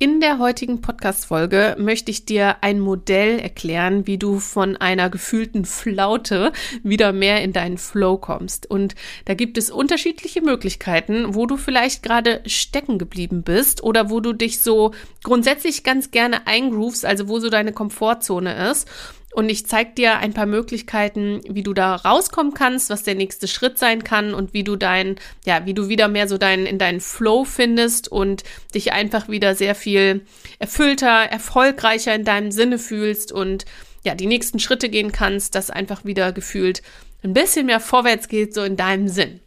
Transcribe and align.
In 0.00 0.20
der 0.20 0.38
heutigen 0.38 0.80
Podcast-Folge 0.80 1.74
möchte 1.76 2.12
ich 2.12 2.24
dir 2.24 2.58
ein 2.60 2.78
Modell 2.78 3.40
erklären, 3.40 4.06
wie 4.06 4.16
du 4.16 4.38
von 4.38 4.76
einer 4.76 5.10
gefühlten 5.10 5.64
Flaute 5.64 6.52
wieder 6.84 7.12
mehr 7.12 7.42
in 7.42 7.52
deinen 7.52 7.78
Flow 7.78 8.16
kommst. 8.16 8.70
Und 8.70 8.94
da 9.24 9.34
gibt 9.34 9.58
es 9.58 9.70
unterschiedliche 9.70 10.40
Möglichkeiten, 10.40 11.34
wo 11.34 11.46
du 11.46 11.56
vielleicht 11.56 12.04
gerade 12.04 12.42
stecken 12.46 13.00
geblieben 13.00 13.42
bist 13.42 13.82
oder 13.82 14.08
wo 14.08 14.20
du 14.20 14.34
dich 14.34 14.60
so 14.60 14.94
grundsätzlich 15.24 15.82
ganz 15.82 16.12
gerne 16.12 16.46
eingroovst, 16.46 17.04
also 17.04 17.28
wo 17.28 17.40
so 17.40 17.50
deine 17.50 17.72
Komfortzone 17.72 18.70
ist. 18.70 18.88
Und 19.38 19.50
ich 19.50 19.66
zeige 19.66 19.92
dir 19.92 20.18
ein 20.18 20.34
paar 20.34 20.46
Möglichkeiten, 20.46 21.42
wie 21.48 21.62
du 21.62 21.72
da 21.72 21.94
rauskommen 21.94 22.54
kannst, 22.54 22.90
was 22.90 23.04
der 23.04 23.14
nächste 23.14 23.46
Schritt 23.46 23.78
sein 23.78 24.02
kann 24.02 24.34
und 24.34 24.52
wie 24.52 24.64
du 24.64 24.74
dein, 24.74 25.14
ja, 25.46 25.64
wie 25.64 25.74
du 25.74 25.88
wieder 25.88 26.08
mehr 26.08 26.26
so 26.26 26.38
dein, 26.38 26.66
in 26.66 26.76
deinen 26.76 26.98
Flow 26.98 27.44
findest 27.44 28.08
und 28.08 28.42
dich 28.74 28.92
einfach 28.92 29.28
wieder 29.28 29.54
sehr 29.54 29.76
viel 29.76 30.22
erfüllter, 30.58 31.06
erfolgreicher 31.06 32.16
in 32.16 32.24
deinem 32.24 32.50
Sinne 32.50 32.80
fühlst 32.80 33.30
und 33.30 33.64
ja, 34.02 34.16
die 34.16 34.26
nächsten 34.26 34.58
Schritte 34.58 34.88
gehen 34.88 35.12
kannst, 35.12 35.54
dass 35.54 35.70
einfach 35.70 36.04
wieder 36.04 36.32
gefühlt 36.32 36.82
ein 37.22 37.32
bisschen 37.32 37.66
mehr 37.66 37.78
vorwärts 37.78 38.26
geht, 38.26 38.54
so 38.54 38.64
in 38.64 38.76
deinem 38.76 39.06
Sinn. 39.06 39.38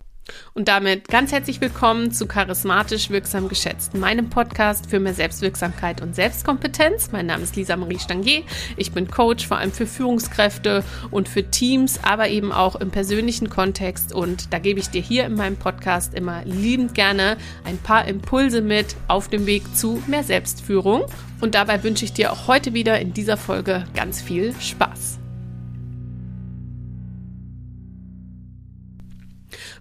Und 0.54 0.68
damit 0.68 1.08
ganz 1.08 1.32
herzlich 1.32 1.62
willkommen 1.62 2.12
zu 2.12 2.28
Charismatisch 2.28 3.10
Wirksam 3.10 3.48
Geschätzt, 3.48 3.96
meinem 3.96 4.30
Podcast 4.30 4.90
für 4.90 5.00
mehr 5.00 5.14
Selbstwirksamkeit 5.14 6.02
und 6.02 6.16
Selbstkompetenz. 6.16 7.12
Mein 7.12 7.26
Name 7.26 7.44
ist 7.44 7.56
Lisa 7.56 7.76
Marie 7.78 8.00
Stangier. 8.00 8.44
Ich 8.78 8.92
bin 8.92 9.10
Coach 9.10 9.48
vor 9.48 9.58
allem 9.58 9.72
für 9.72 9.88
Führungskräfte 9.88 10.84
und 11.10 11.30
für 11.30 11.50
Teams, 11.50 12.00
aber 12.04 12.30
eben 12.30 12.52
auch 12.52 12.76
im 12.76 12.92
persönlichen 12.92 13.50
Kontext. 13.50 14.14
Und 14.14 14.54
da 14.54 14.60
gebe 14.60 14.80
ich 14.80 14.90
dir 14.90 15.02
hier 15.02 15.26
in 15.26 15.36
meinem 15.36 15.58
Podcast 15.58 16.14
immer 16.14 16.44
liebend 16.46 16.94
gerne 16.94 17.38
ein 17.64 17.78
paar 17.78 18.08
Impulse 18.08 18.62
mit 18.62 18.96
auf 19.08 19.28
dem 19.28 19.46
Weg 19.46 19.76
zu 19.76 20.04
mehr 20.08 20.24
Selbstführung. 20.24 21.06
Und 21.40 21.56
dabei 21.56 21.84
wünsche 21.84 22.06
ich 22.06 22.14
dir 22.14 22.32
auch 22.32 22.48
heute 22.48 22.74
wieder 22.74 23.00
in 23.00 23.14
dieser 23.14 23.38
Folge 23.38 23.86
ganz 23.96 24.22
viel 24.22 24.54
Spaß. 24.60 25.21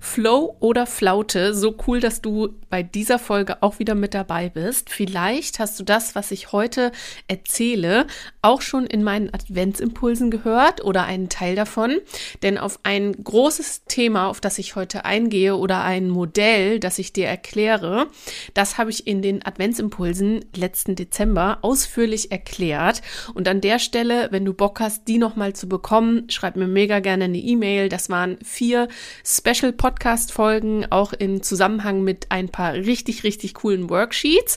Flow 0.03 0.57
oder 0.61 0.87
Flaute, 0.87 1.55
so 1.55 1.77
cool, 1.87 2.01
dass 2.01 2.23
du 2.23 2.49
bei 2.71 2.83
dieser 2.83 3.19
Folge 3.19 3.63
auch 3.63 3.79
wieder 3.79 3.95
mit 3.95 4.15
dabei 4.15 4.49
bist. 4.49 4.89
Vielleicht 4.89 5.59
hast 5.59 5.79
du 5.79 5.85
das, 5.85 6.15
was 6.15 6.31
ich 6.31 6.53
heute 6.53 6.91
erzähle, 7.29 8.07
auch 8.41 8.63
schon 8.63 8.87
in 8.87 9.05
meinen 9.05 9.33
Adventsimpulsen 9.33 10.31
gehört 10.31 10.83
oder 10.83 11.05
einen 11.05 11.29
Teil 11.29 11.55
davon. 11.55 11.99
Denn 12.43 12.57
auf 12.57 12.81
ein 12.83 13.13
großes 13.13 13.85
Thema, 13.85 14.29
auf 14.29 14.41
das 14.41 14.59
ich 14.59 14.75
heute 14.75 15.05
eingehe 15.05 15.57
oder 15.57 15.85
ein 15.85 16.09
Modell, 16.09 16.81
das 16.81 16.99
ich 16.99 17.13
dir 17.13 17.27
erkläre, 17.27 18.07
das 18.55 18.79
habe 18.79 18.91
ich 18.91 19.07
in 19.07 19.21
den 19.21 19.45
Adventsimpulsen 19.45 20.47
letzten 20.57 20.97
Dezember 20.97 21.59
ausführlich 21.61 22.33
erklärt. 22.33 23.03
Und 23.35 23.47
an 23.49 23.61
der 23.61 23.79
Stelle, 23.79 24.29
wenn 24.31 24.47
du 24.47 24.55
Bock 24.55 24.81
hast, 24.81 25.09
die 25.09 25.19
nochmal 25.19 25.53
zu 25.53 25.69
bekommen, 25.69 26.31
schreib 26.31 26.57
mir 26.57 26.69
mega 26.69 27.01
gerne 27.01 27.25
eine 27.25 27.39
E-Mail. 27.39 27.91
Das 27.91 28.09
waren 28.09 28.39
vier 28.43 28.89
Special 29.25 29.73
Podcasts 29.73 29.90
Podcast-Folgen, 29.91 30.87
auch 30.91 31.13
im 31.13 31.43
Zusammenhang 31.43 32.05
mit 32.05 32.27
ein 32.29 32.49
paar 32.49 32.75
richtig, 32.75 33.25
richtig 33.25 33.55
coolen 33.55 33.91
Worksheets. 33.91 34.57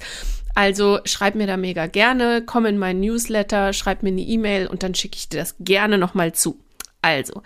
Also 0.54 1.00
schreib 1.06 1.34
mir 1.34 1.48
da 1.48 1.58
mega 1.58 1.88
gerne, 1.88 2.44
komm 2.46 2.68
in 2.68 2.78
meinen 2.78 3.00
Newsletter, 3.00 3.74
schreib 3.74 4.04
mir 4.04 4.10
eine 4.10 4.22
E-Mail 4.22 4.68
und 4.68 4.84
dann 4.84 4.94
schicke 4.94 5.18
ich 5.18 5.30
dir 5.30 5.40
das 5.40 5.56
gerne 5.60 5.98
nochmal 5.98 6.34
zu. 6.34 6.60
Also, 7.02 7.42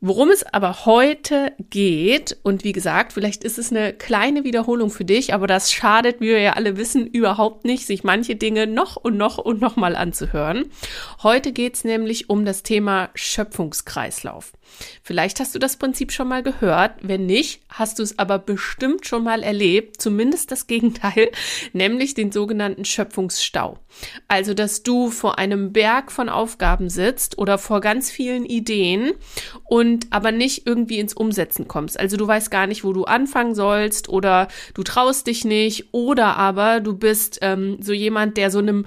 Worum 0.00 0.30
es 0.30 0.44
aber 0.44 0.86
heute 0.86 1.52
geht, 1.70 2.36
und 2.44 2.62
wie 2.62 2.70
gesagt, 2.70 3.12
vielleicht 3.12 3.42
ist 3.42 3.58
es 3.58 3.72
eine 3.72 3.92
kleine 3.92 4.44
Wiederholung 4.44 4.90
für 4.90 5.04
dich, 5.04 5.34
aber 5.34 5.48
das 5.48 5.72
schadet, 5.72 6.20
wie 6.20 6.28
wir 6.28 6.40
ja 6.40 6.52
alle 6.52 6.76
wissen, 6.76 7.04
überhaupt 7.04 7.64
nicht, 7.64 7.84
sich 7.84 8.04
manche 8.04 8.36
Dinge 8.36 8.68
noch 8.68 8.94
und 8.94 9.16
noch 9.16 9.38
und 9.38 9.60
noch 9.60 9.74
mal 9.74 9.96
anzuhören. 9.96 10.66
Heute 11.24 11.50
geht 11.50 11.74
es 11.74 11.82
nämlich 11.82 12.30
um 12.30 12.44
das 12.44 12.62
Thema 12.62 13.10
Schöpfungskreislauf. 13.16 14.52
Vielleicht 15.02 15.40
hast 15.40 15.54
du 15.54 15.58
das 15.58 15.76
Prinzip 15.76 16.12
schon 16.12 16.28
mal 16.28 16.42
gehört. 16.42 16.92
Wenn 17.02 17.26
nicht, 17.26 17.62
hast 17.68 17.98
du 17.98 18.02
es 18.02 18.18
aber 18.18 18.38
bestimmt 18.38 19.06
schon 19.06 19.24
mal 19.24 19.42
erlebt. 19.42 20.00
Zumindest 20.00 20.50
das 20.52 20.66
Gegenteil, 20.66 21.30
nämlich 21.72 22.14
den 22.14 22.32
sogenannten 22.32 22.84
Schöpfungsstau. 22.84 23.78
Also, 24.28 24.54
dass 24.54 24.82
du 24.82 25.10
vor 25.10 25.38
einem 25.38 25.72
Berg 25.72 26.12
von 26.12 26.28
Aufgaben 26.28 26.90
sitzt 26.90 27.38
oder 27.38 27.58
vor 27.58 27.80
ganz 27.80 28.10
vielen 28.10 28.44
Ideen 28.44 29.12
und 29.64 30.06
aber 30.10 30.32
nicht 30.32 30.66
irgendwie 30.66 30.98
ins 30.98 31.14
Umsetzen 31.14 31.68
kommst. 31.68 31.98
Also, 31.98 32.16
du 32.16 32.26
weißt 32.26 32.50
gar 32.50 32.66
nicht, 32.66 32.84
wo 32.84 32.92
du 32.92 33.04
anfangen 33.04 33.54
sollst 33.54 34.08
oder 34.08 34.48
du 34.74 34.82
traust 34.82 35.26
dich 35.26 35.44
nicht 35.44 35.92
oder 35.92 36.36
aber 36.36 36.80
du 36.80 36.96
bist 36.96 37.38
ähm, 37.42 37.78
so 37.80 37.92
jemand, 37.92 38.36
der 38.36 38.50
so 38.50 38.58
einem 38.58 38.86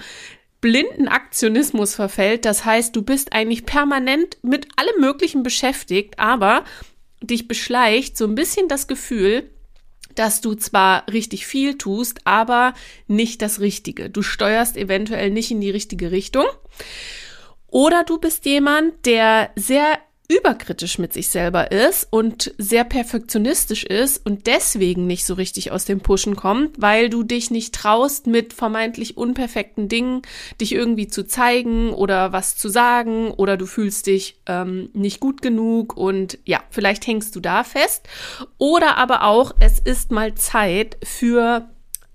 blinden 0.62 1.08
Aktionismus 1.08 1.96
verfällt. 1.96 2.46
Das 2.46 2.64
heißt, 2.64 2.96
du 2.96 3.02
bist 3.02 3.34
eigentlich 3.34 3.66
permanent 3.66 4.38
mit 4.44 4.68
allem 4.78 5.02
Möglichen 5.02 5.44
beschäftigt, 5.44 6.20
aber 6.20 6.64
dich 7.22 7.48
beschleicht 7.48 8.18
so 8.18 8.26
ein 8.26 8.36
bisschen 8.36 8.68
das 8.68 8.88
Gefühl, 8.88 9.50
dass 10.16 10.42
du 10.42 10.56
zwar 10.56 11.06
richtig 11.12 11.46
viel 11.46 11.78
tust, 11.78 12.26
aber 12.26 12.74
nicht 13.08 13.42
das 13.42 13.60
Richtige. 13.60 14.10
Du 14.10 14.22
steuerst 14.22 14.78
eventuell 14.78 15.32
nicht 15.32 15.52
in 15.52 15.62
die 15.62 15.70
richtige 15.70 16.12
Richtung. 16.12 16.46
Oder 17.68 18.04
du 18.04 18.20
bist 18.20 18.46
jemand, 18.46 19.06
der 19.06 19.52
sehr 19.56 19.98
überkritisch 20.32 20.98
mit 20.98 21.12
sich 21.12 21.28
selber 21.28 21.72
ist 21.72 22.08
und 22.10 22.54
sehr 22.58 22.86
perfektionistisch 22.86 23.84
ist 23.84 24.26
und 24.26 24.48
deswegen 24.48 25.06
nicht 25.06 25.26
so 25.26 25.34
richtig 25.34 25.72
aus 25.72 25.84
dem 25.84 26.00
Pushen 26.00 26.38
kommt, 26.38 26.82
weil 26.82 27.10
du 27.10 27.24
dich 27.24 27.52
nicht 27.52 27.76
traust, 27.76 28.28
mit 28.28 28.54
vermeintlich 28.54 29.18
unperfekten 29.18 29.90
Dingen 29.90 30.22
dich 30.62 30.74
irgendwie 30.74 31.08
zu 31.08 31.28
zeigen 31.28 31.92
oder 31.92 32.32
was 32.32 32.56
zu 32.56 32.70
sagen 32.70 33.32
oder 33.32 33.58
du 33.58 33.66
fühlst 33.66 34.08
dich 34.08 34.40
ähm, 34.46 34.90
nicht 34.94 35.20
gut 35.20 35.42
genug 35.42 35.98
und 35.98 36.40
ja, 36.46 36.62
vielleicht 36.70 37.06
hängst 37.08 37.36
du 37.36 37.42
da 37.42 37.66
fest. 37.66 38.08
Oder 38.58 38.98
aber 38.98 39.24
auch, 39.24 39.54
es 39.60 39.80
ist 39.80 40.12
mal 40.12 40.36
Zeit 40.36 40.98
für 41.04 41.70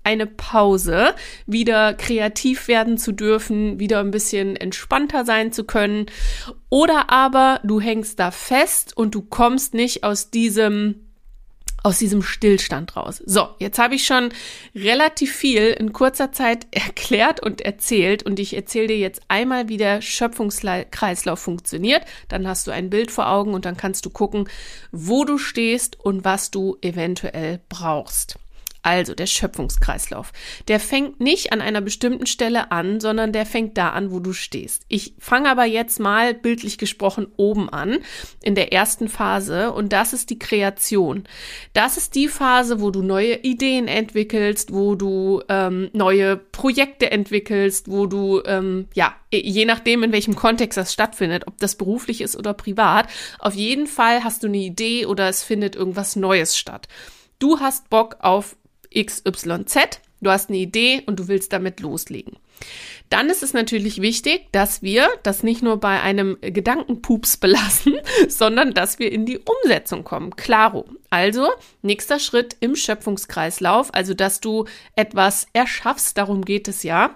eine 0.07 0.25
Pause, 0.25 1.13
wieder 1.47 1.93
kreativ 1.93 2.69
werden 2.69 2.97
zu 2.97 3.11
dürfen, 3.11 3.77
wieder 3.77 3.99
ein 3.99 4.11
bisschen 4.11 4.55
entspannter 4.55 5.25
sein 5.25 5.51
zu 5.51 5.65
können. 5.65 6.05
Oder 6.69 7.09
aber 7.09 7.59
du 7.65 7.81
hängst 7.81 8.17
da 8.17 8.31
fest 8.31 8.95
und 8.95 9.15
du 9.15 9.21
kommst 9.21 9.73
nicht 9.73 10.05
aus 10.05 10.31
diesem 10.31 11.03
aus 11.83 11.99
diesem 11.99 12.21
Stillstand 12.21 12.95
raus. 12.95 13.21
So, 13.25 13.49
jetzt 13.59 13.79
habe 13.79 13.95
ich 13.95 14.05
schon 14.05 14.29
relativ 14.75 15.33
viel 15.33 15.67
in 15.67 15.93
kurzer 15.93 16.31
Zeit 16.31 16.67
erklärt 16.71 17.41
und 17.41 17.59
erzählt 17.61 18.23
und 18.23 18.39
ich 18.39 18.55
erzähle 18.55 18.87
dir 18.87 18.97
jetzt 18.97 19.21
einmal, 19.27 19.67
wie 19.67 19.77
der 19.77 20.01
Schöpfungskreislauf 20.01 21.39
funktioniert. 21.39 22.03
Dann 22.29 22.47
hast 22.47 22.65
du 22.65 22.71
ein 22.71 22.89
Bild 22.89 23.11
vor 23.11 23.29
Augen 23.29 23.53
und 23.53 23.65
dann 23.65 23.75
kannst 23.75 24.05
du 24.05 24.09
gucken, 24.09 24.47
wo 24.93 25.25
du 25.25 25.37
stehst 25.37 25.99
und 25.99 26.23
was 26.23 26.49
du 26.49 26.77
eventuell 26.81 27.59
brauchst. 27.67 28.39
Also 28.87 29.15
der 29.15 29.27
Schöpfungskreislauf. 29.27 30.31
Der 30.69 30.79
fängt 30.79 31.19
nicht 31.19 31.51
an 31.51 31.59
einer 31.59 31.81
bestimmten 31.81 32.25
Stelle 32.25 32.71
an, 32.71 33.01
sondern 33.01 33.33
der 33.33 33.45
fängt 33.45 33.77
da 33.77 33.89
an, 33.89 34.11
wo 34.11 34.21
du 34.21 34.31
stehst. 34.31 34.85
Ich 34.87 35.13
fange 35.19 35.51
aber 35.51 35.65
jetzt 35.65 35.99
mal 35.99 36.33
bildlich 36.33 36.77
gesprochen 36.77 37.27
oben 37.35 37.67
an, 37.67 37.97
in 38.41 38.55
der 38.55 38.71
ersten 38.71 39.09
Phase, 39.09 39.73
und 39.73 39.91
das 39.91 40.13
ist 40.13 40.29
die 40.29 40.39
Kreation. 40.39 41.25
Das 41.73 41.97
ist 41.97 42.15
die 42.15 42.29
Phase, 42.29 42.79
wo 42.79 42.89
du 42.89 43.01
neue 43.01 43.35
Ideen 43.43 43.89
entwickelst, 43.89 44.73
wo 44.73 44.95
du 44.95 45.41
ähm, 45.49 45.89
neue 45.91 46.37
Projekte 46.37 47.11
entwickelst, 47.11 47.91
wo 47.91 48.05
du, 48.05 48.41
ähm, 48.45 48.87
ja, 48.93 49.13
je 49.33 49.65
nachdem, 49.65 50.03
in 50.03 50.13
welchem 50.13 50.37
Kontext 50.37 50.77
das 50.77 50.93
stattfindet, 50.93 51.45
ob 51.47 51.57
das 51.57 51.75
beruflich 51.75 52.21
ist 52.21 52.37
oder 52.37 52.53
privat, 52.53 53.09
auf 53.39 53.53
jeden 53.53 53.87
Fall 53.87 54.23
hast 54.23 54.43
du 54.43 54.47
eine 54.47 54.59
Idee 54.59 55.05
oder 55.05 55.27
es 55.27 55.43
findet 55.43 55.75
irgendwas 55.75 56.15
Neues 56.15 56.57
statt. 56.57 56.87
Du 57.37 57.59
hast 57.59 57.89
Bock 57.89 58.15
auf 58.21 58.55
XYZ, 58.95 60.01
du 60.21 60.29
hast 60.29 60.49
eine 60.49 60.57
Idee 60.57 61.03
und 61.05 61.19
du 61.19 61.27
willst 61.27 61.53
damit 61.53 61.79
loslegen. 61.79 62.37
Dann 63.09 63.29
ist 63.29 63.43
es 63.43 63.53
natürlich 63.53 64.01
wichtig, 64.01 64.47
dass 64.51 64.81
wir 64.81 65.07
das 65.23 65.43
nicht 65.43 65.63
nur 65.63 65.79
bei 65.79 66.01
einem 66.01 66.37
Gedankenpups 66.41 67.37
belassen, 67.37 67.99
sondern 68.27 68.73
dass 68.73 68.99
wir 68.99 69.11
in 69.11 69.25
die 69.25 69.39
Umsetzung 69.39 70.03
kommen. 70.03 70.35
Klaro. 70.35 70.85
Also, 71.09 71.49
nächster 71.81 72.19
Schritt 72.19 72.57
im 72.59 72.75
Schöpfungskreislauf, 72.75 73.93
also 73.93 74.13
dass 74.13 74.41
du 74.41 74.65
etwas 74.95 75.47
erschaffst, 75.53 76.17
darum 76.17 76.43
geht 76.43 76.67
es 76.67 76.83
ja, 76.83 77.13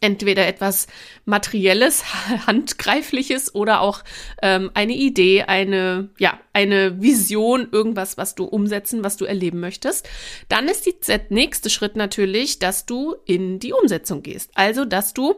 entweder 0.00 0.46
etwas 0.46 0.86
Materielles, 1.24 2.04
Handgreifliches 2.46 3.54
oder 3.54 3.80
auch 3.80 4.04
ähm, 4.42 4.70
eine 4.74 4.94
Idee, 4.94 5.42
eine, 5.42 6.10
ja, 6.18 6.38
eine 6.52 7.00
Vision, 7.02 7.68
irgendwas, 7.70 8.16
was 8.16 8.34
du 8.34 8.44
umsetzen, 8.44 9.04
was 9.04 9.16
du 9.16 9.24
erleben 9.24 9.60
möchtest. 9.60 10.08
Dann 10.48 10.68
ist 10.68 10.86
die 10.86 10.96
nächste 11.30 11.70
Schritt 11.70 11.96
natürlich, 11.96 12.58
dass 12.58 12.86
du 12.86 13.16
in 13.24 13.58
die 13.58 13.72
Umsetzung 13.72 14.22
gehst. 14.22 14.50
Also, 14.54 14.84
dass 14.84 15.14
du 15.14 15.34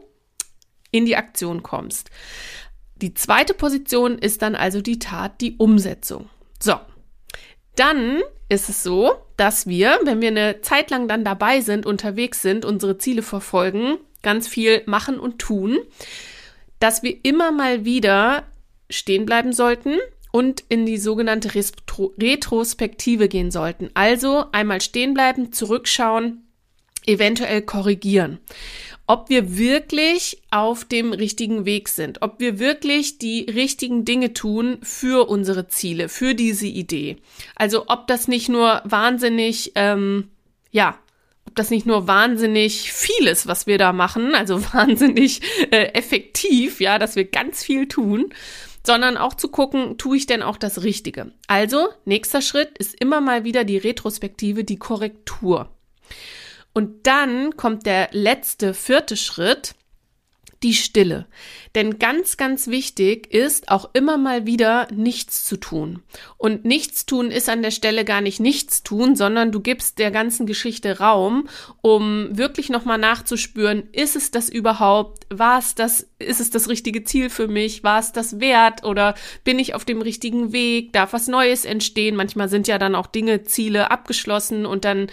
in 0.90 1.06
die 1.06 1.16
Aktion 1.16 1.62
kommst. 1.62 2.10
Die 2.96 3.14
zweite 3.14 3.54
Position 3.54 4.18
ist 4.18 4.42
dann 4.42 4.54
also 4.54 4.82
die 4.82 4.98
Tat, 4.98 5.40
die 5.40 5.56
Umsetzung. 5.56 6.28
So. 6.58 6.74
Dann 7.76 8.20
ist 8.50 8.68
es 8.68 8.82
so, 8.82 9.14
dass 9.36 9.66
wir, 9.66 9.98
wenn 10.04 10.20
wir 10.20 10.28
eine 10.28 10.60
Zeit 10.60 10.90
lang 10.90 11.08
dann 11.08 11.24
dabei 11.24 11.60
sind, 11.60 11.86
unterwegs 11.86 12.42
sind, 12.42 12.64
unsere 12.64 12.98
Ziele 12.98 13.22
verfolgen, 13.22 13.96
ganz 14.22 14.48
viel 14.48 14.82
machen 14.86 15.18
und 15.18 15.38
tun, 15.38 15.78
dass 16.78 17.02
wir 17.02 17.16
immer 17.22 17.52
mal 17.52 17.84
wieder 17.84 18.44
stehen 18.88 19.26
bleiben 19.26 19.52
sollten 19.52 19.98
und 20.32 20.64
in 20.68 20.86
die 20.86 20.98
sogenannte 20.98 21.54
Retro 21.54 22.14
Retrospektive 22.18 23.28
gehen 23.28 23.50
sollten. 23.50 23.90
Also 23.94 24.46
einmal 24.52 24.80
stehen 24.80 25.14
bleiben, 25.14 25.52
zurückschauen, 25.52 26.44
eventuell 27.06 27.62
korrigieren. 27.62 28.38
Ob 29.06 29.28
wir 29.28 29.58
wirklich 29.58 30.40
auf 30.52 30.84
dem 30.84 31.12
richtigen 31.12 31.66
Weg 31.66 31.88
sind, 31.88 32.22
ob 32.22 32.38
wir 32.38 32.60
wirklich 32.60 33.18
die 33.18 33.42
richtigen 33.42 34.04
Dinge 34.04 34.34
tun 34.34 34.78
für 34.82 35.28
unsere 35.28 35.66
Ziele, 35.66 36.08
für 36.08 36.36
diese 36.36 36.68
Idee. 36.68 37.16
Also 37.56 37.88
ob 37.88 38.06
das 38.06 38.28
nicht 38.28 38.48
nur 38.48 38.82
wahnsinnig, 38.84 39.72
ähm, 39.74 40.28
ja, 40.70 40.96
ob 41.46 41.56
das 41.56 41.70
nicht 41.70 41.86
nur 41.86 42.06
wahnsinnig 42.06 42.92
viel 42.92 43.26
ist, 43.26 43.46
was 43.46 43.66
wir 43.66 43.78
da 43.78 43.92
machen, 43.92 44.34
also 44.34 44.62
wahnsinnig 44.72 45.40
äh, 45.70 45.92
effektiv, 45.94 46.80
ja, 46.80 46.98
dass 46.98 47.16
wir 47.16 47.24
ganz 47.24 47.62
viel 47.62 47.88
tun, 47.88 48.32
sondern 48.86 49.16
auch 49.16 49.34
zu 49.34 49.48
gucken, 49.48 49.98
tue 49.98 50.16
ich 50.16 50.26
denn 50.26 50.42
auch 50.42 50.56
das 50.56 50.82
Richtige? 50.82 51.32
Also, 51.48 51.88
nächster 52.04 52.40
Schritt 52.40 52.78
ist 52.78 52.94
immer 53.00 53.20
mal 53.20 53.44
wieder 53.44 53.64
die 53.64 53.78
Retrospektive, 53.78 54.64
die 54.64 54.78
Korrektur. 54.78 55.70
Und 56.72 57.06
dann 57.06 57.56
kommt 57.56 57.84
der 57.84 58.08
letzte, 58.12 58.74
vierte 58.74 59.16
Schritt, 59.16 59.74
die 60.62 60.74
Stille. 60.74 61.26
Denn 61.74 61.98
ganz, 61.98 62.36
ganz 62.36 62.66
wichtig 62.66 63.32
ist 63.32 63.70
auch 63.70 63.90
immer 63.94 64.18
mal 64.18 64.44
wieder 64.44 64.88
nichts 64.92 65.44
zu 65.44 65.56
tun. 65.56 66.02
Und 66.36 66.64
nichts 66.64 67.06
tun 67.06 67.30
ist 67.30 67.48
an 67.48 67.62
der 67.62 67.70
Stelle 67.70 68.04
gar 68.04 68.20
nicht 68.20 68.40
nichts 68.40 68.82
tun, 68.82 69.16
sondern 69.16 69.52
du 69.52 69.60
gibst 69.60 69.98
der 69.98 70.10
ganzen 70.10 70.46
Geschichte 70.46 70.98
Raum, 70.98 71.48
um 71.80 72.36
wirklich 72.36 72.68
nochmal 72.68 72.98
nachzuspüren, 72.98 73.84
ist 73.92 74.16
es 74.16 74.30
das 74.30 74.48
überhaupt? 74.48 75.26
War 75.30 75.58
es 75.58 75.74
das, 75.74 76.08
ist 76.18 76.40
es 76.40 76.50
das 76.50 76.68
richtige 76.68 77.04
Ziel 77.04 77.30
für 77.30 77.48
mich? 77.48 77.82
War 77.82 78.00
es 78.00 78.12
das 78.12 78.40
wert? 78.40 78.84
Oder 78.84 79.14
bin 79.44 79.58
ich 79.58 79.74
auf 79.74 79.84
dem 79.84 80.02
richtigen 80.02 80.52
Weg? 80.52 80.92
Darf 80.92 81.14
was 81.14 81.26
Neues 81.26 81.64
entstehen? 81.64 82.16
Manchmal 82.16 82.48
sind 82.50 82.68
ja 82.68 82.78
dann 82.78 82.94
auch 82.94 83.06
Dinge, 83.06 83.44
Ziele 83.44 83.90
abgeschlossen 83.90 84.66
und 84.66 84.84
dann 84.84 85.06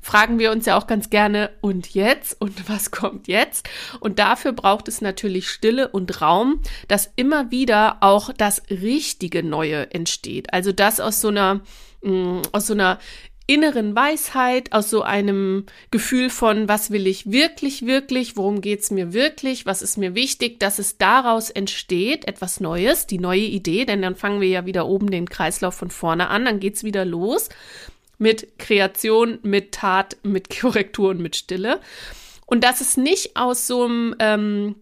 fragen 0.00 0.38
wir 0.38 0.50
uns 0.50 0.66
ja 0.66 0.76
auch 0.76 0.86
ganz 0.86 1.10
gerne, 1.10 1.50
und 1.60 1.94
jetzt? 1.94 2.40
Und 2.40 2.68
was 2.68 2.90
kommt 2.90 3.28
jetzt? 3.28 3.68
Und 4.00 4.18
dafür 4.18 4.52
braucht 4.52 4.88
es 4.88 5.00
natürlich 5.00 5.48
Stille 5.48 5.88
und 5.88 6.20
Raum, 6.20 6.60
dass 6.88 7.12
immer 7.16 7.50
wieder 7.50 7.98
auch 8.00 8.32
das 8.32 8.62
richtige 8.70 9.42
Neue 9.42 9.92
entsteht. 9.92 10.52
Also 10.52 10.72
das 10.72 11.00
aus 11.00 11.20
so 11.20 11.28
einer, 11.28 11.60
mh, 12.02 12.10
mm, 12.12 12.42
aus 12.52 12.66
so 12.66 12.74
einer 12.74 12.98
inneren 13.46 13.96
Weisheit, 13.96 14.72
aus 14.72 14.90
so 14.90 15.02
einem 15.02 15.66
Gefühl 15.90 16.30
von, 16.30 16.68
was 16.68 16.92
will 16.92 17.08
ich 17.08 17.32
wirklich, 17.32 17.84
wirklich, 17.84 18.36
worum 18.36 18.60
geht's 18.60 18.92
mir 18.92 19.12
wirklich, 19.12 19.66
was 19.66 19.82
ist 19.82 19.96
mir 19.96 20.14
wichtig, 20.14 20.60
dass 20.60 20.78
es 20.78 20.98
daraus 20.98 21.50
entsteht, 21.50 22.28
etwas 22.28 22.60
Neues, 22.60 23.08
die 23.08 23.18
neue 23.18 23.40
Idee, 23.40 23.86
denn 23.86 24.02
dann 24.02 24.14
fangen 24.14 24.40
wir 24.40 24.46
ja 24.46 24.66
wieder 24.66 24.86
oben 24.86 25.10
den 25.10 25.28
Kreislauf 25.28 25.74
von 25.74 25.90
vorne 25.90 26.28
an, 26.28 26.44
dann 26.44 26.60
geht's 26.60 26.84
wieder 26.84 27.04
los 27.04 27.48
mit 28.20 28.58
Kreation, 28.58 29.38
mit 29.42 29.72
Tat, 29.72 30.16
mit 30.22 30.60
Korrektur 30.60 31.10
und 31.10 31.20
mit 31.20 31.36
Stille. 31.36 31.80
Und 32.46 32.62
dass 32.62 32.80
es 32.80 32.96
nicht 32.96 33.36
aus 33.36 33.66
so 33.66 33.84
einem, 33.84 34.14
ähm, 34.18 34.76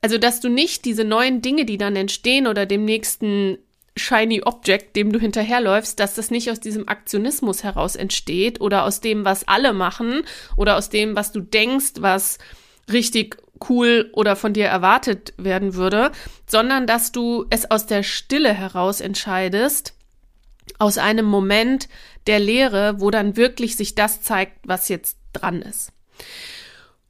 also 0.00 0.18
dass 0.18 0.40
du 0.40 0.48
nicht 0.48 0.84
diese 0.84 1.04
neuen 1.04 1.42
Dinge, 1.42 1.64
die 1.64 1.78
dann 1.78 1.96
entstehen 1.96 2.46
oder 2.46 2.66
dem 2.66 2.84
nächsten 2.84 3.58
shiny 3.96 4.42
Object, 4.42 4.96
dem 4.96 5.12
du 5.12 5.20
hinterherläufst, 5.20 6.00
dass 6.00 6.14
das 6.14 6.30
nicht 6.30 6.50
aus 6.50 6.60
diesem 6.60 6.88
Aktionismus 6.88 7.62
heraus 7.62 7.94
entsteht 7.94 8.60
oder 8.60 8.84
aus 8.84 9.00
dem, 9.00 9.24
was 9.24 9.46
alle 9.46 9.72
machen 9.72 10.22
oder 10.56 10.76
aus 10.76 10.88
dem, 10.88 11.14
was 11.14 11.30
du 11.32 11.40
denkst, 11.40 11.94
was 11.98 12.38
richtig 12.90 13.36
cool 13.68 14.10
oder 14.12 14.34
von 14.34 14.54
dir 14.54 14.66
erwartet 14.66 15.34
werden 15.36 15.74
würde, 15.74 16.10
sondern 16.46 16.86
dass 16.86 17.12
du 17.12 17.46
es 17.50 17.70
aus 17.70 17.86
der 17.86 18.02
Stille 18.02 18.52
heraus 18.52 19.00
entscheidest, 19.00 19.94
aus 20.78 20.98
einem 20.98 21.26
Moment 21.26 21.88
der 22.26 22.38
Lehre, 22.38 23.00
wo 23.00 23.10
dann 23.10 23.36
wirklich 23.36 23.76
sich 23.76 23.94
das 23.94 24.22
zeigt, 24.22 24.58
was 24.64 24.88
jetzt 24.88 25.18
dran 25.32 25.62
ist. 25.62 25.92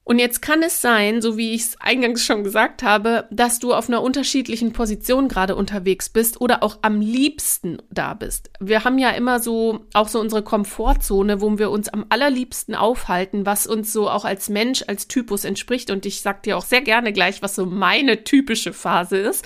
Und 0.04 0.19
jetzt 0.19 0.43
kann 0.43 0.64
es 0.64 0.81
sein, 0.81 1.22
so 1.22 1.37
wie 1.37 1.54
ich 1.54 1.62
es 1.62 1.81
eingangs 1.81 2.25
schon 2.25 2.43
gesagt 2.43 2.82
habe, 2.82 3.28
dass 3.31 3.60
du 3.60 3.72
auf 3.72 3.88
einer 3.88 4.02
unterschiedlichen 4.02 4.72
Position 4.72 5.28
gerade 5.28 5.54
unterwegs 5.54 6.08
bist 6.08 6.40
oder 6.40 6.64
auch 6.64 6.78
am 6.82 7.00
liebsten 7.00 7.78
da 7.88 8.14
bist. 8.14 8.50
Wir 8.58 8.82
haben 8.82 8.99
ja 8.99 9.10
immer 9.10 9.38
so 9.38 9.87
auch 9.94 10.08
so 10.08 10.19
unsere 10.19 10.43
Komfortzone, 10.43 11.40
wo 11.40 11.56
wir 11.56 11.70
uns 11.70 11.88
am 11.88 12.06
allerliebsten 12.08 12.75
aufhalten, 12.75 13.46
was 13.46 13.69
uns 13.69 13.93
so 13.93 14.10
auch 14.10 14.25
als 14.25 14.48
Mensch, 14.48 14.82
als 14.88 15.06
Typus 15.06 15.44
entspricht. 15.44 15.88
Und 15.88 16.05
ich 16.05 16.20
sag 16.20 16.43
dir 16.43 16.56
auch 16.56 16.64
sehr 16.64 16.82
gerne 16.82 17.12
gleich, 17.12 17.40
was 17.40 17.55
so 17.55 17.64
meine 17.64 18.25
typische 18.25 18.72
Phase 18.72 19.19
ist 19.19 19.44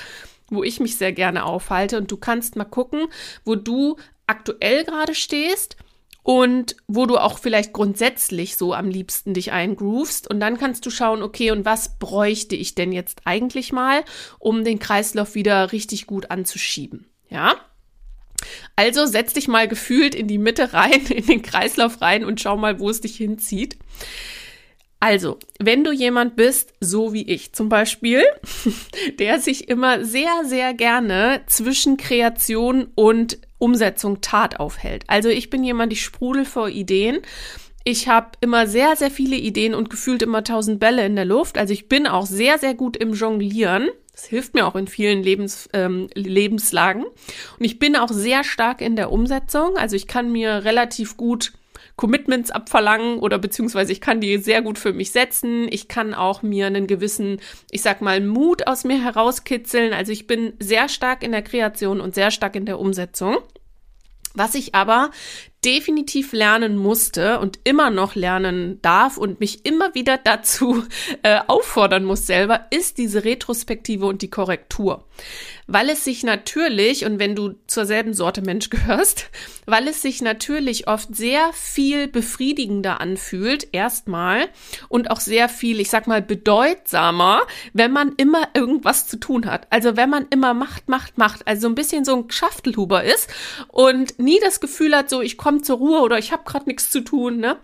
wo 0.50 0.62
ich 0.62 0.80
mich 0.80 0.96
sehr 0.96 1.12
gerne 1.12 1.44
aufhalte. 1.44 1.98
Und 1.98 2.10
du 2.10 2.16
kannst 2.16 2.56
mal 2.56 2.64
gucken, 2.64 3.06
wo 3.44 3.54
du 3.54 3.96
aktuell 4.26 4.84
gerade 4.84 5.14
stehst 5.14 5.76
und 6.22 6.74
wo 6.88 7.06
du 7.06 7.18
auch 7.18 7.38
vielleicht 7.38 7.72
grundsätzlich 7.72 8.56
so 8.56 8.74
am 8.74 8.88
liebsten 8.88 9.32
dich 9.32 9.52
eingroovst. 9.52 10.28
Und 10.28 10.40
dann 10.40 10.58
kannst 10.58 10.84
du 10.84 10.90
schauen, 10.90 11.22
okay, 11.22 11.52
und 11.52 11.64
was 11.64 11.98
bräuchte 11.98 12.56
ich 12.56 12.74
denn 12.74 12.90
jetzt 12.90 13.20
eigentlich 13.24 13.72
mal, 13.72 14.04
um 14.40 14.64
den 14.64 14.80
Kreislauf 14.80 15.36
wieder 15.36 15.70
richtig 15.70 16.06
gut 16.06 16.32
anzuschieben? 16.32 17.06
Ja? 17.28 17.54
Also 18.74 19.06
setz 19.06 19.34
dich 19.34 19.46
mal 19.46 19.68
gefühlt 19.68 20.16
in 20.16 20.26
die 20.26 20.38
Mitte 20.38 20.72
rein, 20.72 21.06
in 21.10 21.26
den 21.26 21.42
Kreislauf 21.42 22.00
rein 22.00 22.24
und 22.24 22.40
schau 22.40 22.56
mal, 22.56 22.80
wo 22.80 22.90
es 22.90 23.00
dich 23.00 23.16
hinzieht. 23.16 23.78
Also, 24.98 25.38
wenn 25.58 25.84
du 25.84 25.92
jemand 25.92 26.36
bist, 26.36 26.72
so 26.80 27.12
wie 27.12 27.28
ich 27.28 27.52
zum 27.52 27.68
Beispiel, 27.68 28.22
der 29.18 29.40
sich 29.40 29.68
immer 29.68 30.04
sehr, 30.04 30.44
sehr 30.44 30.74
gerne 30.74 31.42
zwischen 31.46 31.96
Kreation 31.96 32.88
und 32.94 33.38
Umsetzung 33.58 34.20
Tat 34.20 34.58
aufhält. 34.60 35.04
Also 35.06 35.28
ich 35.28 35.50
bin 35.50 35.64
jemand, 35.64 35.92
ich 35.92 36.02
sprudel 36.02 36.44
vor 36.44 36.68
Ideen. 36.68 37.18
Ich 37.84 38.08
habe 38.08 38.32
immer 38.40 38.66
sehr, 38.66 38.96
sehr 38.96 39.10
viele 39.10 39.36
Ideen 39.36 39.74
und 39.74 39.90
gefühlt 39.90 40.22
immer 40.22 40.42
tausend 40.42 40.80
Bälle 40.80 41.06
in 41.06 41.14
der 41.14 41.24
Luft. 41.24 41.56
Also 41.56 41.72
ich 41.72 41.88
bin 41.88 42.06
auch 42.06 42.26
sehr, 42.26 42.58
sehr 42.58 42.74
gut 42.74 42.96
im 42.96 43.12
Jonglieren. 43.12 43.88
Das 44.12 44.24
hilft 44.24 44.54
mir 44.54 44.66
auch 44.66 44.74
in 44.74 44.88
vielen 44.88 45.22
Lebens, 45.22 45.68
ähm, 45.72 46.08
Lebenslagen. 46.14 47.04
Und 47.04 47.64
ich 47.64 47.78
bin 47.78 47.96
auch 47.96 48.08
sehr 48.08 48.44
stark 48.44 48.80
in 48.80 48.96
der 48.96 49.12
Umsetzung. 49.12 49.76
Also 49.76 49.94
ich 49.94 50.06
kann 50.06 50.32
mir 50.32 50.64
relativ 50.64 51.16
gut 51.16 51.52
Commitments 51.96 52.50
abverlangen 52.50 53.18
oder 53.18 53.38
beziehungsweise 53.38 53.90
ich 53.90 54.00
kann 54.00 54.20
die 54.20 54.36
sehr 54.38 54.60
gut 54.60 54.78
für 54.78 54.92
mich 54.92 55.12
setzen. 55.12 55.66
Ich 55.70 55.88
kann 55.88 56.12
auch 56.14 56.42
mir 56.42 56.66
einen 56.66 56.86
gewissen, 56.86 57.40
ich 57.70 57.82
sag 57.82 58.02
mal, 58.02 58.20
Mut 58.20 58.66
aus 58.66 58.84
mir 58.84 59.02
herauskitzeln. 59.02 59.94
Also 59.94 60.12
ich 60.12 60.26
bin 60.26 60.52
sehr 60.60 60.88
stark 60.88 61.22
in 61.22 61.32
der 61.32 61.42
Kreation 61.42 62.00
und 62.00 62.14
sehr 62.14 62.30
stark 62.30 62.54
in 62.54 62.66
der 62.66 62.78
Umsetzung. 62.78 63.38
Was 64.34 64.54
ich 64.54 64.74
aber 64.74 65.10
definitiv 65.64 66.32
lernen 66.32 66.76
musste 66.76 67.40
und 67.40 67.58
immer 67.64 67.88
noch 67.88 68.14
lernen 68.14 68.80
darf 68.82 69.16
und 69.16 69.40
mich 69.40 69.64
immer 69.64 69.94
wieder 69.94 70.18
dazu 70.22 70.84
äh, 71.22 71.40
auffordern 71.46 72.04
muss 72.04 72.26
selber, 72.26 72.66
ist 72.70 72.98
diese 72.98 73.24
Retrospektive 73.24 74.04
und 74.04 74.20
die 74.20 74.30
Korrektur 74.30 75.06
weil 75.66 75.90
es 75.90 76.04
sich 76.04 76.22
natürlich, 76.22 77.04
und 77.04 77.18
wenn 77.18 77.34
du 77.34 77.54
zur 77.66 77.86
selben 77.86 78.14
Sorte 78.14 78.42
Mensch 78.42 78.70
gehörst, 78.70 79.30
weil 79.66 79.88
es 79.88 80.02
sich 80.02 80.22
natürlich 80.22 80.88
oft 80.88 81.14
sehr 81.14 81.52
viel 81.52 82.08
befriedigender 82.08 83.00
anfühlt, 83.00 83.68
erstmal, 83.72 84.48
und 84.88 85.10
auch 85.10 85.20
sehr 85.20 85.48
viel, 85.48 85.80
ich 85.80 85.90
sag 85.90 86.06
mal, 86.06 86.22
bedeutsamer, 86.22 87.42
wenn 87.72 87.92
man 87.92 88.14
immer 88.16 88.48
irgendwas 88.54 89.06
zu 89.06 89.18
tun 89.18 89.46
hat. 89.46 89.66
Also 89.70 89.96
wenn 89.96 90.10
man 90.10 90.26
immer 90.30 90.54
macht, 90.54 90.88
macht, 90.88 91.18
macht, 91.18 91.46
also 91.46 91.68
ein 91.68 91.74
bisschen 91.74 92.04
so 92.04 92.16
ein 92.16 92.30
Schaftelhuber 92.30 93.04
ist 93.04 93.28
und 93.68 94.18
nie 94.18 94.38
das 94.40 94.60
Gefühl 94.60 94.94
hat, 94.96 95.10
so 95.10 95.20
ich 95.20 95.36
komme 95.36 95.62
zur 95.62 95.78
Ruhe 95.78 96.00
oder 96.00 96.18
ich 96.18 96.32
habe 96.32 96.44
gerade 96.44 96.66
nichts 96.66 96.90
zu 96.90 97.00
tun, 97.00 97.38
ne? 97.38 97.56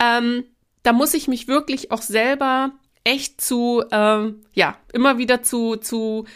Ähm, 0.00 0.44
da 0.82 0.92
muss 0.92 1.14
ich 1.14 1.28
mich 1.28 1.48
wirklich 1.48 1.90
auch 1.90 2.02
selber 2.02 2.72
echt 3.04 3.40
zu, 3.40 3.82
ähm, 3.90 4.44
ja, 4.54 4.76
immer 4.92 5.18
wieder 5.18 5.42
zu, 5.42 5.76
zu 5.76 6.26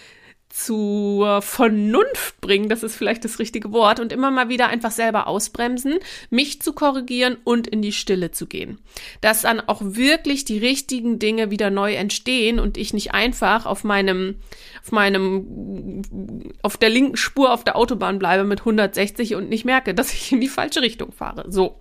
zur 0.50 1.42
Vernunft 1.42 2.40
bringen, 2.40 2.68
das 2.68 2.82
ist 2.82 2.96
vielleicht 2.96 3.24
das 3.24 3.38
richtige 3.38 3.72
Wort, 3.72 4.00
und 4.00 4.12
immer 4.12 4.30
mal 4.30 4.48
wieder 4.48 4.68
einfach 4.68 4.90
selber 4.90 5.26
ausbremsen, 5.26 5.98
mich 6.30 6.62
zu 6.62 6.72
korrigieren 6.72 7.36
und 7.44 7.66
in 7.66 7.82
die 7.82 7.92
Stille 7.92 8.30
zu 8.30 8.46
gehen. 8.46 8.78
Dass 9.20 9.42
dann 9.42 9.60
auch 9.60 9.80
wirklich 9.82 10.44
die 10.44 10.58
richtigen 10.58 11.18
Dinge 11.18 11.50
wieder 11.50 11.70
neu 11.70 11.94
entstehen 11.94 12.58
und 12.58 12.76
ich 12.76 12.94
nicht 12.94 13.12
einfach 13.12 13.66
auf 13.66 13.84
meinem, 13.84 14.36
auf 14.82 14.92
meinem, 14.92 16.42
auf 16.62 16.76
der 16.76 16.90
linken 16.90 17.16
Spur 17.16 17.52
auf 17.52 17.64
der 17.64 17.76
Autobahn 17.76 18.18
bleibe 18.18 18.44
mit 18.44 18.60
160 18.60 19.34
und 19.34 19.48
nicht 19.48 19.64
merke, 19.64 19.94
dass 19.94 20.12
ich 20.12 20.32
in 20.32 20.40
die 20.40 20.48
falsche 20.48 20.82
Richtung 20.82 21.12
fahre. 21.12 21.44
So. 21.52 21.80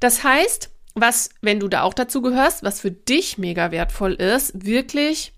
Das 0.00 0.22
heißt, 0.22 0.70
was, 0.94 1.30
wenn 1.40 1.60
du 1.60 1.68
da 1.68 1.82
auch 1.82 1.94
dazu 1.94 2.20
gehörst, 2.20 2.62
was 2.62 2.80
für 2.80 2.90
dich 2.90 3.38
mega 3.38 3.70
wertvoll 3.70 4.14
ist, 4.14 4.52
wirklich 4.64 5.32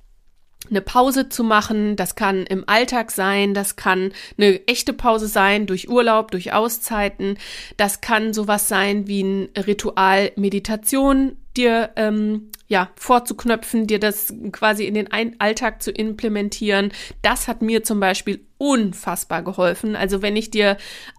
eine 0.71 0.81
Pause 0.81 1.29
zu 1.29 1.45
machen. 1.45 1.97
Das 1.97 2.15
kann 2.15 2.45
im 2.47 2.69
Alltag 2.69 3.11
sein, 3.11 3.55
das 3.55 3.77
kann 3.77 4.13
eine 4.39 4.67
echte 4.67 4.93
Pause 4.93 5.27
sein 5.27 5.67
durch 5.67 5.89
Urlaub, 5.89 6.31
durch 6.31 6.53
Auszeiten. 6.53 7.39
Das 7.77 8.01
kann 8.01 8.33
sowas 8.33 8.69
sein 8.69 9.07
wie 9.07 9.23
ein 9.23 9.49
Ritual 9.57 10.33
Meditation 10.37 11.37
dir 11.57 11.91
ähm, 11.97 12.51
ja 12.69 12.91
vorzuknöpfen, 12.97 13.87
dir 13.87 13.99
das 13.99 14.35
quasi 14.53 14.87
in 14.87 14.95
den 14.95 15.11
Alltag 15.13 15.83
zu 15.83 15.91
implementieren. 15.91 16.93
Das 17.21 17.49
hat 17.49 17.61
mir 17.61 17.85
zum 17.85 18.01
Beispiel 18.01 18.41
unfassbar 18.57 19.43
geholfen. 19.43 19.95
Also 19.95 20.23
wenn 20.23 20.37
ich 20.37 20.51
dir 20.51 20.79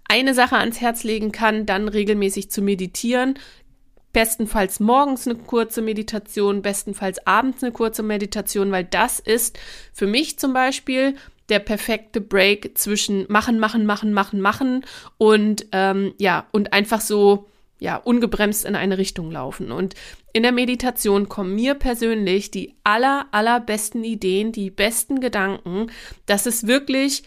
eine 0.09 0.33
Sache 0.33 0.57
ans 0.57 0.81
Herz 0.81 1.03
legen 1.03 1.31
kann, 1.31 1.65
dann 1.65 1.87
regelmäßig 1.87 2.49
zu 2.49 2.61
meditieren. 2.61 3.35
Bestenfalls 4.13 4.79
morgens 4.79 5.27
eine 5.27 5.35
kurze 5.35 5.81
Meditation, 5.81 6.61
bestenfalls 6.61 7.25
abends 7.25 7.63
eine 7.63 7.71
kurze 7.71 8.03
Meditation, 8.03 8.71
weil 8.71 8.85
das 8.85 9.19
ist 9.19 9.59
für 9.91 10.07
mich 10.07 10.39
zum 10.39 10.53
Beispiel 10.53 11.15
der 11.49 11.59
perfekte 11.59 12.21
Break 12.21 12.77
zwischen 12.77 13.25
machen, 13.27 13.59
machen, 13.59 13.85
machen, 13.85 14.13
machen, 14.13 14.39
machen 14.39 14.85
und 15.17 15.65
ähm, 15.71 16.13
ja, 16.17 16.47
und 16.51 16.73
einfach 16.73 17.01
so 17.01 17.47
ja, 17.79 17.97
ungebremst 17.97 18.63
in 18.63 18.77
eine 18.77 18.97
Richtung 18.97 19.29
laufen. 19.29 19.71
Und 19.71 19.93
in 20.31 20.43
der 20.43 20.53
Meditation 20.53 21.27
kommen 21.27 21.53
mir 21.53 21.73
persönlich 21.73 22.49
die 22.49 22.75
aller, 22.85 23.25
allerbesten 23.31 24.05
Ideen, 24.05 24.53
die 24.53 24.69
besten 24.69 25.19
Gedanken. 25.19 25.87
Das 26.25 26.45
ist 26.45 26.65
wirklich 26.65 27.23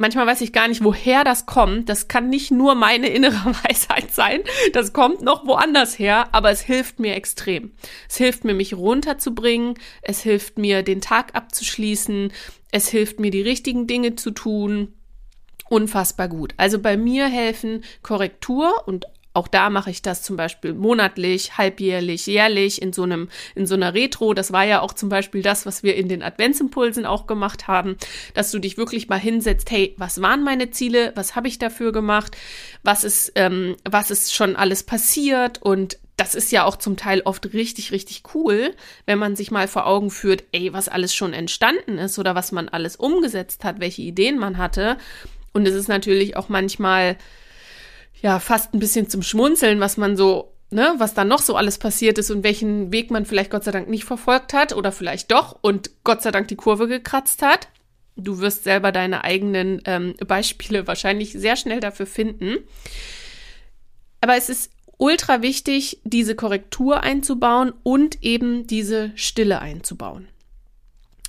Manchmal 0.00 0.26
weiß 0.26 0.40
ich 0.40 0.54
gar 0.54 0.66
nicht, 0.66 0.82
woher 0.82 1.24
das 1.24 1.44
kommt. 1.44 1.90
Das 1.90 2.08
kann 2.08 2.30
nicht 2.30 2.50
nur 2.50 2.74
meine 2.74 3.08
innere 3.08 3.54
Weisheit 3.64 4.10
sein. 4.10 4.40
Das 4.72 4.94
kommt 4.94 5.20
noch 5.20 5.46
woanders 5.46 5.98
her, 5.98 6.30
aber 6.32 6.50
es 6.50 6.62
hilft 6.62 7.00
mir 7.00 7.14
extrem. 7.16 7.72
Es 8.08 8.16
hilft 8.16 8.44
mir, 8.44 8.54
mich 8.54 8.72
runterzubringen. 8.72 9.74
Es 10.00 10.22
hilft 10.22 10.56
mir, 10.56 10.82
den 10.82 11.02
Tag 11.02 11.34
abzuschließen. 11.34 12.32
Es 12.72 12.88
hilft 12.88 13.20
mir, 13.20 13.30
die 13.30 13.42
richtigen 13.42 13.86
Dinge 13.86 14.16
zu 14.16 14.30
tun. 14.30 14.94
Unfassbar 15.68 16.28
gut. 16.28 16.54
Also 16.56 16.78
bei 16.78 16.96
mir 16.96 17.26
helfen 17.26 17.84
Korrektur 18.00 18.84
und 18.86 19.04
auch 19.32 19.46
da 19.46 19.70
mache 19.70 19.90
ich 19.90 20.02
das 20.02 20.22
zum 20.22 20.36
Beispiel 20.36 20.74
monatlich, 20.74 21.56
halbjährlich, 21.56 22.26
jährlich 22.26 22.82
in 22.82 22.92
so 22.92 23.04
einem, 23.04 23.28
in 23.54 23.66
so 23.66 23.76
einer 23.76 23.94
Retro. 23.94 24.34
Das 24.34 24.52
war 24.52 24.64
ja 24.64 24.80
auch 24.80 24.92
zum 24.92 25.08
Beispiel 25.08 25.42
das, 25.42 25.66
was 25.66 25.82
wir 25.82 25.94
in 25.94 26.08
den 26.08 26.22
Adventsimpulsen 26.22 27.06
auch 27.06 27.26
gemacht 27.26 27.68
haben, 27.68 27.96
dass 28.34 28.50
du 28.50 28.58
dich 28.58 28.76
wirklich 28.76 29.08
mal 29.08 29.20
hinsetzt, 29.20 29.70
hey, 29.70 29.94
was 29.98 30.20
waren 30.20 30.42
meine 30.42 30.70
Ziele? 30.70 31.12
Was 31.14 31.36
habe 31.36 31.46
ich 31.46 31.58
dafür 31.58 31.92
gemacht? 31.92 32.36
Was 32.82 33.04
ist, 33.04 33.32
ähm, 33.36 33.76
was 33.88 34.10
ist 34.10 34.34
schon 34.34 34.56
alles 34.56 34.82
passiert? 34.82 35.62
Und 35.62 35.98
das 36.16 36.34
ist 36.34 36.50
ja 36.50 36.64
auch 36.64 36.76
zum 36.76 36.96
Teil 36.96 37.22
oft 37.24 37.54
richtig, 37.54 37.92
richtig 37.92 38.24
cool, 38.34 38.74
wenn 39.06 39.18
man 39.18 39.36
sich 39.36 39.50
mal 39.50 39.68
vor 39.68 39.86
Augen 39.86 40.10
führt, 40.10 40.44
ey, 40.52 40.72
was 40.72 40.88
alles 40.88 41.14
schon 41.14 41.32
entstanden 41.32 41.98
ist 41.98 42.18
oder 42.18 42.34
was 42.34 42.52
man 42.52 42.68
alles 42.68 42.96
umgesetzt 42.96 43.64
hat, 43.64 43.80
welche 43.80 44.02
Ideen 44.02 44.38
man 44.38 44.58
hatte. 44.58 44.98
Und 45.52 45.66
es 45.66 45.74
ist 45.74 45.88
natürlich 45.88 46.36
auch 46.36 46.48
manchmal 46.48 47.16
ja 48.22 48.38
fast 48.38 48.74
ein 48.74 48.78
bisschen 48.78 49.08
zum 49.08 49.22
Schmunzeln, 49.22 49.80
was 49.80 49.96
man 49.96 50.16
so, 50.16 50.52
ne, 50.70 50.94
was 50.98 51.14
da 51.14 51.24
noch 51.24 51.40
so 51.40 51.56
alles 51.56 51.78
passiert 51.78 52.18
ist 52.18 52.30
und 52.30 52.44
welchen 52.44 52.92
Weg 52.92 53.10
man 53.10 53.26
vielleicht 53.26 53.50
Gott 53.50 53.64
sei 53.64 53.70
Dank 53.70 53.88
nicht 53.88 54.04
verfolgt 54.04 54.52
hat 54.52 54.74
oder 54.74 54.92
vielleicht 54.92 55.30
doch 55.30 55.58
und 55.60 55.90
Gott 56.04 56.22
sei 56.22 56.30
Dank 56.30 56.48
die 56.48 56.56
Kurve 56.56 56.88
gekratzt 56.88 57.42
hat. 57.42 57.68
Du 58.16 58.40
wirst 58.40 58.64
selber 58.64 58.92
deine 58.92 59.24
eigenen 59.24 59.80
ähm, 59.86 60.14
Beispiele 60.26 60.86
wahrscheinlich 60.86 61.32
sehr 61.32 61.56
schnell 61.56 61.80
dafür 61.80 62.06
finden. 62.06 62.58
Aber 64.20 64.36
es 64.36 64.48
ist 64.48 64.70
ultra 64.98 65.40
wichtig, 65.40 66.00
diese 66.04 66.34
Korrektur 66.34 67.02
einzubauen 67.02 67.72
und 67.82 68.22
eben 68.22 68.66
diese 68.66 69.12
Stille 69.14 69.60
einzubauen. 69.60 70.28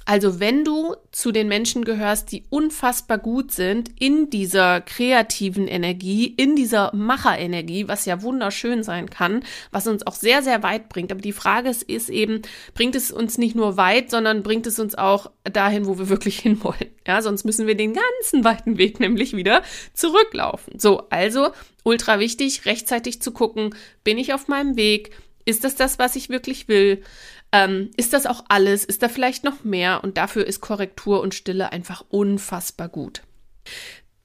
Also 0.05 0.39
wenn 0.39 0.63
du 0.63 0.95
zu 1.11 1.31
den 1.31 1.47
Menschen 1.47 1.85
gehörst, 1.85 2.31
die 2.31 2.43
unfassbar 2.49 3.17
gut 3.17 3.51
sind 3.51 3.91
in 3.99 4.29
dieser 4.29 4.81
kreativen 4.81 5.67
Energie, 5.67 6.25
in 6.25 6.55
dieser 6.55 6.93
Macherenergie, 6.95 7.87
was 7.87 8.05
ja 8.05 8.21
wunderschön 8.21 8.83
sein 8.83 9.09
kann, 9.09 9.43
was 9.71 9.87
uns 9.87 10.05
auch 10.07 10.15
sehr, 10.15 10.41
sehr 10.41 10.63
weit 10.63 10.89
bringt. 10.89 11.11
Aber 11.11 11.21
die 11.21 11.33
Frage 11.33 11.69
ist, 11.69 11.83
ist 11.83 12.09
eben, 12.09 12.41
bringt 12.73 12.95
es 12.95 13.11
uns 13.11 13.37
nicht 13.37 13.55
nur 13.55 13.77
weit, 13.77 14.09
sondern 14.09 14.43
bringt 14.43 14.65
es 14.65 14.79
uns 14.79 14.95
auch 14.95 15.29
dahin, 15.43 15.85
wo 15.85 15.97
wir 15.97 16.09
wirklich 16.09 16.39
hinwollen. 16.41 16.89
Ja, 17.05 17.21
sonst 17.21 17.45
müssen 17.45 17.67
wir 17.67 17.75
den 17.75 17.93
ganzen 17.93 18.43
weiten 18.43 18.77
Weg 18.77 18.99
nämlich 18.99 19.35
wieder 19.35 19.61
zurücklaufen. 19.93 20.79
So, 20.79 21.07
also 21.09 21.51
ultra 21.83 22.19
wichtig, 22.19 22.65
rechtzeitig 22.65 23.21
zu 23.21 23.31
gucken, 23.31 23.75
bin 24.03 24.17
ich 24.17 24.33
auf 24.33 24.47
meinem 24.47 24.75
Weg? 24.75 25.11
Ist 25.45 25.63
das 25.63 25.75
das, 25.75 25.99
was 25.99 26.15
ich 26.15 26.29
wirklich 26.29 26.67
will? 26.67 27.03
Ähm, 27.51 27.91
ist 27.97 28.13
das 28.13 28.25
auch 28.25 28.45
alles? 28.49 28.85
Ist 28.85 29.03
da 29.03 29.09
vielleicht 29.09 29.43
noch 29.43 29.63
mehr? 29.63 30.03
Und 30.03 30.17
dafür 30.17 30.45
ist 30.45 30.61
Korrektur 30.61 31.21
und 31.21 31.35
Stille 31.35 31.71
einfach 31.71 32.03
unfassbar 32.09 32.89
gut. 32.89 33.21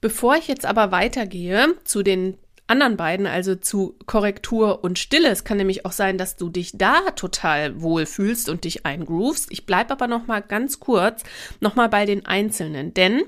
Bevor 0.01 0.37
ich 0.37 0.47
jetzt 0.47 0.67
aber 0.67 0.93
weitergehe 0.93 1.75
zu 1.85 2.03
den 2.03 2.37
anderen 2.69 2.97
beiden, 2.97 3.27
also 3.27 3.55
zu 3.55 3.97
Korrektur 4.07 4.83
und 4.83 4.99
Stille. 4.99 5.29
Es 5.29 5.45
kann 5.45 5.57
nämlich 5.57 5.87
auch 5.87 5.93
sein, 5.93 6.19
dass 6.19 6.37
du 6.37 6.49
dich 6.49 6.73
da 6.75 7.01
total 7.15 7.81
wohl 7.81 8.07
fühlst 8.07 8.49
und 8.49 8.65
dich 8.65 8.85
eingroovst. 8.85 9.47
Ich 9.51 9.67
bleibe 9.67 9.93
aber 9.93 10.09
noch 10.09 10.27
mal 10.27 10.41
ganz 10.41 10.81
kurz 10.81 11.23
noch 11.61 11.77
mal 11.77 11.89
bei 11.89 12.07
den 12.07 12.27
Einzelnen, 12.27 12.93
denn 12.93 13.23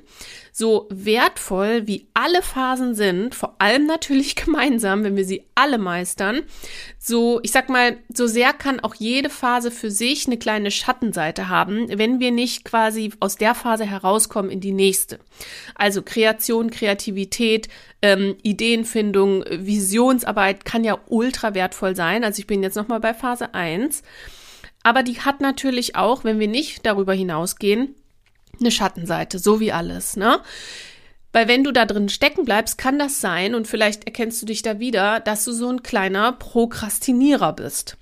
so 0.52 0.88
wertvoll 0.90 1.86
wie 1.86 2.08
alle 2.14 2.42
Phasen 2.42 2.94
sind, 2.94 3.34
vor 3.34 3.56
allem 3.58 3.86
natürlich 3.86 4.36
gemeinsam, 4.44 5.04
wenn 5.04 5.16
wir 5.16 5.24
sie 5.24 5.44
alle 5.54 5.78
meistern, 5.78 6.42
so, 6.98 7.40
ich 7.42 7.52
sag 7.52 7.68
mal, 7.68 7.98
so 8.14 8.26
sehr 8.26 8.52
kann 8.52 8.80
auch 8.80 8.94
jede 8.94 9.30
Phase 9.30 9.70
für 9.70 9.90
sich 9.90 10.26
eine 10.26 10.38
kleine 10.38 10.70
Schattenseite 10.70 11.48
haben, 11.48 11.86
wenn 11.98 12.20
wir 12.20 12.30
nicht 12.30 12.64
quasi 12.64 13.12
aus 13.20 13.36
der 13.36 13.54
Phase 13.54 13.84
herauskommen 13.84 14.50
in 14.50 14.60
die 14.60 14.72
nächste. 14.72 15.18
Also 15.74 16.02
Kreation, 16.02 16.70
Kreativität, 16.70 17.68
ähm, 18.02 18.36
Ideenfindung, 18.42 19.44
Visionsarbeit 19.50 20.64
kann 20.64 20.84
ja 20.84 20.98
ultra 21.08 21.54
wertvoll 21.54 21.96
sein. 21.96 22.24
Also 22.24 22.40
ich 22.40 22.46
bin 22.46 22.62
jetzt 22.62 22.76
nochmal 22.76 23.00
bei 23.00 23.14
Phase 23.14 23.54
1. 23.54 24.02
Aber 24.82 25.02
die 25.02 25.20
hat 25.20 25.40
natürlich 25.40 25.96
auch, 25.96 26.24
wenn 26.24 26.38
wir 26.38 26.48
nicht 26.48 26.86
darüber 26.86 27.12
hinausgehen, 27.12 27.94
eine 28.60 28.70
Schattenseite, 28.70 29.38
so 29.38 29.60
wie 29.60 29.72
alles, 29.72 30.16
ne? 30.16 30.40
Weil 31.32 31.46
wenn 31.46 31.62
du 31.62 31.72
da 31.72 31.84
drin 31.84 32.08
stecken 32.08 32.46
bleibst, 32.46 32.78
kann 32.78 32.98
das 32.98 33.20
sein, 33.20 33.54
und 33.54 33.68
vielleicht 33.68 34.04
erkennst 34.04 34.40
du 34.40 34.46
dich 34.46 34.62
da 34.62 34.78
wieder, 34.78 35.20
dass 35.20 35.44
du 35.44 35.52
so 35.52 35.68
ein 35.68 35.82
kleiner 35.82 36.32
Prokrastinierer 36.32 37.52
bist. 37.52 37.97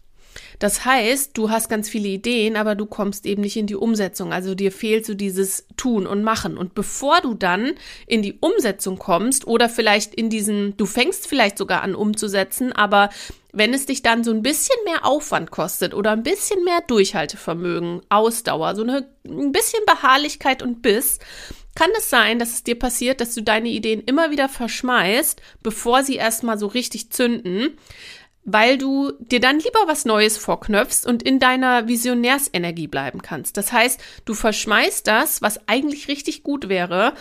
Das 0.59 0.85
heißt, 0.85 1.37
du 1.37 1.51
hast 1.51 1.69
ganz 1.69 1.89
viele 1.89 2.09
Ideen, 2.09 2.57
aber 2.57 2.75
du 2.75 2.87
kommst 2.87 3.27
eben 3.27 3.43
nicht 3.43 3.57
in 3.57 3.67
die 3.67 3.77
Umsetzung. 3.77 4.33
Also 4.33 4.55
dir 4.55 4.73
fehlt 4.73 5.05
so 5.05 5.15
dieses 5.15 5.67
Tun 5.77 6.07
und 6.07 6.23
Machen. 6.23 6.57
Und 6.57 6.75
bevor 6.75 7.21
du 7.21 7.35
dann 7.35 7.73
in 8.07 8.23
die 8.23 8.39
Umsetzung 8.41 8.99
kommst 8.99 9.47
oder 9.47 9.69
vielleicht 9.69 10.15
in 10.15 10.31
diesen, 10.31 10.77
du 10.77 10.87
fängst 10.87 11.27
vielleicht 11.27 11.59
sogar 11.59 11.83
an 11.83 11.95
umzusetzen, 11.95 12.73
aber 12.73 13.11
wenn 13.53 13.73
es 13.73 13.87
dich 13.87 14.03
dann 14.03 14.23
so 14.23 14.33
ein 14.33 14.43
bisschen 14.43 14.77
mehr 14.85 15.07
Aufwand 15.07 15.51
kostet 15.51 15.95
oder 15.95 16.13
ein 16.13 16.23
bisschen 16.23 16.63
mehr 16.65 16.83
Durchhaltevermögen, 16.87 18.03
Ausdauer, 18.11 18.75
so 18.75 18.83
eine, 18.83 19.09
ein 19.25 19.53
bisschen 19.53 19.83
Beharrlichkeit 19.87 20.63
und 20.63 20.83
Biss, 20.83 21.19
kann 21.75 21.91
es 21.97 22.11
sein, 22.11 22.39
dass 22.39 22.55
es 22.55 22.65
dir 22.65 22.79
passiert, 22.79 23.21
dass 23.21 23.35
du 23.35 23.43
deine 23.43 23.69
Ideen 23.69 24.03
immer 24.03 24.31
wieder 24.31 24.49
verschmeißt, 24.49 25.41
bevor 25.63 26.03
sie 26.03 26.17
erstmal 26.17 26.59
so 26.59 26.67
richtig 26.67 27.11
zünden, 27.11 27.79
weil 28.47 28.79
du 28.79 29.13
dir 29.19 29.41
dann 29.41 29.59
lieber 29.59 29.81
was 29.87 30.05
Neues 30.05 30.39
vorknöpfst 30.39 31.05
und 31.05 31.23
in 31.23 31.39
deiner 31.41 31.89
Visionärsenergie 31.89 32.87
bleiben 32.87 33.21
kannst. 33.21 33.57
Das 33.57 33.73
heißt, 33.73 34.01
du 34.25 34.35
verschmeißt 34.35 35.07
das, 35.07 35.43
was 35.43 35.69
eigentlich 35.69 36.09
richtig 36.09 36.45
gut 36.45 36.69
wäre, 36.69 37.13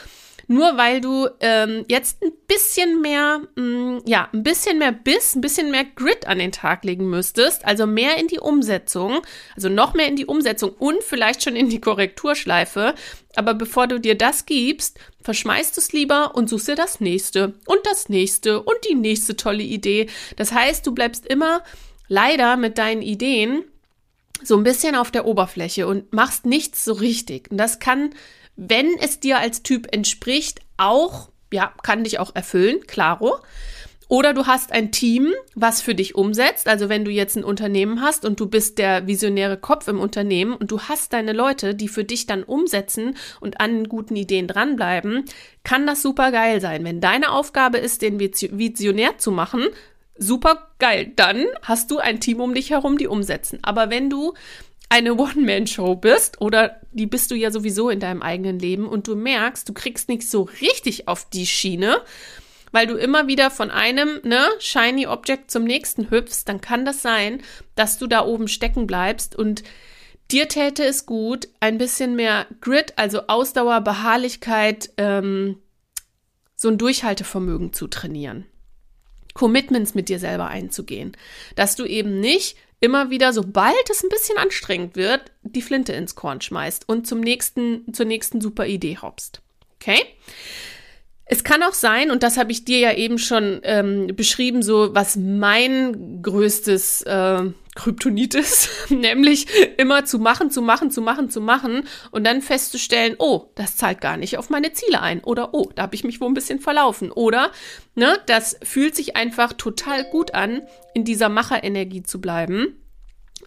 nur 0.48 0.78
weil 0.78 1.02
du 1.02 1.28
ähm, 1.40 1.86
jetzt 1.88 2.22
ein 2.24 2.32
bisschen 2.48 3.02
mehr, 3.02 3.42
mh, 3.56 3.62
mm, 3.62 4.02
ja, 4.06 4.30
ein 4.32 4.44
bisschen 4.44 4.78
mehr 4.80 4.92
Biss, 4.92 5.36
ein 5.36 5.42
bisschen 5.42 5.72
mehr 5.72 5.86
Grit 5.86 6.28
an 6.28 6.40
den 6.40 6.52
Tag 6.52 6.84
legen 6.84 7.10
müsstest, 7.10 7.66
also 7.66 7.88
mehr 7.88 8.18
in 8.18 8.28
die 8.28 8.40
Umsetzung, 8.40 9.22
also 9.56 9.70
noch 9.70 9.94
mehr 9.94 10.08
in 10.08 10.16
die 10.16 10.26
Umsetzung 10.26 10.72
und 10.72 11.04
vielleicht 11.04 11.44
schon 11.44 11.56
in 11.56 11.70
die 11.70 11.82
Korrekturschleife. 11.82 12.96
Aber 13.36 13.54
bevor 13.54 13.88
du 13.88 14.00
dir 14.00 14.16
das 14.18 14.46
gibst, 14.46 15.00
verschmeißt 15.24 15.78
es 15.78 15.92
lieber 15.92 16.36
und 16.36 16.50
suchst 16.50 16.68
dir 16.68 16.76
das 16.76 17.00
nächste 17.00 17.54
und 17.66 17.80
das 17.84 18.10
nächste 18.10 18.62
und 18.62 18.78
die 18.90 18.96
nächste 18.96 19.36
tolle 19.36 19.64
Idee. 19.64 20.08
Das 20.36 20.52
heißt, 20.52 20.86
du 20.86 20.94
bleibst 20.94 21.26
immer 21.26 21.64
leider 22.08 22.58
mit 22.58 22.78
deinen 22.78 23.02
Ideen 23.02 23.64
so 24.44 24.58
ein 24.58 24.64
bisschen 24.64 24.96
auf 24.96 25.12
der 25.12 25.26
Oberfläche 25.26 25.88
und 25.88 26.14
machst 26.14 26.46
nichts 26.46 26.86
so 26.86 26.94
richtig. 26.94 27.50
Und 27.52 27.58
das 27.58 27.80
kann 27.80 28.12
wenn 28.56 28.98
es 29.00 29.20
dir 29.20 29.40
als 29.40 29.64
Typ 29.64 29.94
entspricht, 29.94 30.62
auch, 30.78 31.30
ja, 31.52 31.74
kann 31.84 32.04
dich 32.04 32.20
auch 32.20 32.36
erfüllen, 32.36 32.86
klaro. 32.88 33.40
Oder 34.08 34.34
du 34.34 34.46
hast 34.46 34.72
ein 34.72 34.92
Team, 34.92 35.34
was 35.56 35.82
für 35.82 35.96
dich 35.96 36.14
umsetzt. 36.14 36.68
Also 36.68 36.90
wenn 36.90 37.06
du 37.06 37.12
jetzt 37.12 37.36
ein 37.38 37.44
Unternehmen 37.44 38.02
hast 38.02 38.24
und 38.24 38.40
du 38.40 38.46
bist 38.46 38.78
der 38.78 39.08
visionäre 39.08 39.58
Kopf 39.58 39.88
im 39.88 40.00
Unternehmen 40.00 40.54
und 40.54 40.70
du 40.70 40.82
hast 40.82 41.12
deine 41.14 41.34
Leute, 41.34 41.74
die 41.74 41.88
für 41.88 42.04
dich 42.04 42.28
dann 42.28 42.44
umsetzen 42.44 43.18
und 43.40 43.60
an 43.60 43.90
guten 43.90 44.16
Ideen 44.16 44.48
dranbleiben, 44.48 45.26
kann 45.64 45.88
das 45.88 46.04
super 46.04 46.32
geil 46.32 46.62
sein. 46.62 46.84
Wenn 46.84 47.02
deine 47.02 47.32
Aufgabe 47.32 47.80
ist, 47.80 48.04
den 48.04 48.20
Visionär 48.20 49.18
zu 49.18 49.32
machen, 49.32 49.64
super 50.18 50.70
geil. 50.78 51.12
Dann 51.16 51.46
hast 51.64 51.90
du 51.90 51.98
ein 51.98 52.20
Team 52.20 52.42
um 52.42 52.54
dich 52.54 52.70
herum, 52.70 53.00
die 53.00 53.08
umsetzen. 53.08 53.60
Aber 53.64 53.90
wenn 53.90 54.12
du 54.12 54.34
eine 54.90 55.16
One-Man-Show 55.16 55.96
bist 55.96 56.42
oder 56.42 56.80
die 56.92 57.08
bist 57.08 57.32
du 57.32 57.36
ja 57.36 57.52
sowieso 57.52 57.90
in 57.90 58.00
deinem 58.00 58.22
eigenen 58.22 58.60
Leben 58.60 58.88
und 58.88 59.08
du 59.08 59.16
merkst, 59.16 59.68
du 59.68 59.74
kriegst 59.74 60.10
nicht 60.10 60.30
so 60.30 60.44
richtig 60.62 61.08
auf 61.08 61.30
die 61.30 61.48
Schiene, 61.48 62.02
weil 62.72 62.88
du 62.88 62.96
immer 62.96 63.28
wieder 63.28 63.52
von 63.52 63.72
einem 63.72 64.20
ne, 64.24 64.48
Shiny 64.60 65.08
Object 65.08 65.50
zum 65.50 65.64
nächsten 65.64 66.12
hüpfst, 66.12 66.44
dann 66.46 66.62
kann 66.62 66.86
das 66.86 67.02
sein, 67.02 67.42
dass 67.76 67.98
du 67.98 68.08
da 68.08 68.26
oben 68.26 68.48
stecken 68.48 68.86
bleibst 68.88 69.36
und 69.36 69.64
dir 70.32 70.48
täte 70.48 70.84
es 70.84 71.06
gut, 71.06 71.48
ein 71.60 71.78
bisschen 71.78 72.16
mehr 72.16 72.48
Grit, 72.62 72.94
also 72.98 73.28
Ausdauer, 73.28 73.82
Beharrlichkeit, 73.82 74.92
ähm, 74.98 75.58
so 76.56 76.70
ein 76.70 76.78
Durchhaltevermögen 76.78 77.74
zu 77.74 77.88
trainieren. 77.88 78.46
Commitments 79.34 79.94
mit 79.94 80.10
dir 80.10 80.18
selber 80.18 80.48
einzugehen. 80.48 81.16
Dass 81.56 81.76
du 81.76 81.86
eben 81.86 82.20
nicht 82.22 82.58
immer 82.80 83.10
wieder, 83.10 83.34
sobald 83.34 83.90
es 83.90 84.04
ein 84.04 84.10
bisschen 84.10 84.38
anstrengend 84.38 84.96
wird, 84.96 85.22
die 85.42 85.62
Flinte 85.62 85.94
ins 85.94 86.16
Korn 86.16 86.42
schmeißt 86.42 86.88
und 86.88 87.08
zum 87.08 87.20
nächsten, 87.20 87.94
zur 87.94 88.06
nächsten 88.06 88.42
super 88.42 88.66
Idee 88.66 88.98
hoppst. 89.02 89.42
Okay? 89.76 90.02
Es 91.26 91.44
kann 91.44 91.64
auch 91.64 91.74
sein, 91.74 92.12
und 92.12 92.22
das 92.22 92.38
habe 92.38 92.52
ich 92.52 92.66
dir 92.66 92.78
ja 92.78 92.94
eben 92.94 93.18
schon 93.18 93.60
ähm, 93.64 94.08
beschrieben, 94.16 94.62
so 94.62 94.94
was 94.94 95.16
mein 95.16 96.22
größtes 96.22 97.02
äh, 97.04 97.44
Kryptonit 97.76 98.34
ist, 98.34 98.70
nämlich 98.90 99.48
immer 99.78 100.06
zu 100.06 100.18
machen, 100.18 100.50
zu 100.50 100.62
machen, 100.62 100.90
zu 100.90 101.02
machen, 101.02 101.30
zu 101.30 101.42
machen 101.42 101.84
und 102.12 102.24
dann 102.24 102.42
festzustellen, 102.42 103.16
oh, 103.20 103.52
das 103.56 103.76
zahlt 103.76 104.02
gar 104.02 104.18
nicht 104.18 104.38
auf 104.38 104.50
meine 104.50 104.74
Ziele 104.74 105.02
ein 105.02 105.24
oder 105.24 105.54
oh, 105.54 105.70
da 105.76 105.84
habe 105.84 105.96
ich 105.96 106.04
mich 106.04 106.22
wohl 106.22 106.30
ein 106.30 106.34
bisschen 106.34 106.60
verlaufen 106.60 107.12
oder 107.12 107.52
ne, 107.94 108.18
das 108.26 108.58
fühlt 108.64 108.96
sich 108.96 109.16
einfach 109.16 109.54
total 109.54 110.06
gut 110.06 110.34
an, 110.34 110.62
in 110.94 111.04
dieser 111.04 111.30
Macherenergie 111.30 112.04
zu 112.04 112.22
bleiben, 112.22 112.82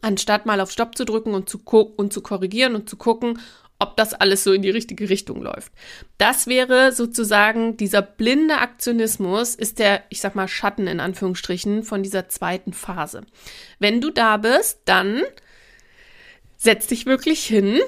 anstatt 0.02 0.46
mal 0.46 0.60
auf 0.60 0.70
Stopp 0.70 0.96
zu 0.96 1.04
drücken 1.04 1.34
und 1.34 1.48
zu 1.48 1.58
und 1.64 2.12
zu 2.12 2.20
korrigieren 2.20 2.74
und 2.74 2.88
zu 2.88 2.96
gucken, 2.96 3.38
ob 3.78 3.96
das 3.96 4.12
alles 4.12 4.42
so 4.42 4.52
in 4.52 4.62
die 4.62 4.70
richtige 4.70 5.08
Richtung 5.08 5.40
läuft. 5.40 5.72
Das 6.18 6.46
wäre 6.46 6.92
sozusagen 6.92 7.76
dieser 7.76 8.02
blinde 8.02 8.58
Aktionismus, 8.58 9.54
ist 9.54 9.78
der, 9.78 10.02
ich 10.08 10.20
sag 10.20 10.34
mal, 10.34 10.48
Schatten 10.48 10.86
in 10.86 11.00
Anführungsstrichen 11.00 11.84
von 11.84 12.02
dieser 12.02 12.28
zweiten 12.28 12.72
Phase. 12.72 13.22
Wenn 13.78 14.00
du 14.00 14.10
da 14.10 14.36
bist, 14.36 14.80
dann 14.84 15.22
setz 16.56 16.88
dich 16.88 17.06
wirklich 17.06 17.44
hin, 17.44 17.78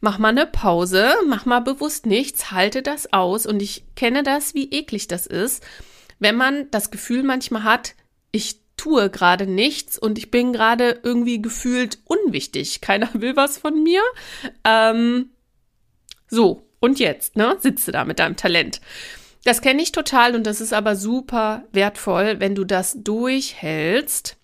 mach 0.00 0.18
mal 0.18 0.28
eine 0.28 0.46
Pause, 0.46 1.14
mach 1.26 1.46
mal 1.46 1.60
bewusst 1.60 2.04
nichts, 2.04 2.50
halte 2.52 2.82
das 2.82 3.12
aus 3.12 3.46
und 3.46 3.62
ich 3.62 3.84
kenne 3.96 4.22
das, 4.22 4.54
wie 4.54 4.70
eklig 4.70 5.08
das 5.08 5.26
ist, 5.26 5.64
wenn 6.18 6.36
man 6.36 6.70
das 6.70 6.90
Gefühl 6.90 7.22
manchmal 7.22 7.64
hat, 7.64 7.94
ich 8.32 8.60
tue 8.76 9.10
gerade 9.10 9.46
nichts 9.46 9.98
und 9.98 10.18
ich 10.18 10.30
bin 10.30 10.52
gerade 10.52 11.00
irgendwie 11.02 11.40
gefühlt 11.40 11.98
unwichtig. 12.04 12.80
Keiner 12.80 13.08
will 13.14 13.36
was 13.36 13.58
von 13.58 13.82
mir. 13.82 14.02
Ähm, 14.64 15.30
so, 16.28 16.66
und 16.80 16.98
jetzt, 16.98 17.36
ne? 17.36 17.56
Sitze 17.60 17.92
da 17.92 18.04
mit 18.04 18.18
deinem 18.18 18.36
Talent. 18.36 18.80
Das 19.44 19.60
kenne 19.60 19.82
ich 19.82 19.92
total 19.92 20.34
und 20.34 20.44
das 20.44 20.60
ist 20.60 20.72
aber 20.72 20.96
super 20.96 21.64
wertvoll, 21.72 22.40
wenn 22.40 22.54
du 22.54 22.64
das 22.64 22.96
durchhältst 23.02 24.36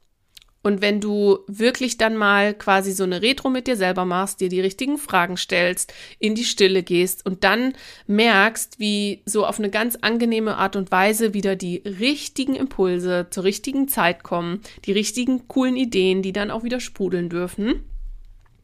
und 0.63 0.81
wenn 0.81 1.01
du 1.01 1.41
wirklich 1.49 1.99
dann 1.99 2.17
mal 2.17 2.55
quasi 2.55 2.93
so 2.93 3.05
eine 3.05 3.21
Retro 3.21 3.51
mit 3.51 3.67
dir 3.67 3.77
selber 3.77 4.05
machst, 4.05 4.41
dir 4.41 4.49
die 4.49 4.61
richtigen 4.61 4.97
Fragen 4.97 5.37
stellst, 5.37 5.93
in 6.19 6.35
die 6.35 6.45
Stille 6.45 6.83
gehst 6.83 7.27
und 7.27 7.45
dann 7.45 7.75
merkst, 8.07 8.79
wie 8.79 9.23
so 9.27 9.45
auf 9.45 9.59
eine 9.59 9.71
ganz 9.71 9.97
angenehme 10.01 10.57
Art 10.57 10.77
und 10.77 10.91
Weise 10.93 11.35
wieder 11.35 11.57
die 11.57 11.83
richtigen 11.85 12.55
Impulse 12.55 13.27
zur 13.31 13.45
richtigen 13.45 13.89
Zeit 13.89 14.23
kommen, 14.23 14.61
die 14.85 14.93
richtigen 14.93 15.49
coolen 15.49 15.77
Ideen, 15.77 16.23
die 16.23 16.33
dann 16.33 16.51
auch 16.51 16.63
wieder 16.63 16.81
sprudeln 16.81 17.29
dürfen. 17.29 17.85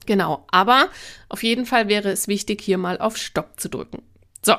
Genau, 0.06 0.46
aber 0.50 0.88
auf 1.28 1.42
jeden 1.42 1.66
Fall 1.66 1.88
wäre 1.88 2.10
es 2.10 2.28
wichtig, 2.28 2.62
hier 2.62 2.78
mal 2.78 2.98
auf 2.98 3.16
Stopp 3.16 3.60
zu 3.60 3.68
drücken. 3.68 4.02
So, 4.42 4.54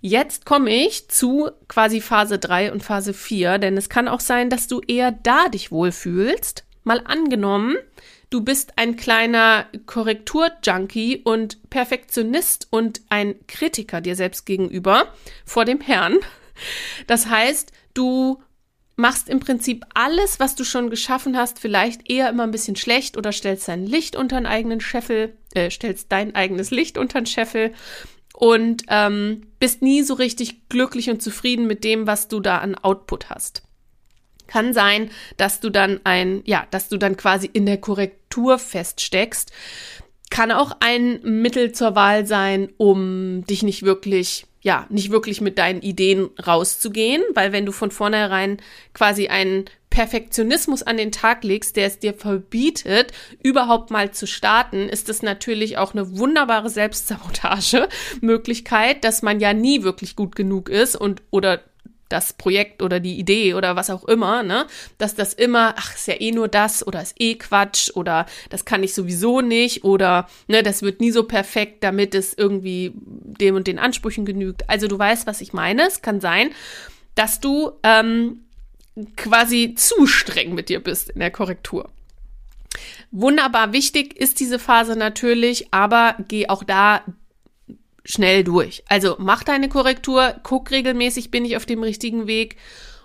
jetzt 0.00 0.44
komme 0.46 0.70
ich 0.70 1.08
zu 1.08 1.50
quasi 1.68 2.00
Phase 2.00 2.38
3 2.38 2.72
und 2.72 2.82
Phase 2.82 3.14
4, 3.14 3.58
denn 3.58 3.76
es 3.76 3.88
kann 3.88 4.08
auch 4.08 4.20
sein, 4.20 4.50
dass 4.50 4.68
du 4.68 4.80
eher 4.80 5.12
da 5.12 5.48
dich 5.48 5.70
wohlfühlst. 5.70 6.64
Mal 6.84 7.02
angenommen, 7.04 7.76
du 8.30 8.42
bist 8.42 8.72
ein 8.76 8.96
kleiner 8.96 9.66
Korrektur-Junkie 9.86 11.22
und 11.24 11.70
Perfektionist 11.70 12.68
und 12.70 13.02
ein 13.08 13.34
Kritiker 13.46 14.00
dir 14.00 14.16
selbst 14.16 14.46
gegenüber 14.46 15.12
vor 15.44 15.64
dem 15.64 15.80
Herrn. 15.80 16.18
Das 17.06 17.26
heißt, 17.26 17.72
du 17.94 18.42
machst 18.96 19.28
im 19.28 19.40
Prinzip 19.40 19.84
alles, 19.94 20.38
was 20.38 20.54
du 20.54 20.64
schon 20.64 20.90
geschaffen 20.90 21.36
hast, 21.36 21.58
vielleicht 21.58 22.10
eher 22.10 22.28
immer 22.28 22.44
ein 22.44 22.50
bisschen 22.50 22.76
schlecht 22.76 23.16
oder 23.16 23.32
stellst 23.32 23.68
dein 23.68 23.86
Licht 23.86 24.16
unter 24.16 24.36
einen 24.36 24.46
eigenen 24.46 24.80
Scheffel, 24.80 25.36
äh, 25.54 25.70
stellst 25.70 26.12
dein 26.12 26.34
eigenes 26.34 26.70
Licht 26.70 26.98
unter 26.98 27.20
den 27.20 27.26
Scheffel 27.26 27.72
und 28.42 28.82
ähm, 28.88 29.42
bist 29.60 29.82
nie 29.82 30.02
so 30.02 30.14
richtig 30.14 30.68
glücklich 30.68 31.08
und 31.08 31.22
zufrieden 31.22 31.68
mit 31.68 31.84
dem, 31.84 32.08
was 32.08 32.26
du 32.26 32.40
da 32.40 32.58
an 32.58 32.74
Output 32.74 33.30
hast. 33.30 33.62
Kann 34.48 34.74
sein, 34.74 35.12
dass 35.36 35.60
du 35.60 35.70
dann 35.70 36.00
ein, 36.02 36.42
ja, 36.44 36.66
dass 36.72 36.88
du 36.88 36.96
dann 36.96 37.16
quasi 37.16 37.48
in 37.52 37.66
der 37.66 37.76
Korrektur 37.76 38.58
feststeckst. 38.58 39.52
Kann 40.28 40.50
auch 40.50 40.76
ein 40.80 41.20
Mittel 41.22 41.70
zur 41.70 41.94
Wahl 41.94 42.26
sein, 42.26 42.70
um 42.78 43.44
dich 43.46 43.62
nicht 43.62 43.84
wirklich 43.84 44.46
ja, 44.60 44.86
nicht 44.90 45.10
wirklich 45.10 45.40
mit 45.40 45.58
deinen 45.58 45.80
Ideen 45.80 46.30
rauszugehen, 46.44 47.22
weil 47.34 47.52
wenn 47.52 47.66
du 47.66 47.72
von 47.72 47.92
vornherein 47.92 48.58
quasi 48.92 49.28
einen 49.28 49.66
Perfektionismus 49.92 50.82
an 50.82 50.96
den 50.96 51.12
Tag 51.12 51.44
legst, 51.44 51.76
der 51.76 51.86
es 51.86 51.98
dir 51.98 52.14
verbietet, 52.14 53.12
überhaupt 53.42 53.90
mal 53.90 54.10
zu 54.10 54.26
starten, 54.26 54.88
ist 54.88 55.10
es 55.10 55.20
natürlich 55.20 55.76
auch 55.76 55.92
eine 55.92 56.16
wunderbare 56.16 56.70
Selbstsabotage-Möglichkeit, 56.70 59.04
dass 59.04 59.20
man 59.20 59.38
ja 59.38 59.52
nie 59.52 59.82
wirklich 59.82 60.16
gut 60.16 60.34
genug 60.34 60.70
ist 60.70 60.96
und 60.96 61.20
oder 61.30 61.60
das 62.08 62.32
Projekt 62.32 62.80
oder 62.80 63.00
die 63.00 63.18
Idee 63.18 63.52
oder 63.52 63.76
was 63.76 63.90
auch 63.90 64.04
immer, 64.04 64.42
ne, 64.42 64.66
dass 64.96 65.14
das 65.14 65.34
immer, 65.34 65.74
ach, 65.76 65.94
ist 65.94 66.08
ja 66.08 66.18
eh 66.18 66.32
nur 66.32 66.48
das 66.48 66.86
oder 66.86 67.02
ist 67.02 67.16
eh 67.18 67.34
Quatsch 67.34 67.90
oder 67.94 68.24
das 68.48 68.64
kann 68.64 68.82
ich 68.82 68.94
sowieso 68.94 69.42
nicht 69.42 69.84
oder 69.84 70.26
ne, 70.48 70.62
das 70.62 70.80
wird 70.80 71.02
nie 71.02 71.10
so 71.10 71.24
perfekt, 71.24 71.84
damit 71.84 72.14
es 72.14 72.32
irgendwie 72.32 72.92
dem 72.94 73.56
und 73.56 73.66
den 73.66 73.78
Ansprüchen 73.78 74.24
genügt. 74.24 74.70
Also 74.70 74.88
du 74.88 74.98
weißt, 74.98 75.26
was 75.26 75.42
ich 75.42 75.52
meine. 75.52 75.86
Es 75.86 76.00
kann 76.00 76.22
sein, 76.22 76.48
dass 77.14 77.40
du 77.40 77.72
ähm, 77.82 78.44
quasi 79.16 79.74
zu 79.74 80.06
streng 80.06 80.54
mit 80.54 80.68
dir 80.68 80.80
bist 80.80 81.10
in 81.10 81.20
der 81.20 81.30
Korrektur. 81.30 81.90
Wunderbar 83.10 83.72
wichtig 83.72 84.16
ist 84.16 84.40
diese 84.40 84.58
Phase 84.58 84.96
natürlich, 84.96 85.72
aber 85.72 86.16
geh 86.28 86.48
auch 86.48 86.64
da 86.64 87.02
schnell 88.04 88.44
durch. 88.44 88.82
Also 88.88 89.16
mach 89.18 89.44
deine 89.44 89.68
Korrektur, 89.68 90.34
guck 90.42 90.70
regelmäßig, 90.70 91.30
bin 91.30 91.44
ich 91.44 91.56
auf 91.56 91.66
dem 91.66 91.82
richtigen 91.82 92.26
Weg 92.26 92.56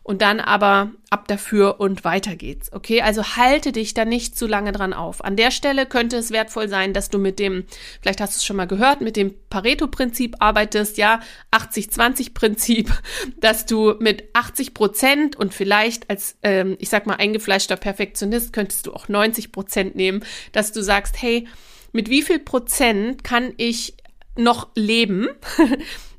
und 0.07 0.21
dann 0.21 0.39
aber 0.39 0.91
ab 1.09 1.27
dafür 1.27 1.81
und 1.81 2.05
weiter 2.05 2.37
geht's. 2.37 2.71
Okay, 2.71 3.01
also 3.01 3.35
halte 3.35 3.73
dich 3.73 3.93
da 3.93 4.05
nicht 4.05 4.37
zu 4.37 4.47
lange 4.47 4.71
dran 4.71 4.93
auf. 4.93 5.21
An 5.21 5.35
der 5.35 5.51
Stelle 5.51 5.85
könnte 5.85 6.15
es 6.15 6.31
wertvoll 6.31 6.69
sein, 6.69 6.93
dass 6.93 7.09
du 7.09 7.17
mit 7.17 7.39
dem, 7.39 7.65
vielleicht 8.01 8.21
hast 8.21 8.35
du 8.35 8.37
es 8.37 8.45
schon 8.45 8.55
mal 8.55 8.67
gehört, 8.67 9.01
mit 9.01 9.17
dem 9.17 9.35
Pareto-Prinzip 9.49 10.37
arbeitest, 10.39 10.97
ja, 10.97 11.19
80-20-Prinzip, 11.51 12.89
dass 13.41 13.65
du 13.65 13.95
mit 13.99 14.29
80 14.31 14.73
Prozent 14.73 15.35
und 15.35 15.53
vielleicht 15.53 16.09
als, 16.09 16.37
ähm, 16.41 16.77
ich 16.79 16.87
sag 16.87 17.05
mal, 17.05 17.15
eingefleischter 17.15 17.75
Perfektionist 17.75 18.53
könntest 18.53 18.87
du 18.87 18.93
auch 18.93 19.09
90 19.09 19.51
Prozent 19.51 19.95
nehmen, 19.95 20.23
dass 20.53 20.71
du 20.71 20.81
sagst, 20.81 21.21
hey, 21.21 21.49
mit 21.91 22.09
wie 22.09 22.21
viel 22.21 22.39
Prozent 22.39 23.25
kann 23.25 23.53
ich 23.57 23.97
noch 24.37 24.69
leben? 24.73 25.27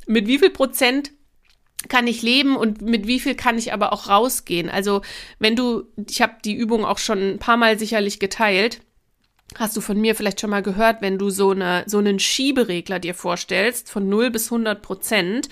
mit 0.06 0.26
wie 0.26 0.38
viel 0.38 0.50
Prozent 0.50 1.12
kann 1.88 2.06
ich 2.06 2.22
leben 2.22 2.56
und 2.56 2.82
mit 2.82 3.06
wie 3.06 3.20
viel 3.20 3.34
kann 3.34 3.56
ich 3.56 3.72
aber 3.72 3.92
auch 3.92 4.08
rausgehen? 4.08 4.68
Also, 4.68 5.02
wenn 5.38 5.54
du, 5.54 5.84
ich 6.08 6.20
habe 6.20 6.34
die 6.44 6.54
Übung 6.54 6.84
auch 6.84 6.98
schon 6.98 7.34
ein 7.34 7.38
paar 7.38 7.56
Mal 7.56 7.78
sicherlich 7.78 8.18
geteilt, 8.18 8.80
hast 9.56 9.76
du 9.76 9.80
von 9.80 10.00
mir 10.00 10.14
vielleicht 10.14 10.40
schon 10.40 10.50
mal 10.50 10.62
gehört, 10.62 11.00
wenn 11.00 11.18
du 11.18 11.30
so, 11.30 11.50
eine, 11.50 11.84
so 11.86 11.98
einen 11.98 12.18
Schieberegler 12.18 12.98
dir 12.98 13.14
vorstellst 13.14 13.90
von 13.90 14.08
0 14.08 14.30
bis 14.30 14.46
100 14.46 14.82
Prozent. 14.82 15.48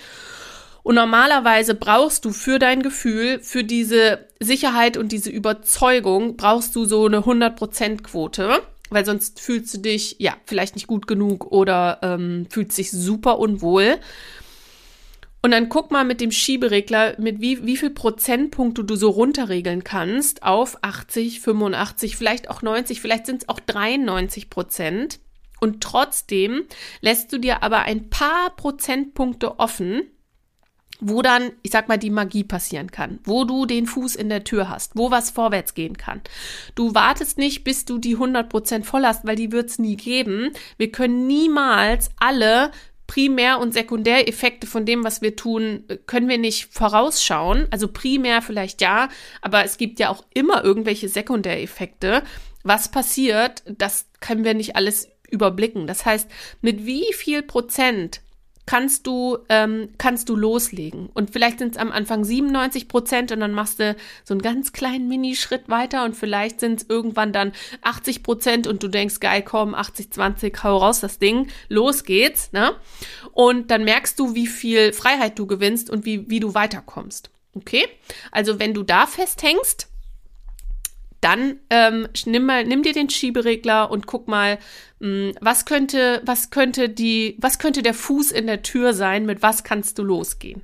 Und 0.83 0.95
normalerweise 0.95 1.75
brauchst 1.75 2.23
du 2.23 2.31
für 2.31 2.59
dein 2.59 2.81
Gefühl, 2.81 3.39
für 3.39 3.63
diese 3.63 4.27
Sicherheit 4.39 4.95
und 4.95 5.11
diese 5.11 5.29
Überzeugung, 5.29 6.37
brauchst 6.37 6.75
du 6.75 6.85
so 6.85 7.05
eine 7.05 7.19
100% 7.19 8.03
Quote, 8.03 8.61
weil 8.89 9.05
sonst 9.05 9.41
fühlst 9.41 9.73
du 9.73 9.79
dich, 9.79 10.15
ja, 10.19 10.37
vielleicht 10.45 10.75
nicht 10.75 10.87
gut 10.87 11.07
genug 11.07 11.51
oder 11.51 11.99
ähm, 12.03 12.47
fühlst 12.49 12.77
dich 12.77 12.91
super 12.91 13.39
unwohl. 13.39 13.97
Und 15.47 15.51
dann 15.51 15.69
guck 15.69 15.91
mal 15.91 16.03
mit 16.03 16.19
dem 16.19 16.33
Schieberegler, 16.33 17.15
mit 17.19 17.39
wie, 17.39 17.65
wie 17.65 17.77
viel 17.77 17.91
Prozentpunkte 17.91 18.83
du 18.83 18.97
so 18.97 19.09
runterregeln 19.09 19.85
kannst 19.85 20.43
auf 20.43 20.77
80, 20.81 21.39
85, 21.39 22.17
vielleicht 22.17 22.49
auch 22.49 22.61
90, 22.61 22.99
vielleicht 22.99 23.25
sind 23.27 23.43
es 23.43 23.47
auch 23.47 23.61
93 23.61 24.49
Prozent. 24.49 25.21
Und 25.61 25.81
trotzdem 25.81 26.65
lässt 26.99 27.31
du 27.31 27.37
dir 27.37 27.63
aber 27.63 27.83
ein 27.83 28.09
paar 28.09 28.57
Prozentpunkte 28.57 29.57
offen, 29.57 30.01
wo 30.99 31.21
dann, 31.21 31.53
ich 31.63 31.71
sag 31.71 31.87
mal, 31.87 31.97
die 31.97 32.09
Magie 32.09 32.43
passieren 32.43 32.91
kann, 32.91 33.19
wo 33.23 33.45
du 33.45 33.65
den 33.65 33.85
Fuß 33.85 34.17
in 34.17 34.27
der 34.27 34.43
Tür 34.43 34.67
hast, 34.67 34.97
wo 34.97 35.11
was 35.11 35.29
vorwärts 35.29 35.75
gehen 35.75 35.95
kann. 35.95 36.19
Du 36.75 36.93
wartest 36.93 37.37
nicht, 37.37 37.63
bis 37.63 37.85
du 37.85 37.99
die 37.99 38.17
100% 38.17 38.83
voll 38.83 39.05
hast, 39.05 39.25
weil 39.25 39.37
die 39.37 39.53
wird's 39.53 39.79
nie 39.79 39.95
geben. 39.95 40.51
Wir 40.75 40.91
können 40.91 41.25
niemals 41.25 42.09
alle 42.19 42.71
Primär- 43.07 43.59
und 43.59 43.73
Sekundäreffekte 43.73 44.67
von 44.67 44.85
dem, 44.85 45.03
was 45.03 45.21
wir 45.21 45.35
tun, 45.35 45.85
können 46.05 46.27
wir 46.27 46.37
nicht 46.37 46.73
vorausschauen. 46.73 47.67
Also 47.71 47.87
primär 47.87 48.41
vielleicht 48.41 48.81
ja, 48.81 49.09
aber 49.41 49.63
es 49.63 49.77
gibt 49.77 49.99
ja 49.99 50.09
auch 50.09 50.25
immer 50.33 50.63
irgendwelche 50.63 51.07
Sekundäreffekte. 51.07 52.21
Was 52.63 52.91
passiert, 52.91 53.63
das 53.65 54.07
können 54.19 54.43
wir 54.43 54.53
nicht 54.53 54.75
alles 54.75 55.09
überblicken. 55.29 55.87
Das 55.87 56.05
heißt, 56.05 56.29
mit 56.61 56.85
wie 56.85 57.13
viel 57.13 57.43
Prozent 57.43 58.21
kannst 58.67 59.07
du, 59.07 59.39
ähm, 59.49 59.89
kannst 59.97 60.29
du 60.29 60.35
loslegen. 60.35 61.09
Und 61.13 61.31
vielleicht 61.31 61.59
sind 61.59 61.71
es 61.71 61.77
am 61.81 61.91
Anfang 61.91 62.23
97 62.23 62.87
Prozent 62.87 63.31
und 63.31 63.39
dann 63.39 63.53
machst 63.53 63.79
du 63.79 63.95
so 64.23 64.33
einen 64.33 64.41
ganz 64.41 64.73
kleinen 64.73 65.07
Minischritt 65.07 65.69
weiter 65.69 66.03
und 66.05 66.15
vielleicht 66.15 66.59
sind 66.59 66.81
es 66.81 66.89
irgendwann 66.89 67.33
dann 67.33 67.53
80 67.81 68.21
Prozent 68.21 68.67
und 68.67 68.83
du 68.83 68.89
denkst, 68.89 69.19
geil, 69.21 69.41
komm, 69.41 69.73
80, 69.73 70.11
20, 70.11 70.63
hau 70.63 70.77
raus 70.77 70.99
das 70.99 71.17
Ding, 71.17 71.47
los 71.69 72.03
geht's, 72.03 72.51
ne? 72.51 72.75
Und 73.31 73.71
dann 73.71 73.85
merkst 73.85 74.19
du, 74.19 74.35
wie 74.35 74.47
viel 74.47 74.93
Freiheit 74.93 75.39
du 75.39 75.47
gewinnst 75.47 75.89
und 75.89 76.05
wie, 76.05 76.29
wie 76.29 76.41
du 76.41 76.53
weiterkommst. 76.53 77.31
Okay? 77.53 77.87
Also 78.31 78.59
wenn 78.59 78.73
du 78.73 78.83
da 78.83 79.07
festhängst, 79.07 79.87
dann 81.21 81.59
ähm, 81.69 82.07
nimm 82.25 82.45
mal, 82.45 82.63
nimm 82.65 82.83
dir 82.83 82.93
den 82.93 83.09
Schieberegler 83.09 83.89
und 83.89 84.07
guck 84.07 84.27
mal, 84.27 84.59
mh, 84.99 85.07
hm, 85.07 85.33
was 85.41 85.65
könnte, 85.65 86.21
was 86.25 86.49
könnte 86.49 86.89
die, 86.89 87.37
was 87.39 87.59
könnte 87.59 87.81
der 87.81 87.93
Fuß 87.93 88.31
in 88.31 88.47
der 88.47 88.61
Tür 88.61 88.93
sein, 88.93 89.25
mit 89.25 89.41
was 89.41 89.63
kannst 89.63 89.97
du 89.97 90.03
losgehen? 90.03 90.63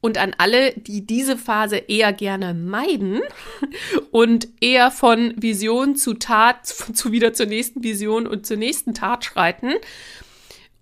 Und 0.00 0.18
an 0.18 0.34
alle, 0.36 0.72
die 0.72 1.06
diese 1.06 1.38
Phase 1.38 1.76
eher 1.76 2.12
gerne 2.12 2.52
meiden 2.52 3.22
und 4.10 4.48
eher 4.60 4.90
von 4.90 5.32
Vision 5.36 5.96
zu 5.96 6.14
Tat, 6.14 6.66
zu 6.92 7.12
wieder 7.12 7.32
zur 7.32 7.46
nächsten 7.46 7.82
Vision 7.82 8.26
und 8.26 8.46
zur 8.46 8.56
nächsten 8.56 8.94
Tat 8.94 9.24
schreiten, 9.24 9.72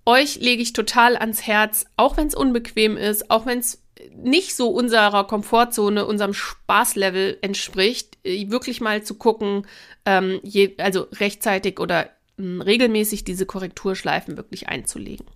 euch 0.04 0.40
lege 0.40 0.62
ich 0.62 0.72
total 0.72 1.16
ans 1.16 1.46
Herz, 1.46 1.86
auch 1.96 2.16
wenn 2.16 2.26
es 2.26 2.34
unbequem 2.34 2.96
ist, 2.96 3.30
auch 3.30 3.46
wenn 3.46 3.60
es 3.60 3.81
nicht 4.16 4.54
so 4.54 4.68
unserer 4.68 5.26
Komfortzone, 5.26 6.06
unserem 6.06 6.34
Spaßlevel 6.34 7.38
entspricht, 7.42 8.18
äh, 8.24 8.50
wirklich 8.50 8.80
mal 8.80 9.02
zu 9.02 9.14
gucken, 9.14 9.66
ähm, 10.04 10.40
je, 10.42 10.74
also 10.78 11.06
rechtzeitig 11.12 11.80
oder 11.80 12.10
mh, 12.36 12.44
hm, 12.44 12.60
regelmäßig 12.62 13.24
diese 13.24 13.46
Korrekturschleifen 13.46 14.36
wirklich 14.36 14.68
einzulegen. 14.68 15.26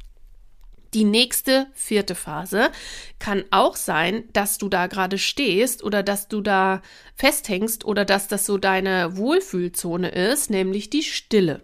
Die 0.95 1.05
nächste 1.05 1.67
vierte 1.75 2.15
Phase 2.15 2.71
kann 3.19 3.45
auch 3.51 3.77
sein, 3.77 4.25
dass 4.33 4.57
du 4.57 4.69
da 4.69 4.87
gerade 4.87 5.19
stehst 5.19 5.85
oder 5.85 6.03
dass 6.03 6.29
du 6.29 6.41
da 6.41 6.81
festhängst 7.17 7.85
oder 7.85 8.05
dass 8.05 8.29
das 8.29 8.47
so 8.47 8.57
deine 8.57 9.17
Wohlfühlzone 9.17 10.09
ist, 10.09 10.49
nämlich 10.49 10.89
die 10.89 11.03
Stille. 11.03 11.61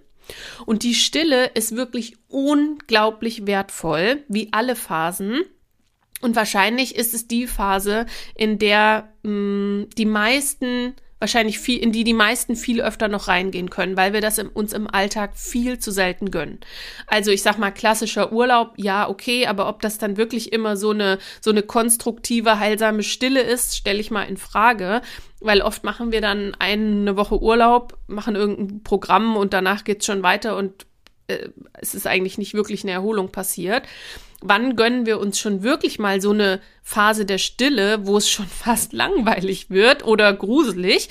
Und 0.66 0.82
die 0.82 0.94
Stille 0.94 1.46
ist 1.46 1.76
wirklich 1.76 2.16
unglaublich 2.28 3.46
wertvoll, 3.46 4.22
wie 4.28 4.48
alle 4.52 4.76
Phasen. 4.76 5.42
Und 6.22 6.36
wahrscheinlich 6.36 6.94
ist 6.94 7.12
es 7.12 7.28
die 7.28 7.46
Phase, 7.46 8.06
in 8.34 8.58
der 8.58 9.08
mh, 9.22 9.30
mm, 9.30 9.88
die 9.98 10.06
meisten 10.06 10.94
wahrscheinlich 11.22 11.60
viel, 11.60 11.78
in 11.78 11.92
die 11.92 12.02
die 12.02 12.14
meisten 12.14 12.56
viel 12.56 12.82
öfter 12.82 13.06
noch 13.06 13.28
reingehen 13.28 13.70
können, 13.70 13.96
weil 13.96 14.12
wir 14.12 14.20
das 14.20 14.38
im, 14.38 14.48
uns 14.48 14.72
im 14.72 14.92
Alltag 14.92 15.36
viel 15.36 15.78
zu 15.78 15.92
selten 15.92 16.32
gönnen. 16.32 16.58
Also 17.06 17.30
ich 17.30 17.42
sag 17.42 17.58
mal 17.58 17.70
klassischer 17.70 18.32
Urlaub, 18.32 18.72
ja 18.76 19.08
okay, 19.08 19.46
aber 19.46 19.68
ob 19.68 19.80
das 19.82 19.98
dann 19.98 20.16
wirklich 20.16 20.52
immer 20.52 20.76
so 20.76 20.90
eine 20.90 21.18
so 21.40 21.50
eine 21.50 21.62
konstruktive 21.62 22.58
heilsame 22.58 23.04
Stille 23.04 23.40
ist, 23.40 23.76
stelle 23.76 24.00
ich 24.00 24.10
mal 24.10 24.24
in 24.24 24.36
Frage, 24.36 25.00
weil 25.40 25.62
oft 25.62 25.84
machen 25.84 26.10
wir 26.10 26.20
dann 26.20 26.56
eine 26.58 27.16
Woche 27.16 27.40
Urlaub, 27.40 27.96
machen 28.08 28.34
irgendein 28.34 28.82
Programm 28.82 29.36
und 29.36 29.52
danach 29.52 29.84
geht's 29.84 30.06
schon 30.06 30.24
weiter 30.24 30.56
und 30.56 30.86
äh, 31.28 31.50
es 31.74 31.94
ist 31.94 32.08
eigentlich 32.08 32.36
nicht 32.36 32.54
wirklich 32.54 32.82
eine 32.82 32.92
Erholung 32.92 33.30
passiert 33.30 33.84
wann 34.42 34.76
gönnen 34.76 35.06
wir 35.06 35.20
uns 35.20 35.38
schon 35.38 35.62
wirklich 35.62 35.98
mal 35.98 36.20
so 36.20 36.30
eine 36.30 36.60
Phase 36.82 37.24
der 37.24 37.38
Stille, 37.38 38.06
wo 38.06 38.16
es 38.16 38.28
schon 38.28 38.46
fast 38.64 38.92
langweilig 38.92 39.70
wird 39.70 40.04
oder 40.04 40.32
gruselig, 40.32 41.08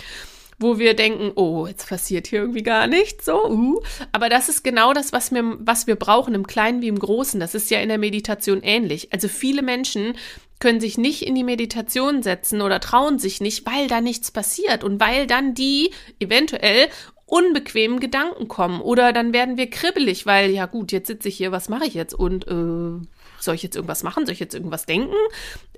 wo 0.59 0.77
wir 0.77 0.93
denken, 0.93 1.31
oh, 1.35 1.65
jetzt 1.65 1.89
passiert 1.89 2.27
hier 2.27 2.41
irgendwie 2.41 2.63
gar 2.63 2.85
nichts, 2.87 3.25
so, 3.25 3.49
uh. 3.49 3.81
Aber 4.11 4.29
das 4.29 4.47
ist 4.47 4.63
genau 4.63 4.93
das, 4.93 5.11
was 5.11 5.31
wir, 5.31 5.57
was 5.59 5.87
wir 5.87 5.95
brauchen, 5.95 6.35
im 6.35 6.45
Kleinen 6.45 6.81
wie 6.81 6.87
im 6.87 6.99
Großen. 6.99 7.39
Das 7.39 7.55
ist 7.55 7.71
ja 7.71 7.79
in 7.79 7.89
der 7.89 7.97
Meditation 7.97 8.61
ähnlich. 8.61 9.11
Also 9.11 9.27
viele 9.27 9.63
Menschen 9.63 10.13
können 10.59 10.79
sich 10.79 10.97
nicht 10.97 11.23
in 11.23 11.33
die 11.33 11.43
Meditation 11.43 12.21
setzen 12.21 12.61
oder 12.61 12.79
trauen 12.79 13.17
sich 13.17 13.41
nicht, 13.41 13.65
weil 13.65 13.87
da 13.87 13.99
nichts 13.99 14.29
passiert 14.31 14.83
und 14.83 14.99
weil 14.99 15.25
dann 15.25 15.55
die 15.55 15.91
eventuell 16.19 16.87
unbequemen 17.25 17.99
Gedanken 17.99 18.47
kommen 18.47 18.81
oder 18.81 19.13
dann 19.13 19.33
werden 19.33 19.57
wir 19.57 19.69
kribbelig, 19.69 20.25
weil 20.25 20.51
ja 20.51 20.65
gut, 20.65 20.91
jetzt 20.91 21.07
sitze 21.07 21.29
ich 21.29 21.37
hier, 21.37 21.51
was 21.51 21.69
mache 21.69 21.85
ich 21.85 21.93
jetzt 21.93 22.13
und 22.13 22.45
äh, 22.47 23.07
soll 23.41 23.55
ich 23.55 23.63
jetzt 23.63 23.75
irgendwas 23.75 24.03
machen? 24.03 24.25
Soll 24.25 24.33
ich 24.33 24.39
jetzt 24.39 24.53
irgendwas 24.53 24.85
denken? 24.85 25.15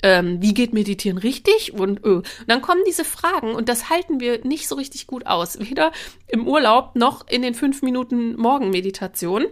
Ähm, 0.01 0.41
wie 0.41 0.53
geht 0.53 0.73
Meditieren 0.73 1.17
richtig? 1.17 1.73
Und, 1.73 2.05
äh, 2.05 2.21
dann 2.47 2.61
kommen 2.61 2.81
diese 2.87 3.05
Fragen 3.05 3.55
und 3.55 3.69
das 3.69 3.89
halten 3.89 4.19
wir 4.19 4.45
nicht 4.45 4.67
so 4.67 4.75
richtig 4.75 5.07
gut 5.07 5.25
aus. 5.25 5.59
Weder 5.59 5.91
im 6.27 6.47
Urlaub 6.47 6.95
noch 6.95 7.27
in 7.27 7.41
den 7.41 7.53
fünf 7.53 7.81
Minuten 7.81 8.35
Morgenmeditation. 8.35 9.45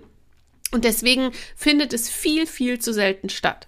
Und 0.71 0.85
deswegen 0.85 1.31
findet 1.55 1.93
es 1.93 2.09
viel, 2.09 2.47
viel 2.47 2.79
zu 2.79 2.93
selten 2.93 3.29
statt. 3.29 3.67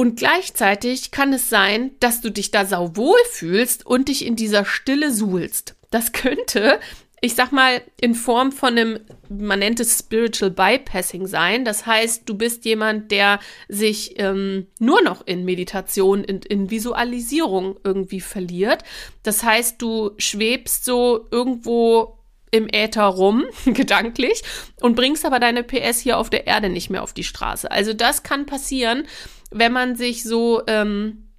Und 0.00 0.18
gleichzeitig 0.18 1.10
kann 1.10 1.32
es 1.32 1.50
sein, 1.50 1.92
dass 2.00 2.22
du 2.22 2.30
dich 2.30 2.50
da 2.50 2.64
sauwohl 2.64 3.18
fühlst 3.30 3.84
und 3.84 4.08
dich 4.08 4.24
in 4.24 4.34
dieser 4.34 4.64
Stille 4.64 5.12
suhlst. 5.12 5.76
Das 5.90 6.12
könnte 6.12 6.80
ich 7.20 7.34
sag 7.34 7.52
mal, 7.52 7.82
in 8.00 8.14
Form 8.14 8.50
von 8.50 8.78
einem, 8.78 9.00
man 9.28 9.58
nennt 9.58 9.78
es 9.78 9.98
Spiritual 9.98 10.50
Bypassing 10.50 11.26
sein. 11.26 11.64
Das 11.64 11.84
heißt, 11.84 12.28
du 12.28 12.34
bist 12.34 12.64
jemand, 12.64 13.10
der 13.10 13.40
sich 13.68 14.18
ähm, 14.18 14.66
nur 14.78 15.02
noch 15.02 15.26
in 15.26 15.44
Meditation, 15.44 16.24
in, 16.24 16.40
in 16.42 16.70
Visualisierung 16.70 17.78
irgendwie 17.84 18.20
verliert. 18.20 18.84
Das 19.22 19.42
heißt, 19.42 19.80
du 19.82 20.12
schwebst 20.16 20.84
so 20.84 21.26
irgendwo 21.30 22.16
im 22.50 22.68
Äther 22.68 23.04
rum, 23.04 23.44
gedanklich, 23.66 24.42
und 24.80 24.96
bringst 24.96 25.24
aber 25.26 25.40
deine 25.40 25.62
PS 25.62 26.00
hier 26.00 26.18
auf 26.18 26.30
der 26.30 26.46
Erde 26.46 26.70
nicht 26.70 26.90
mehr 26.90 27.02
auf 27.02 27.12
die 27.12 27.24
Straße. 27.24 27.70
Also 27.70 27.92
das 27.92 28.22
kann 28.22 28.46
passieren, 28.46 29.06
wenn 29.50 29.72
man 29.72 29.94
sich 29.94 30.24
so 30.24 30.62
ähm, 30.66 31.29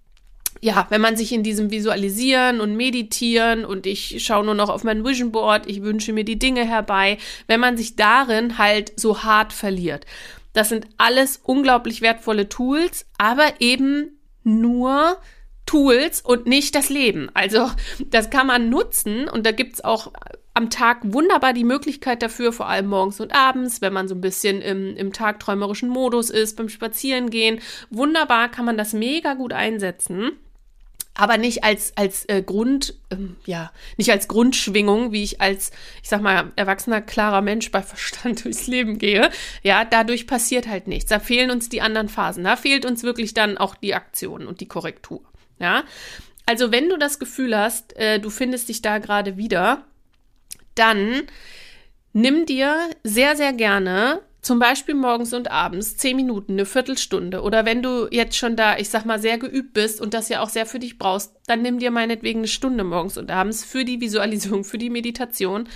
ja, 0.61 0.85
wenn 0.89 1.01
man 1.01 1.17
sich 1.17 1.33
in 1.33 1.41
diesem 1.41 1.71
Visualisieren 1.71 2.61
und 2.61 2.75
Meditieren 2.75 3.65
und 3.65 3.87
ich 3.87 4.23
schaue 4.23 4.45
nur 4.45 4.53
noch 4.53 4.69
auf 4.69 4.83
mein 4.83 5.03
Vision 5.03 5.31
Board, 5.31 5.67
ich 5.67 5.81
wünsche 5.81 6.13
mir 6.13 6.23
die 6.23 6.37
Dinge 6.37 6.63
herbei, 6.65 7.17
wenn 7.47 7.59
man 7.59 7.77
sich 7.77 7.95
darin 7.95 8.59
halt 8.59 8.93
so 8.95 9.23
hart 9.23 9.53
verliert. 9.53 10.05
Das 10.53 10.69
sind 10.69 10.85
alles 10.97 11.39
unglaublich 11.43 12.01
wertvolle 12.01 12.47
Tools, 12.47 13.07
aber 13.17 13.45
eben 13.59 14.19
nur 14.43 15.17
Tools 15.65 16.21
und 16.21 16.45
nicht 16.45 16.75
das 16.75 16.89
Leben. 16.89 17.29
Also 17.33 17.71
das 18.05 18.29
kann 18.29 18.45
man 18.45 18.69
nutzen 18.69 19.27
und 19.27 19.47
da 19.47 19.51
gibt's 19.51 19.83
auch 19.83 20.11
am 20.53 20.69
Tag 20.69 20.99
wunderbar 21.03 21.53
die 21.53 21.63
Möglichkeit 21.63 22.21
dafür, 22.21 22.51
vor 22.51 22.67
allem 22.67 22.87
morgens 22.87 23.19
und 23.19 23.33
abends, 23.33 23.81
wenn 23.81 23.93
man 23.93 24.07
so 24.07 24.13
ein 24.13 24.21
bisschen 24.21 24.61
im, 24.61 24.95
im 24.95 25.11
tagträumerischen 25.11 25.89
Modus 25.89 26.29
ist, 26.29 26.57
beim 26.57 26.69
Spazierengehen. 26.69 27.61
Wunderbar 27.89 28.49
kann 28.49 28.65
man 28.65 28.77
das 28.77 28.93
mega 28.93 29.33
gut 29.33 29.53
einsetzen 29.53 30.33
aber 31.13 31.37
nicht 31.37 31.63
als 31.63 31.95
als 31.97 32.25
äh, 32.25 32.41
Grund 32.41 32.95
ähm, 33.09 33.35
ja 33.45 33.71
nicht 33.97 34.11
als 34.11 34.27
Grundschwingung 34.27 35.11
wie 35.11 35.23
ich 35.23 35.41
als 35.41 35.71
ich 36.01 36.09
sag 36.09 36.21
mal 36.21 36.51
erwachsener 36.55 37.01
klarer 37.01 37.41
Mensch 37.41 37.71
bei 37.71 37.81
Verstand 37.81 38.43
durchs 38.45 38.67
Leben 38.67 38.97
gehe. 38.97 39.29
Ja 39.63 39.85
dadurch 39.85 40.27
passiert 40.27 40.67
halt 40.67 40.87
nichts. 40.87 41.09
Da 41.09 41.19
fehlen 41.19 41.51
uns 41.51 41.69
die 41.69 41.81
anderen 41.81 42.09
Phasen. 42.09 42.43
Da 42.43 42.55
fehlt 42.55 42.85
uns 42.85 43.03
wirklich 43.03 43.33
dann 43.33 43.57
auch 43.57 43.75
die 43.75 43.93
Aktion 43.93 44.47
und 44.47 44.61
die 44.61 44.67
Korrektur. 44.67 45.21
Ja? 45.59 45.83
Also 46.45 46.71
wenn 46.71 46.89
du 46.89 46.97
das 46.97 47.19
Gefühl 47.19 47.57
hast 47.57 47.95
äh, 47.97 48.19
du 48.19 48.29
findest 48.29 48.69
dich 48.69 48.81
da 48.81 48.99
gerade 48.99 49.37
wieder 49.37 49.83
dann 50.75 51.23
nimm 52.13 52.45
dir 52.45 52.89
sehr 53.03 53.35
sehr 53.35 53.53
gerne 53.53 54.21
zum 54.41 54.57
Beispiel 54.57 54.95
morgens 54.95 55.33
und 55.33 55.51
abends 55.51 55.97
zehn 55.97 56.15
Minuten, 56.15 56.53
eine 56.53 56.65
Viertelstunde. 56.65 57.41
Oder 57.41 57.65
wenn 57.65 57.83
du 57.83 58.07
jetzt 58.09 58.35
schon 58.35 58.55
da, 58.55 58.77
ich 58.77 58.89
sag 58.89 59.05
mal, 59.05 59.19
sehr 59.19 59.37
geübt 59.37 59.73
bist 59.73 60.01
und 60.01 60.15
das 60.15 60.29
ja 60.29 60.41
auch 60.41 60.49
sehr 60.49 60.65
für 60.65 60.79
dich 60.79 60.97
brauchst, 60.97 61.35
dann 61.45 61.61
nimm 61.61 61.77
dir 61.77 61.91
meinetwegen 61.91 62.39
eine 62.39 62.47
Stunde 62.47 62.83
morgens 62.83 63.17
und 63.17 63.29
abends 63.29 63.63
für 63.63 63.85
die 63.85 64.01
Visualisierung, 64.01 64.63
für 64.63 64.79
die 64.79 64.89
Meditation. 64.89 65.69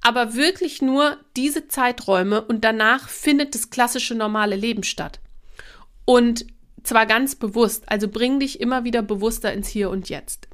Aber 0.00 0.34
wirklich 0.34 0.80
nur 0.80 1.16
diese 1.36 1.66
Zeiträume 1.66 2.42
und 2.42 2.62
danach 2.62 3.08
findet 3.08 3.54
das 3.54 3.70
klassische 3.70 4.14
normale 4.14 4.54
Leben 4.54 4.84
statt. 4.84 5.18
Und 6.04 6.46
zwar 6.84 7.06
ganz 7.06 7.34
bewusst, 7.34 7.84
also 7.88 8.06
bring 8.06 8.38
dich 8.38 8.60
immer 8.60 8.84
wieder 8.84 9.02
bewusster 9.02 9.52
ins 9.52 9.66
Hier 9.66 9.90
und 9.90 10.08
Jetzt. 10.08 10.46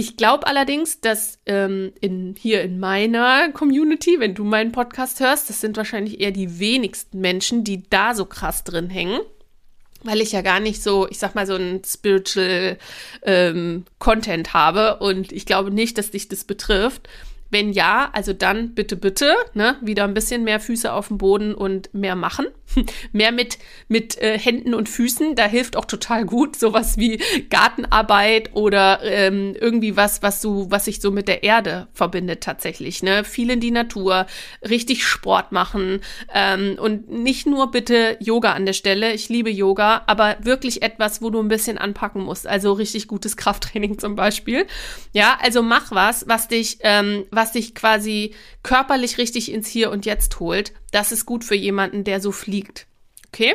Ich 0.00 0.16
glaube 0.16 0.46
allerdings, 0.46 1.00
dass 1.00 1.40
ähm, 1.44 1.92
in, 2.00 2.36
hier 2.38 2.62
in 2.62 2.78
meiner 2.78 3.50
Community, 3.50 4.20
wenn 4.20 4.32
du 4.32 4.44
meinen 4.44 4.70
Podcast 4.70 5.18
hörst, 5.18 5.50
das 5.50 5.60
sind 5.60 5.76
wahrscheinlich 5.76 6.20
eher 6.20 6.30
die 6.30 6.60
wenigsten 6.60 7.20
Menschen, 7.20 7.64
die 7.64 7.82
da 7.90 8.14
so 8.14 8.24
krass 8.24 8.62
drin 8.62 8.90
hängen. 8.90 9.18
weil 10.04 10.20
ich 10.20 10.30
ja 10.30 10.42
gar 10.42 10.60
nicht 10.60 10.84
so, 10.84 11.08
ich 11.08 11.18
sag 11.18 11.34
mal, 11.34 11.46
so 11.48 11.56
ein 11.56 11.82
Spiritual 11.84 12.78
ähm, 13.22 13.86
Content 13.98 14.54
habe 14.54 14.98
und 14.98 15.32
ich 15.32 15.46
glaube 15.46 15.72
nicht, 15.72 15.98
dass 15.98 16.12
dich 16.12 16.28
das 16.28 16.44
betrifft. 16.44 17.08
Wenn 17.50 17.72
ja, 17.72 18.10
also 18.12 18.32
dann 18.32 18.74
bitte, 18.74 18.96
bitte, 18.96 19.34
ne, 19.54 19.76
wieder 19.80 20.04
ein 20.04 20.14
bisschen 20.14 20.44
mehr 20.44 20.60
Füße 20.60 20.92
auf 20.92 21.08
dem 21.08 21.18
Boden 21.18 21.54
und 21.54 21.92
mehr 21.94 22.16
machen. 22.16 22.46
mehr 23.12 23.32
mit, 23.32 23.58
mit 23.88 24.18
äh, 24.18 24.38
Händen 24.38 24.74
und 24.74 24.88
Füßen, 24.88 25.34
da 25.34 25.46
hilft 25.46 25.76
auch 25.76 25.86
total 25.86 26.24
gut 26.24 26.56
sowas 26.56 26.98
wie 26.98 27.20
Gartenarbeit 27.48 28.54
oder 28.54 29.00
ähm, 29.02 29.54
irgendwie 29.58 29.96
was, 29.96 30.22
was 30.22 30.42
so, 30.42 30.70
was 30.70 30.84
sich 30.84 31.00
so 31.00 31.10
mit 31.10 31.28
der 31.28 31.42
Erde 31.42 31.88
verbindet 31.92 32.42
tatsächlich, 32.42 33.02
ne. 33.02 33.24
Viel 33.24 33.50
in 33.50 33.60
die 33.60 33.70
Natur, 33.70 34.26
richtig 34.68 35.04
Sport 35.04 35.52
machen 35.52 36.00
ähm, 36.34 36.76
und 36.80 37.08
nicht 37.10 37.46
nur 37.46 37.70
bitte 37.70 38.16
Yoga 38.20 38.52
an 38.52 38.66
der 38.66 38.72
Stelle. 38.72 39.12
Ich 39.12 39.28
liebe 39.28 39.50
Yoga, 39.50 40.02
aber 40.06 40.36
wirklich 40.40 40.82
etwas, 40.82 41.22
wo 41.22 41.30
du 41.30 41.40
ein 41.40 41.48
bisschen 41.48 41.78
anpacken 41.78 42.22
musst. 42.22 42.46
Also 42.46 42.72
richtig 42.72 43.08
gutes 43.08 43.36
Krafttraining 43.36 43.98
zum 43.98 44.16
Beispiel. 44.16 44.66
Ja, 45.12 45.38
also 45.40 45.62
mach 45.62 45.90
was, 45.90 46.28
was 46.28 46.48
dich, 46.48 46.78
ähm, 46.82 47.24
was 47.38 47.52
dich 47.52 47.74
quasi 47.74 48.34
körperlich 48.64 49.16
richtig 49.16 49.52
ins 49.52 49.68
Hier 49.68 49.92
und 49.92 50.04
Jetzt 50.04 50.40
holt. 50.40 50.72
Das 50.90 51.12
ist 51.12 51.24
gut 51.24 51.44
für 51.44 51.54
jemanden, 51.54 52.02
der 52.02 52.20
so 52.20 52.32
fliegt. 52.32 52.88
Okay? 53.28 53.54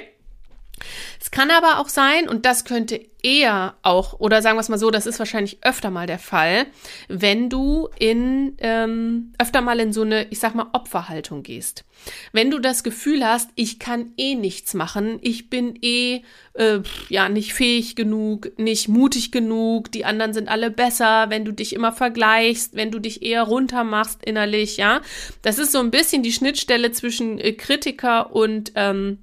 Es 1.19 1.31
kann 1.31 1.51
aber 1.51 1.79
auch 1.79 1.88
sein, 1.88 2.27
und 2.27 2.45
das 2.45 2.65
könnte 2.65 2.99
eher 3.23 3.75
auch, 3.83 4.19
oder 4.19 4.41
sagen 4.41 4.57
wir 4.57 4.62
es 4.62 4.69
mal 4.69 4.77
so, 4.77 4.91
das 4.91 5.05
ist 5.05 5.17
wahrscheinlich 5.17 5.59
öfter 5.62 5.89
mal 5.89 6.07
der 6.07 6.19
Fall, 6.19 6.65
wenn 7.07 7.49
du 7.49 7.88
in 7.97 8.55
ähm, 8.57 9.33
öfter 9.39 9.62
mal 9.62 9.79
in 9.79 9.93
so 9.93 10.01
eine, 10.01 10.27
ich 10.29 10.39
sag 10.39 10.55
mal, 10.55 10.67
Opferhaltung 10.73 11.41
gehst. 11.41 11.86
Wenn 12.33 12.51
du 12.51 12.59
das 12.59 12.83
Gefühl 12.83 13.25
hast, 13.25 13.49
ich 13.55 13.79
kann 13.79 14.12
eh 14.17 14.36
nichts 14.36 14.73
machen, 14.73 15.19
ich 15.21 15.49
bin 15.49 15.79
eh 15.81 16.23
äh, 16.53 16.79
ja 17.07 17.29
nicht 17.29 17.53
fähig 17.53 17.95
genug, 17.95 18.51
nicht 18.59 18.89
mutig 18.89 19.31
genug, 19.31 19.89
die 19.93 20.03
anderen 20.03 20.33
sind 20.33 20.49
alle 20.49 20.69
besser, 20.69 21.29
wenn 21.29 21.45
du 21.45 21.53
dich 21.53 21.71
immer 21.71 21.93
vergleichst, 21.93 22.75
wenn 22.75 22.91
du 22.91 22.99
dich 22.99 23.23
eher 23.23 23.43
runter 23.43 23.86
machst 23.86 24.25
innerlich, 24.25 24.75
ja, 24.75 24.99
das 25.41 25.59
ist 25.59 25.71
so 25.71 25.79
ein 25.79 25.91
bisschen 25.91 26.23
die 26.23 26.33
Schnittstelle 26.33 26.91
zwischen 26.91 27.39
äh, 27.39 27.53
Kritiker 27.53 28.36
und 28.36 28.73
ähm, 28.75 29.22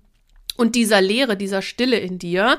und 0.61 0.77
dieser 0.77 1.01
Leere, 1.01 1.37
dieser 1.37 1.63
Stille 1.63 1.99
in 1.99 2.19
dir. 2.19 2.59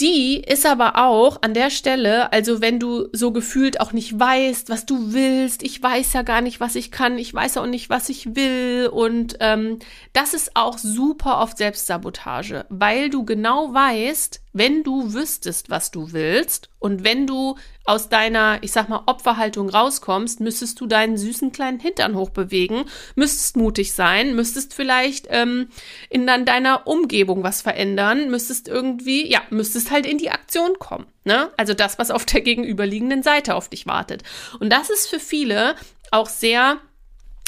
Die 0.00 0.42
ist 0.42 0.66
aber 0.66 0.98
auch 0.98 1.40
an 1.42 1.54
der 1.54 1.70
Stelle, 1.70 2.32
also 2.32 2.60
wenn 2.60 2.80
du 2.80 3.06
so 3.12 3.30
gefühlt 3.30 3.80
auch 3.80 3.92
nicht 3.92 4.18
weißt, 4.18 4.68
was 4.68 4.86
du 4.86 5.12
willst, 5.12 5.62
ich 5.62 5.80
weiß 5.80 6.14
ja 6.14 6.22
gar 6.22 6.40
nicht, 6.40 6.58
was 6.58 6.74
ich 6.74 6.90
kann, 6.90 7.16
ich 7.16 7.32
weiß 7.32 7.58
auch 7.58 7.66
nicht, 7.66 7.90
was 7.90 8.08
ich 8.08 8.34
will 8.34 8.90
und 8.92 9.36
ähm, 9.38 9.78
das 10.12 10.34
ist 10.34 10.56
auch 10.56 10.78
super 10.78 11.38
oft 11.38 11.58
Selbstsabotage, 11.58 12.66
weil 12.70 13.08
du 13.08 13.24
genau 13.24 13.72
weißt, 13.72 14.40
wenn 14.52 14.82
du 14.82 15.14
wüsstest, 15.14 15.70
was 15.70 15.92
du 15.92 16.10
willst 16.10 16.70
und 16.80 17.04
wenn 17.04 17.28
du 17.28 17.54
aus 17.84 18.08
deiner, 18.08 18.58
ich 18.62 18.72
sag 18.72 18.88
mal, 18.88 19.02
Opferhaltung 19.06 19.68
rauskommst, 19.68 20.40
müsstest 20.40 20.80
du 20.80 20.86
deinen 20.86 21.18
süßen 21.18 21.52
kleinen 21.52 21.78
Hintern 21.78 22.14
hochbewegen, 22.14 22.84
müsstest 23.14 23.56
mutig 23.56 23.92
sein, 23.92 24.34
müsstest 24.34 24.72
vielleicht 24.72 25.26
ähm, 25.28 25.68
in 26.08 26.26
dann 26.26 26.46
deiner 26.46 26.86
Umgebung 26.86 27.42
was 27.42 27.60
verändern, 27.60 28.30
müsstest 28.30 28.68
irgendwie, 28.68 29.30
ja, 29.30 29.42
müsstest 29.50 29.90
halt 29.90 30.06
in 30.06 30.16
die 30.16 30.30
Aktion 30.30 30.78
kommen. 30.78 31.06
Ne? 31.24 31.50
Also 31.58 31.74
das, 31.74 31.98
was 31.98 32.10
auf 32.10 32.24
der 32.24 32.40
gegenüberliegenden 32.40 33.22
Seite 33.22 33.54
auf 33.54 33.68
dich 33.68 33.86
wartet. 33.86 34.22
Und 34.60 34.70
das 34.70 34.88
ist 34.88 35.08
für 35.08 35.20
viele 35.20 35.74
auch 36.10 36.28
sehr 36.28 36.78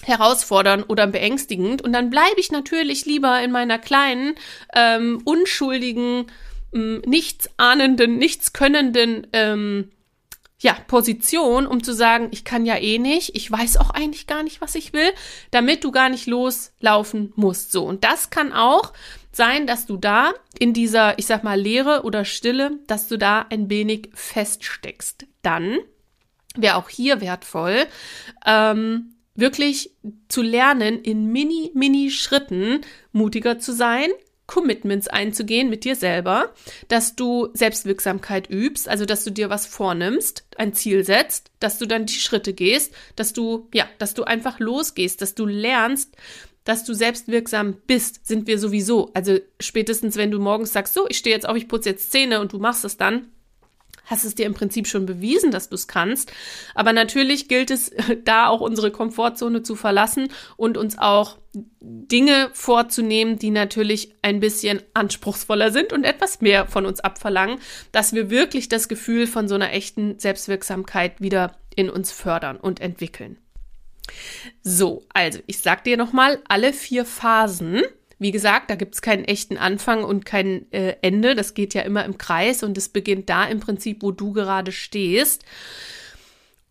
herausfordernd 0.05 0.89
oder 0.89 1.07
beängstigend. 1.07 1.81
Und 1.83 1.93
dann 1.95 2.11
bleibe 2.11 2.39
ich 2.39 2.53
natürlich 2.53 3.07
lieber 3.07 3.43
in 3.43 3.51
meiner 3.51 3.79
kleinen, 3.79 4.35
ähm, 4.75 5.21
unschuldigen, 5.25 6.27
ähm, 6.75 7.03
nichts 7.07 7.49
ahnenden, 7.57 8.19
nichts 8.19 8.53
könnenden 8.53 9.27
ähm, 9.33 9.91
ja, 10.59 10.75
Position, 10.87 11.67
um 11.67 11.83
zu 11.83 11.93
sagen, 11.93 12.29
ich 12.31 12.45
kann 12.45 12.65
ja 12.65 12.77
eh 12.77 12.99
nicht, 12.99 13.37
ich 13.37 13.51
weiß 13.51 13.77
auch 13.77 13.91
eigentlich 13.91 14.27
gar 14.27 14.43
nicht, 14.43 14.61
was 14.61 14.75
ich 14.75 14.93
will, 14.93 15.13
damit 15.51 15.85
du 15.85 15.91
gar 15.91 16.09
nicht 16.09 16.27
loslaufen 16.27 17.33
musst. 17.37 17.73
So, 17.73 17.85
und 17.85 18.05
das 18.05 18.31
kann 18.31 18.53
auch 18.53 18.93
sein, 19.33 19.67
dass 19.67 19.85
du 19.85 19.99
da 19.99 20.33
in 20.59 20.73
dieser, 20.73 21.19
ich 21.19 21.27
sag 21.27 21.45
mal, 21.45 21.61
Leere 21.61 22.05
oder 22.05 22.25
Stille, 22.25 22.79
dass 22.87 23.07
du 23.07 23.19
da 23.19 23.47
ein 23.51 23.69
wenig 23.69 24.09
feststeckst. 24.15 25.27
Dann 25.43 25.79
wäre 26.57 26.77
auch 26.77 26.89
hier 26.89 27.21
wertvoll, 27.21 27.85
ähm, 28.47 29.15
wirklich 29.35 29.91
zu 30.29 30.41
lernen, 30.41 31.03
in 31.03 31.27
mini, 31.27 31.71
mini 31.75 32.11
Schritten 32.11 32.81
mutiger 33.13 33.59
zu 33.59 33.75
sein, 33.75 34.09
Commitments 34.47 35.09
einzugehen 35.09 35.69
mit 35.69 35.85
dir 35.85 35.97
selber, 35.97 36.53
dass 36.89 37.17
du 37.17 37.49
Selbstwirksamkeit 37.53 38.49
übst, 38.49 38.89
also 38.89 39.05
dass 39.05 39.25
du 39.25 39.31
dir 39.31 39.51
was 39.51 39.67
vornimmst, 39.67 40.45
ein 40.57 40.73
Ziel 40.73 41.05
setzt, 41.05 41.51
dass 41.59 41.79
du 41.79 41.87
dann 41.87 42.07
die 42.07 42.15
Schritte 42.15 42.53
gehst, 42.53 42.95
dass 43.17 43.33
du, 43.33 43.69
ja, 43.75 43.87
dass 43.99 44.15
du 44.15 44.25
einfach 44.25 44.61
losgehst, 44.61 45.21
dass 45.21 45.35
du 45.35 45.47
lernst, 45.47 46.15
dass 46.65 46.85
du 46.85 46.95
selbstwirksam 46.95 47.77
bist, 47.87 48.27
sind 48.27 48.47
wir 48.47 48.59
sowieso. 48.59 49.11
Also 49.15 49.39
spätestens, 49.61 50.17
wenn 50.17 50.31
du 50.31 50.39
morgens 50.39 50.73
sagst, 50.73 50.95
so, 50.95 51.07
ich 51.09 51.19
stehe 51.19 51.35
jetzt 51.35 51.49
auf, 51.49 51.57
ich 51.57 51.69
putze 51.69 51.91
jetzt 51.91 52.11
Zähne 52.11 52.41
und 52.41 52.53
du 52.53 52.59
machst 52.59 52.85
es 52.85 52.97
dann, 52.97 53.29
hast 54.07 54.25
es 54.25 54.35
dir 54.35 54.47
im 54.47 54.55
Prinzip 54.55 54.87
schon 54.87 55.05
bewiesen, 55.05 55.51
dass 55.51 55.69
du 55.69 55.75
es 55.75 55.87
kannst. 55.87 56.33
Aber 56.75 56.93
natürlich 56.93 57.49
gilt 57.49 57.71
es, 57.71 57.91
da 58.25 58.49
auch 58.49 58.61
unsere 58.61 58.91
Komfortzone 58.91 59.63
zu 59.63 59.77
verlassen 59.77 60.29
und 60.57 60.79
uns 60.79 60.97
auch 60.99 61.37
Dinge 61.81 62.51
vorzunehmen, 62.53 63.39
die 63.39 63.51
natürlich 63.51 64.15
ein 64.23 64.41
bisschen 64.41 64.83
anspruchsvoller 64.95 65.71
sind 65.71 65.93
und 65.93 66.05
etwas 66.05 66.41
mehr 66.41 66.67
von 66.67 66.87
uns 66.87 67.01
abverlangen, 67.01 67.59
dass 67.93 68.13
wir 68.13 68.31
wirklich 68.31 68.69
das 68.69 68.89
Gefühl 68.89 69.27
von 69.27 69.49
so 69.49 69.55
einer 69.55 69.73
echten 69.73 70.19
Selbstwirksamkeit 70.19 71.21
wieder 71.21 71.57
in 71.75 71.91
uns 71.91 72.13
fördern 72.13 72.57
und 72.57 72.81
entwickeln. 72.81 73.39
So, 74.63 75.05
also 75.13 75.41
ich 75.47 75.59
sag 75.59 75.85
dir 75.85 75.97
nochmal 75.97 76.41
alle 76.49 76.73
vier 76.73 77.05
Phasen 77.05 77.83
wie 78.19 78.31
gesagt, 78.31 78.71
da 78.71 78.77
gibt 78.77 78.95
es 78.95 79.03
keinen 79.03 79.25
echten 79.25 79.59
Anfang 79.59 80.05
und 80.05 80.25
kein 80.25 80.71
äh, 80.73 80.97
Ende. 81.03 81.35
Das 81.35 81.55
geht 81.55 81.75
ja 81.75 81.83
immer 81.83 82.05
im 82.05 82.17
Kreis 82.19 82.63
und 82.63 82.79
es 82.79 82.89
beginnt 82.89 83.29
da 83.29 83.45
im 83.45 83.61
Prinzip, 83.61 84.03
wo 84.03 84.11
du 84.11 84.33
gerade 84.33 84.73
stehst. 84.73 85.45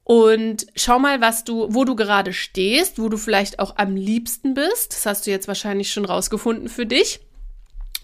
Und 0.03 0.67
schau 0.75 0.99
mal, 0.99 1.21
was 1.21 1.43
du, 1.43 1.67
wo 1.73 1.83
du 1.83 1.95
gerade 1.95 2.31
stehst, 2.31 2.99
wo 2.99 3.09
du 3.09 3.17
vielleicht 3.17 3.59
auch 3.59 3.77
am 3.77 3.95
liebsten 3.95 4.53
bist. 4.53 4.93
Das 4.93 5.05
hast 5.05 5.27
du 5.27 5.31
jetzt 5.31 5.47
wahrscheinlich 5.47 5.91
schon 5.91 6.05
rausgefunden 6.05 6.69
für 6.69 6.85
dich 6.85 7.21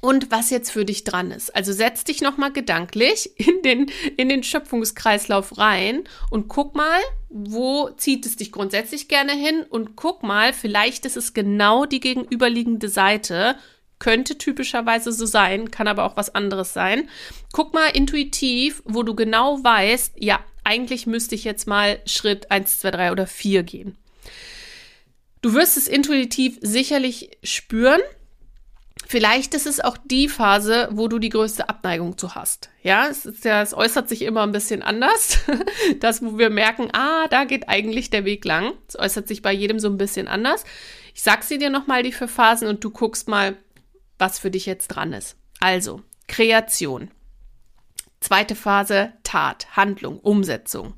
und 0.01 0.32
was 0.32 0.49
jetzt 0.49 0.71
für 0.71 0.84
dich 0.84 1.04
dran 1.04 1.32
ist. 1.32 1.56
Also 1.56 1.73
setz 1.73 2.04
dich 2.04 2.21
nochmal 2.21 2.51
gedanklich 2.51 3.32
in 3.39 3.62
den, 3.63 3.91
in 4.17 4.30
den 4.30 4.43
Schöpfungskreislauf 4.43 5.58
rein 5.58 6.04
und 6.30 6.47
guck 6.47 6.75
mal, 6.75 6.99
wo 7.31 7.89
zieht 7.91 8.25
es 8.25 8.35
dich 8.35 8.51
grundsätzlich 8.51 9.07
gerne 9.07 9.33
hin 9.33 9.63
und 9.69 9.95
guck 9.95 10.21
mal, 10.23 10.53
vielleicht 10.53 11.05
ist 11.05 11.17
es 11.17 11.33
genau 11.33 11.85
die 11.85 11.99
gegenüberliegende 11.99 12.89
Seite, 12.89 13.55
könnte 13.99 14.37
typischerweise 14.37 15.11
so 15.11 15.25
sein, 15.25 15.71
kann 15.71 15.87
aber 15.87 16.03
auch 16.05 16.17
was 16.17 16.33
anderes 16.33 16.73
sein. 16.73 17.07
Guck 17.53 17.73
mal 17.73 17.87
intuitiv, 17.87 18.81
wo 18.85 19.03
du 19.03 19.15
genau 19.15 19.63
weißt, 19.63 20.15
ja, 20.17 20.39
eigentlich 20.63 21.07
müsste 21.07 21.35
ich 21.35 21.43
jetzt 21.43 21.67
mal 21.67 21.99
Schritt 22.05 22.51
1, 22.51 22.79
2, 22.79 22.91
3 22.91 23.11
oder 23.11 23.27
4 23.27 23.63
gehen. 23.63 23.97
Du 25.41 25.53
wirst 25.53 25.77
es 25.77 25.87
intuitiv 25.87 26.57
sicherlich 26.61 27.37
spüren, 27.43 28.01
Vielleicht 29.12 29.56
ist 29.56 29.67
es 29.67 29.82
auch 29.82 29.97
die 29.97 30.30
Phase, 30.30 30.88
wo 30.93 31.10
du 31.10 31.19
die 31.19 31.28
größte 31.28 31.67
Abneigung 31.67 32.17
zu 32.17 32.34
hast. 32.34 32.69
Ja, 32.82 33.08
es, 33.10 33.26
ist 33.26 33.43
ja, 33.43 33.62
es 33.62 33.74
äußert 33.74 34.08
sich 34.08 34.21
immer 34.21 34.43
ein 34.43 34.54
bisschen 34.54 34.82
anders. 34.82 35.39
Das, 36.00 36.24
wo 36.24 36.38
wir 36.38 36.50
merken, 36.50 36.88
ah, 36.93 37.28
da 37.28 37.43
geht 37.43 37.67
eigentlich 37.67 38.10
der 38.10 38.24
Weg 38.24 38.45
lang. 38.45 38.71
Es 38.88 38.97
äußert 38.97 39.28
sich 39.28 39.41
bei 39.41 39.52
jedem 39.52 39.80
so 39.80 39.89
ein 39.89 39.97
bisschen 39.97 40.30
anders. 40.30 40.63
Ich 41.13 41.24
sag 41.24 41.43
sie 41.43 41.58
dir 41.58 41.69
nochmal 41.69 42.04
die 42.04 42.13
vier 42.13 42.30
Phasen 42.30 42.69
und 42.69 42.86
du 42.86 42.89
guckst 42.89 43.28
mal, 43.28 43.58
was 44.17 44.39
für 44.39 44.50
dich 44.50 44.65
jetzt 44.65 44.88
dran 44.88 45.12
ist. 45.12 45.36
Also, 45.60 46.02
Kreation. 46.30 47.12
Zweite 48.21 48.56
Phase, 48.56 49.12
Tat, 49.24 49.76
Handlung, 49.76 50.19
Umsetzung. 50.19 50.93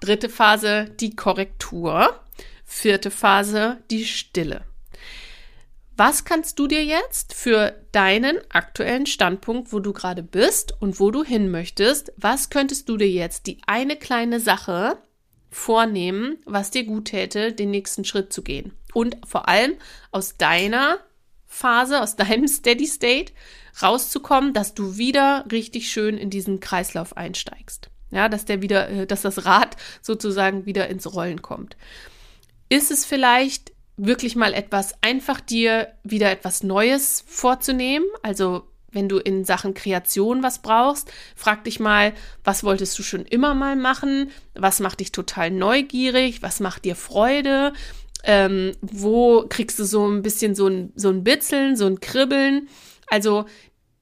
Dritte 0.00 0.30
Phase, 0.30 0.86
die 1.00 1.14
Korrektur. 1.14 2.18
Vierte 2.64 3.10
Phase, 3.10 3.76
die 3.90 4.06
Stille. 4.06 4.64
Was 5.98 6.24
kannst 6.24 6.60
du 6.60 6.68
dir 6.68 6.84
jetzt 6.84 7.34
für 7.34 7.74
deinen 7.90 8.38
aktuellen 8.50 9.04
Standpunkt, 9.04 9.72
wo 9.72 9.80
du 9.80 9.92
gerade 9.92 10.22
bist 10.22 10.72
und 10.80 11.00
wo 11.00 11.10
du 11.10 11.24
hin 11.24 11.50
möchtest, 11.50 12.12
was 12.16 12.50
könntest 12.50 12.88
du 12.88 12.96
dir 12.96 13.10
jetzt 13.10 13.48
die 13.48 13.58
eine 13.66 13.96
kleine 13.96 14.38
Sache 14.38 14.98
vornehmen, 15.50 16.36
was 16.44 16.70
dir 16.70 16.84
gut 16.84 17.06
täte, 17.06 17.52
den 17.52 17.72
nächsten 17.72 18.04
Schritt 18.04 18.32
zu 18.32 18.42
gehen? 18.42 18.78
Und 18.94 19.16
vor 19.26 19.48
allem 19.48 19.74
aus 20.12 20.36
deiner 20.36 21.00
Phase, 21.48 22.00
aus 22.00 22.14
deinem 22.14 22.46
Steady 22.48 22.86
State 22.86 23.32
rauszukommen, 23.82 24.52
dass 24.52 24.74
du 24.74 24.98
wieder 24.98 25.46
richtig 25.50 25.90
schön 25.90 26.16
in 26.16 26.30
diesen 26.30 26.60
Kreislauf 26.60 27.16
einsteigst. 27.16 27.90
Ja, 28.12 28.28
dass 28.28 28.44
der 28.44 28.62
wieder, 28.62 28.88
äh, 28.88 29.06
dass 29.08 29.22
das 29.22 29.46
Rad 29.46 29.76
sozusagen 30.00 30.64
wieder 30.64 30.86
ins 30.86 31.12
Rollen 31.12 31.42
kommt. 31.42 31.76
Ist 32.68 32.92
es 32.92 33.04
vielleicht 33.04 33.72
wirklich 33.98 34.36
mal 34.36 34.54
etwas 34.54 34.94
einfach 35.02 35.40
dir 35.40 35.88
wieder 36.04 36.30
etwas 36.30 36.62
Neues 36.62 37.24
vorzunehmen. 37.26 38.06
Also 38.22 38.62
wenn 38.90 39.08
du 39.08 39.18
in 39.18 39.44
Sachen 39.44 39.74
Kreation 39.74 40.42
was 40.42 40.62
brauchst, 40.62 41.12
frag 41.36 41.64
dich 41.64 41.78
mal, 41.78 42.14
was 42.44 42.64
wolltest 42.64 42.98
du 42.98 43.02
schon 43.02 43.26
immer 43.26 43.54
mal 43.54 43.76
machen? 43.76 44.30
Was 44.54 44.80
macht 44.80 45.00
dich 45.00 45.12
total 45.12 45.50
neugierig? 45.50 46.42
Was 46.42 46.60
macht 46.60 46.84
dir 46.84 46.96
Freude? 46.96 47.72
Ähm, 48.24 48.72
wo 48.80 49.44
kriegst 49.48 49.78
du 49.78 49.84
so 49.84 50.06
ein 50.06 50.22
bisschen 50.22 50.54
so 50.54 50.68
ein, 50.68 50.92
so 50.94 51.10
ein 51.10 51.22
Bitzeln, 51.22 51.76
so 51.76 51.86
ein 51.86 52.00
Kribbeln? 52.00 52.68
Also 53.08 53.44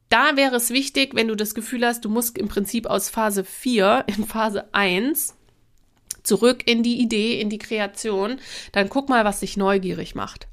da 0.09 0.37
wäre 0.37 0.57
es 0.57 0.71
wichtig, 0.71 1.15
wenn 1.15 1.29
du 1.29 1.35
das 1.35 1.55
Gefühl 1.55 1.85
hast, 1.85 2.05
du 2.05 2.09
musst 2.09 2.39
im 2.39 2.49
Prinzip 2.49 2.87
aus 2.87 3.09
Phase 3.09 3.45
4 3.45 4.05
in 4.07 4.25
Phase 4.25 4.73
1 4.73 5.36
zurück 6.27 6.63
in 6.67 6.83
die 6.83 7.01
Idee, 7.01 7.41
in 7.41 7.51
die 7.51 7.59
Kreation, 7.59 8.41
dann 8.73 8.89
guck 8.89 9.09
mal, 9.09 9.25
was 9.25 9.41
dich 9.41 9.57
neugierig 9.57 10.15
macht. 10.15 10.49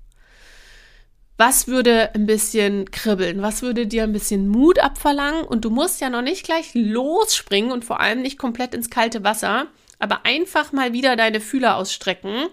Was 1.38 1.68
würde 1.68 2.14
ein 2.14 2.26
bisschen 2.26 2.92
kribbeln? 2.92 3.42
Was 3.42 3.64
würde 3.64 3.88
dir 3.88 4.04
ein 4.04 4.14
bisschen 4.14 4.48
Mut 4.48 4.80
abverlangen? 4.80 5.44
Und 5.44 5.66
du 5.66 5.72
musst 5.72 6.00
ja 6.00 6.10
noch 6.10 6.22
nicht 6.22 6.46
gleich 6.46 6.72
losspringen 6.74 7.72
und 7.72 7.84
vor 7.84 8.00
allem 8.00 8.22
nicht 8.22 8.38
komplett 8.38 8.76
ins 8.76 8.90
kalte 8.90 9.24
Wasser, 9.24 9.68
aber 9.98 10.26
einfach 10.26 10.72
mal 10.72 10.94
wieder 10.94 11.16
deine 11.16 11.42
Fühler 11.42 11.78
ausstrecken, 11.78 12.48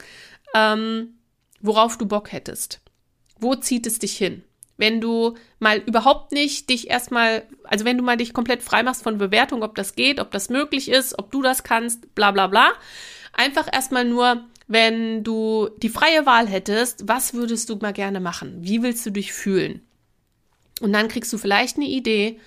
ähm, 0.54 1.18
worauf 1.60 1.98
du 1.98 2.06
Bock 2.06 2.32
hättest. 2.32 2.80
Wo 3.38 3.54
zieht 3.54 3.86
es 3.86 3.98
dich 3.98 4.16
hin? 4.16 4.42
Wenn 4.80 5.00
du 5.00 5.36
mal 5.60 5.78
überhaupt 5.78 6.32
nicht 6.32 6.68
dich 6.70 6.90
erstmal, 6.90 7.44
also 7.64 7.84
wenn 7.84 7.96
du 7.96 8.02
mal 8.02 8.16
dich 8.16 8.34
komplett 8.34 8.62
frei 8.62 8.82
machst 8.82 9.02
von 9.02 9.18
Bewertung, 9.18 9.62
ob 9.62 9.76
das 9.76 9.94
geht, 9.94 10.18
ob 10.18 10.30
das 10.32 10.50
möglich 10.50 10.90
ist, 10.90 11.18
ob 11.18 11.30
du 11.30 11.42
das 11.42 11.62
kannst, 11.62 12.14
bla 12.14 12.32
bla 12.32 12.48
bla. 12.48 12.70
Einfach 13.32 13.68
erstmal 13.72 14.04
nur 14.04 14.44
wenn 14.66 15.24
du 15.24 15.68
die 15.82 15.88
freie 15.88 16.26
Wahl 16.26 16.46
hättest, 16.46 17.08
was 17.08 17.34
würdest 17.34 17.68
du 17.68 17.76
mal 17.76 17.92
gerne 17.92 18.20
machen? 18.20 18.58
Wie 18.60 18.84
willst 18.84 19.04
du 19.04 19.10
dich 19.10 19.32
fühlen? 19.32 19.80
Und 20.80 20.92
dann 20.92 21.08
kriegst 21.08 21.32
du 21.32 21.38
vielleicht 21.38 21.76
eine 21.76 21.88
Idee, 21.88 22.38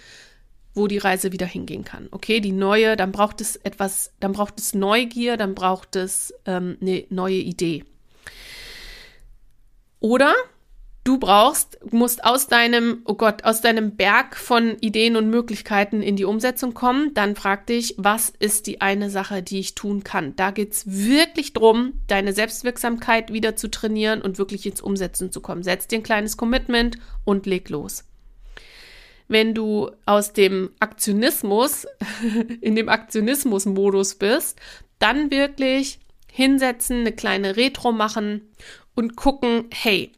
wo 0.74 0.88
die 0.88 1.00
Reise 1.00 1.34
wieder 1.34 1.46
hingehen 1.46 1.84
kann. 1.84 2.08
Okay, 2.12 2.40
die 2.40 2.54
neue, 2.54 2.96
dann 2.96 3.12
braucht 3.12 3.42
es 3.42 3.58
etwas, 3.58 4.14
dann 4.22 4.32
braucht 4.32 4.58
es 4.58 4.74
Neugier, 4.74 5.36
dann 5.36 5.54
braucht 5.54 5.98
es 5.98 6.34
ähm, 6.46 6.78
eine 6.80 7.04
neue 7.10 7.36
Idee. 7.36 7.84
Oder 10.00 10.34
du 11.04 11.18
brauchst, 11.18 11.80
musst 11.92 12.24
aus 12.24 12.48
deinem, 12.48 13.02
oh 13.06 13.16
Gott, 13.16 13.44
aus 13.44 13.62
deinem 13.62 13.96
Berg 13.96 14.38
von 14.38 14.78
Ideen 14.80 15.16
und 15.16 15.30
Möglichkeiten 15.30 16.02
in 16.02 16.16
die 16.16 16.26
Umsetzung 16.26 16.74
kommen, 16.74 17.14
dann 17.14 17.36
frag 17.36 17.68
dich, 17.68 17.96
was 17.98 18.32
ist 18.40 18.68
die 18.68 18.82
eine 18.82 19.10
Sache, 19.10 19.44
die 19.44 19.60
ich 19.60 19.76
tun 19.76 20.04
kann? 20.04 20.36
Da 20.36 20.52
geht's 20.52 20.84
wirklich 20.86 21.54
drum, 21.54 21.94
deine 22.08 22.34
Selbstwirksamkeit 22.34 23.34
wieder 23.34 23.56
zu 23.56 23.70
trainieren 23.70 24.22
und 24.22 24.38
wirklich 24.38 24.66
ins 24.66 24.82
Umsetzen 24.82 25.32
zu 25.32 25.42
kommen. 25.42 25.64
Setz 25.64 25.88
dir 25.88 26.00
ein 26.00 26.04
kleines 26.04 26.38
Commitment 26.38 26.98
und 27.26 27.46
leg 27.46 27.70
los. 27.70 28.06
Wenn 29.28 29.54
du 29.54 29.90
aus 30.06 30.34
dem 30.34 30.72
Aktionismus, 30.80 31.86
in 32.62 32.76
dem 32.76 32.88
Aktionismus-Modus 32.88 34.16
bist, 34.16 34.60
dann 35.00 35.32
wirklich 35.32 36.00
hinsetzen, 36.32 37.02
eine 37.02 37.12
kleine 37.12 37.58
Retro 37.58 37.92
machen 37.92 38.50
und 38.96 39.16
gucken, 39.16 39.66
hey, 39.72 40.12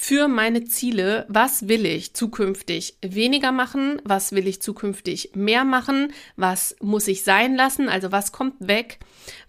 für 0.00 0.28
meine 0.28 0.64
Ziele, 0.64 1.26
was 1.28 1.66
will 1.66 1.84
ich 1.84 2.14
zukünftig 2.14 2.96
weniger 3.02 3.50
machen, 3.50 4.00
was 4.04 4.30
will 4.30 4.46
ich 4.46 4.62
zukünftig 4.62 5.32
mehr 5.34 5.64
machen, 5.64 6.12
was 6.36 6.76
muss 6.80 7.08
ich 7.08 7.24
sein 7.24 7.56
lassen, 7.56 7.88
also 7.88 8.12
was 8.12 8.30
kommt 8.30 8.54
weg, 8.60 9.00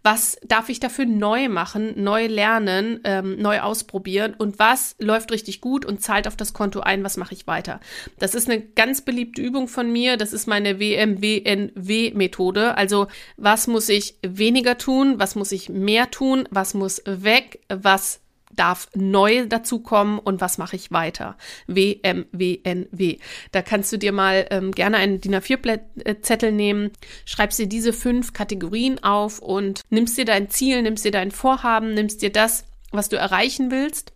was 0.01 0.39
darf 0.43 0.69
ich 0.69 0.79
dafür 0.79 1.05
neu 1.05 1.49
machen, 1.49 2.03
neu 2.03 2.25
lernen, 2.25 2.99
ähm, 3.03 3.38
neu 3.38 3.59
ausprobieren? 3.59 4.33
Und 4.33 4.57
was 4.57 4.95
läuft 4.97 5.31
richtig 5.31 5.62
gut 5.62 5.85
und 5.85 6.01
zahlt 6.01 6.27
auf 6.27 6.35
das 6.35 6.51
Konto 6.51 6.79
ein, 6.79 7.03
was 7.03 7.15
mache 7.15 7.35
ich 7.35 7.45
weiter. 7.45 7.79
Das 8.17 8.33
ist 8.33 8.49
eine 8.49 8.59
ganz 8.59 9.01
beliebte 9.01 9.43
Übung 9.43 9.67
von 9.67 9.91
mir, 9.91 10.17
das 10.17 10.33
ist 10.33 10.47
meine 10.47 10.79
WMWNW-Methode, 10.79 12.75
also 12.75 13.05
was 13.38 13.67
muss 13.67 13.88
ich 13.88 14.15
weniger 14.25 14.79
tun, 14.79 15.19
was 15.19 15.35
muss 15.35 15.51
ich 15.51 15.69
mehr 15.69 16.09
tun, 16.09 16.47
was 16.49 16.73
muss 16.73 17.03
weg, 17.05 17.59
was 17.69 18.21
darf 18.49 18.89
neu 18.95 19.45
dazukommen 19.47 20.19
und 20.19 20.41
was 20.41 20.57
mache 20.57 20.75
ich 20.75 20.91
weiter? 20.91 21.38
W, 21.67 21.99
M, 22.03 22.25
W, 22.31 22.59
N, 22.63 22.88
W. 22.91 23.17
Da 23.51 23.62
kannst 23.62 23.91
du 23.91 23.97
dir 23.97 24.12
mal 24.12 24.47
ähm, 24.49 24.71
gerne 24.71 24.97
einen 24.97 25.21
DIN 25.21 25.35
A4-Zettel 25.35 26.51
nehmen, 26.51 26.91
schreibst 27.25 27.59
dir 27.59 27.67
diese 27.67 27.93
fünf 27.93 28.33
Kategorien 28.33 29.03
auf 29.03 29.39
und 29.39 29.81
nimmst 29.89 30.17
dir 30.17 30.25
dein 30.25 30.49
Ziel, 30.49 30.81
nimmst 30.81 31.05
dir 31.05 31.12
dein 31.12 31.31
Vorhaben, 31.31 31.93
nimmst 31.93 32.21
dir 32.21 32.31
das, 32.31 32.65
was 32.91 33.09
du 33.09 33.17
erreichen 33.17 33.71
willst 33.71 34.13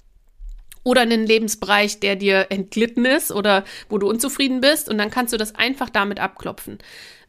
oder 0.84 1.02
einen 1.02 1.26
Lebensbereich, 1.26 2.00
der 2.00 2.16
dir 2.16 2.48
entglitten 2.50 3.06
ist 3.06 3.32
oder 3.32 3.64
wo 3.90 3.98
du 3.98 4.08
unzufrieden 4.10 4.62
bist 4.62 4.90
und 4.90 4.98
dann 4.98 5.10
kannst 5.10 5.34
du 5.34 5.38
das 5.38 5.56
einfach 5.56 5.90
damit 5.90 6.20
abklopfen. 6.20 6.80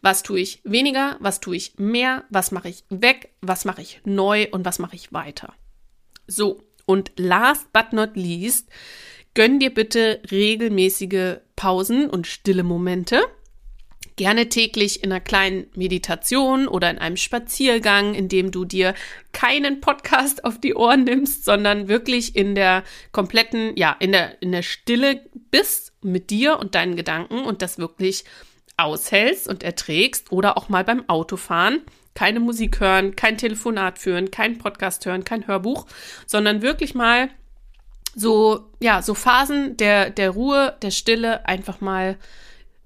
Was 0.03 0.23
tue 0.23 0.41
ich 0.41 0.61
weniger, 0.65 1.17
was 1.21 1.41
tue 1.41 1.57
ich 1.57 1.79
mehr, 1.79 2.25
was 2.29 2.51
mache 2.51 2.69
ich 2.69 2.85
weg, 2.91 3.31
was 3.41 3.65
mache 3.65 3.83
ich 3.83 4.01
neu 4.05 4.49
und 4.51 4.65
was 4.65 4.79
mache 4.79 4.97
ich 4.97 5.13
weiter. 5.13 5.55
So, 6.27 6.63
und 6.87 7.13
last 7.17 7.73
but 7.73 7.93
not 7.93 8.17
least, 8.17 8.69
gönn 9.35 9.59
dir 9.59 9.73
bitte 9.73 10.21
regelmäßige 10.31 11.37
Pausen 11.57 12.09
und 12.09 12.27
stille 12.27 12.63
Momente. 12.63 13.21
Gerne 14.17 14.49
täglich 14.49 15.03
in 15.03 15.11
einer 15.11 15.21
kleinen 15.21 15.67
Meditation 15.75 16.69
oder 16.69 16.89
in 16.89 16.99
einem 16.99 17.17
Spaziergang, 17.17 18.15
in 18.15 18.29
dem 18.29 18.53
du 18.53 18.65
dir 18.65 18.95
keinen 19.33 19.81
Podcast 19.81 20.45
auf 20.45 20.61
die 20.61 20.75
Ohren 20.75 21.03
nimmst, 21.03 21.45
sondern 21.45 21.89
wirklich 21.89 22.37
in 22.37 22.55
der 22.55 22.85
kompletten, 23.11 23.77
ja, 23.77 23.97
in 23.99 24.13
der, 24.13 24.41
in 24.41 24.53
der 24.53 24.63
Stille 24.63 25.21
bist 25.51 25.93
mit 26.01 26.31
dir 26.31 26.61
und 26.61 26.77
deinen 26.77 26.95
Gedanken 26.95 27.41
und 27.41 27.61
das 27.61 27.79
wirklich 27.79 28.25
aushältst 28.77 29.49
und 29.49 29.65
erträgst 29.65 30.31
oder 30.31 30.57
auch 30.57 30.69
mal 30.69 30.85
beim 30.85 31.09
Autofahren 31.09 31.83
keine 32.15 32.41
Musik 32.41 32.81
hören, 32.81 33.17
kein 33.17 33.39
Telefonat 33.39 33.99
führen, 33.99 34.31
kein 34.31 34.59
Podcast 34.59 35.05
hören, 35.07 35.25
kein 35.25 35.47
Hörbuch, 35.47 35.87
sondern 36.27 36.63
wirklich 36.63 36.95
mal 36.95 37.29
so, 38.15 38.71
ja, 38.81 39.03
so 39.03 39.15
Phasen 39.15 39.77
der, 39.77 40.11
der 40.11 40.31
Ruhe, 40.31 40.77
der 40.83 40.91
Stille 40.91 41.47
einfach 41.47 41.81
mal 41.81 42.17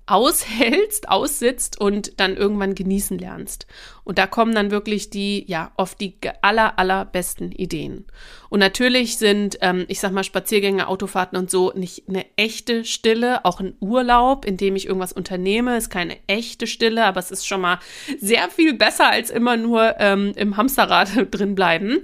aushältst, 0.09 1.11
aussitzt 1.11 1.79
und 1.79 2.19
dann 2.19 2.37
irgendwann 2.37 2.75
genießen 2.75 3.19
lernst. 3.19 3.67
Und 4.05 4.17
da 4.17 4.27
kommen 4.27 4.55
dann 4.55 4.71
wirklich 4.71 5.11
die, 5.11 5.45
ja, 5.47 5.71
oft 5.77 6.01
die 6.01 6.19
aller, 6.41 6.79
allerbesten 6.79 7.53
Ideen. 7.53 8.07
Und 8.49 8.61
natürlich 8.61 9.19
sind, 9.19 9.59
ähm, 9.61 9.85
ich 9.89 10.01
sag 10.01 10.13
mal, 10.13 10.25
Spaziergänge, 10.25 10.89
Autofahrten 10.89 11.37
und 11.37 11.51
so 11.51 11.73
nicht 11.75 12.09
eine 12.09 12.25
echte 12.37 12.87
Stille. 12.87 13.45
Auch 13.45 13.61
ein 13.61 13.75
Urlaub, 13.81 14.47
in 14.47 14.57
dem 14.57 14.77
ich 14.77 14.87
irgendwas 14.87 15.13
unternehme, 15.13 15.77
ist 15.77 15.91
keine 15.91 16.17
echte 16.27 16.67
Stille, 16.67 17.05
aber 17.05 17.21
es 17.21 17.31
ist 17.31 17.47
schon 17.47 17.61
mal 17.61 17.79
sehr 18.19 18.49
viel 18.49 18.73
besser 18.73 19.11
als 19.11 19.29
immer 19.29 19.59
nur 19.59 19.97
ähm, 19.99 20.33
im 20.37 20.57
Hamsterrad 20.57 21.11
drin 21.31 21.55
bleiben. 21.55 21.99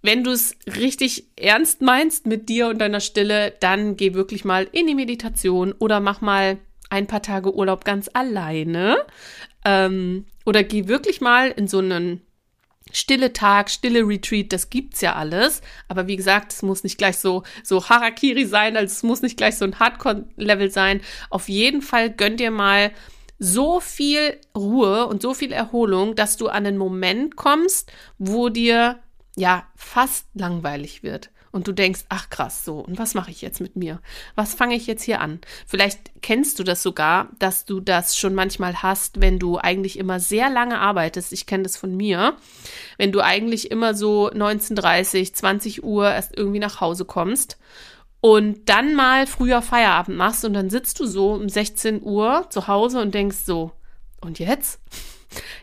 Wenn 0.00 0.22
du 0.22 0.30
es 0.30 0.54
richtig 0.66 1.24
ernst 1.34 1.80
meinst 1.80 2.26
mit 2.26 2.48
dir 2.48 2.68
und 2.68 2.78
deiner 2.78 3.00
Stille, 3.00 3.54
dann 3.58 3.96
geh 3.96 4.14
wirklich 4.14 4.44
mal 4.44 4.68
in 4.70 4.86
die 4.86 4.94
Meditation 4.94 5.72
oder 5.72 5.98
mach 5.98 6.20
mal 6.20 6.58
ein 6.94 7.08
paar 7.08 7.22
Tage 7.22 7.52
Urlaub 7.52 7.84
ganz 7.84 8.08
alleine. 8.12 8.98
Ähm, 9.64 10.26
oder 10.46 10.62
geh 10.62 10.86
wirklich 10.86 11.20
mal 11.20 11.50
in 11.50 11.66
so 11.66 11.78
einen 11.78 12.20
stille 12.92 13.32
Tag, 13.32 13.68
stille 13.68 14.06
Retreat, 14.06 14.52
das 14.52 14.70
gibt's 14.70 15.00
ja 15.00 15.14
alles. 15.16 15.60
Aber 15.88 16.06
wie 16.06 16.14
gesagt, 16.14 16.52
es 16.52 16.62
muss 16.62 16.84
nicht 16.84 16.96
gleich 16.96 17.18
so, 17.18 17.42
so 17.64 17.88
Harakiri 17.88 18.46
sein, 18.46 18.76
also 18.76 18.92
es 18.92 19.02
muss 19.02 19.22
nicht 19.22 19.36
gleich 19.36 19.56
so 19.56 19.64
ein 19.64 19.80
Hardcore-Level 19.80 20.70
sein. 20.70 21.00
Auf 21.30 21.48
jeden 21.48 21.82
Fall 21.82 22.10
gönn 22.10 22.36
dir 22.36 22.52
mal 22.52 22.92
so 23.40 23.80
viel 23.80 24.38
Ruhe 24.56 25.06
und 25.06 25.20
so 25.20 25.34
viel 25.34 25.50
Erholung, 25.50 26.14
dass 26.14 26.36
du 26.36 26.46
an 26.46 26.64
einen 26.64 26.78
Moment 26.78 27.34
kommst, 27.34 27.90
wo 28.18 28.48
dir 28.48 29.00
ja 29.34 29.66
fast 29.74 30.28
langweilig 30.34 31.02
wird 31.02 31.30
und 31.54 31.68
du 31.68 31.72
denkst, 31.72 32.00
ach 32.08 32.30
krass, 32.30 32.64
so, 32.64 32.80
und 32.80 32.98
was 32.98 33.14
mache 33.14 33.30
ich 33.30 33.40
jetzt 33.40 33.60
mit 33.60 33.76
mir? 33.76 34.00
Was 34.34 34.54
fange 34.54 34.74
ich 34.74 34.88
jetzt 34.88 35.04
hier 35.04 35.20
an? 35.20 35.40
Vielleicht 35.68 36.10
kennst 36.20 36.58
du 36.58 36.64
das 36.64 36.82
sogar, 36.82 37.28
dass 37.38 37.64
du 37.64 37.78
das 37.78 38.18
schon 38.18 38.34
manchmal 38.34 38.82
hast, 38.82 39.20
wenn 39.20 39.38
du 39.38 39.58
eigentlich 39.58 39.96
immer 39.96 40.18
sehr 40.18 40.50
lange 40.50 40.80
arbeitest. 40.80 41.32
Ich 41.32 41.46
kenne 41.46 41.62
das 41.62 41.76
von 41.76 41.96
mir. 41.96 42.36
Wenn 42.98 43.12
du 43.12 43.20
eigentlich 43.20 43.70
immer 43.70 43.94
so 43.94 44.30
19:30, 44.32 45.32
20 45.32 45.84
Uhr 45.84 46.10
erst 46.10 46.36
irgendwie 46.36 46.58
nach 46.58 46.80
Hause 46.80 47.04
kommst 47.04 47.56
und 48.20 48.68
dann 48.68 48.96
mal 48.96 49.28
früher 49.28 49.62
Feierabend 49.62 50.18
machst 50.18 50.44
und 50.44 50.54
dann 50.54 50.70
sitzt 50.70 50.98
du 50.98 51.06
so 51.06 51.34
um 51.34 51.48
16 51.48 52.02
Uhr 52.02 52.46
zu 52.50 52.66
Hause 52.66 53.00
und 53.00 53.14
denkst 53.14 53.38
so, 53.46 53.70
und 54.20 54.40
jetzt? 54.40 54.80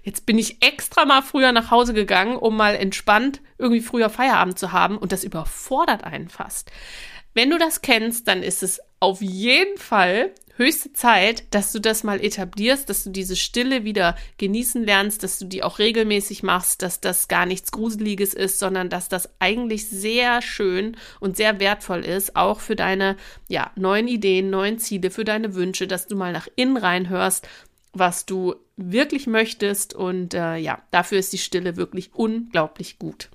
Jetzt 0.03 0.25
bin 0.25 0.37
ich 0.37 0.63
extra 0.63 1.05
mal 1.05 1.21
früher 1.21 1.51
nach 1.51 1.71
Hause 1.71 1.93
gegangen, 1.93 2.35
um 2.35 2.55
mal 2.57 2.75
entspannt 2.75 3.41
irgendwie 3.57 3.81
früher 3.81 4.09
Feierabend 4.09 4.57
zu 4.57 4.71
haben 4.71 4.97
und 4.97 5.11
das 5.11 5.23
überfordert 5.23 6.03
einen 6.03 6.29
fast. 6.29 6.71
Wenn 7.33 7.49
du 7.49 7.57
das 7.57 7.81
kennst, 7.81 8.27
dann 8.27 8.43
ist 8.43 8.61
es 8.61 8.81
auf 8.99 9.21
jeden 9.21 9.77
Fall 9.77 10.33
höchste 10.57 10.93
Zeit, 10.93 11.43
dass 11.51 11.71
du 11.71 11.79
das 11.79 12.03
mal 12.03 12.23
etablierst, 12.23 12.89
dass 12.89 13.03
du 13.03 13.09
diese 13.09 13.35
Stille 13.35 13.83
wieder 13.83 14.15
genießen 14.37 14.83
lernst, 14.83 15.23
dass 15.23 15.39
du 15.39 15.45
die 15.45 15.63
auch 15.63 15.79
regelmäßig 15.79 16.43
machst, 16.43 16.81
dass 16.81 16.99
das 16.99 17.27
gar 17.27 17.45
nichts 17.45 17.71
Gruseliges 17.71 18.33
ist, 18.33 18.59
sondern 18.59 18.89
dass 18.89 19.09
das 19.09 19.29
eigentlich 19.39 19.87
sehr 19.87 20.41
schön 20.41 20.97
und 21.19 21.37
sehr 21.37 21.59
wertvoll 21.59 22.05
ist, 22.05 22.35
auch 22.35 22.59
für 22.59 22.75
deine 22.75 23.17
ja, 23.47 23.71
neuen 23.75 24.07
Ideen, 24.07 24.49
neuen 24.49 24.77
Ziele, 24.77 25.09
für 25.09 25.25
deine 25.25 25.55
Wünsche, 25.55 25.87
dass 25.87 26.07
du 26.07 26.15
mal 26.15 26.31
nach 26.33 26.47
innen 26.55 26.77
reinhörst, 26.77 27.47
was 27.93 28.25
du 28.25 28.55
wirklich 28.85 29.27
möchtest. 29.27 29.93
Und 29.93 30.33
äh, 30.33 30.57
ja, 30.57 30.81
dafür 30.91 31.19
ist 31.19 31.33
die 31.33 31.37
Stille 31.37 31.75
wirklich 31.75 32.11
unglaublich 32.13 32.99
gut. 32.99 33.29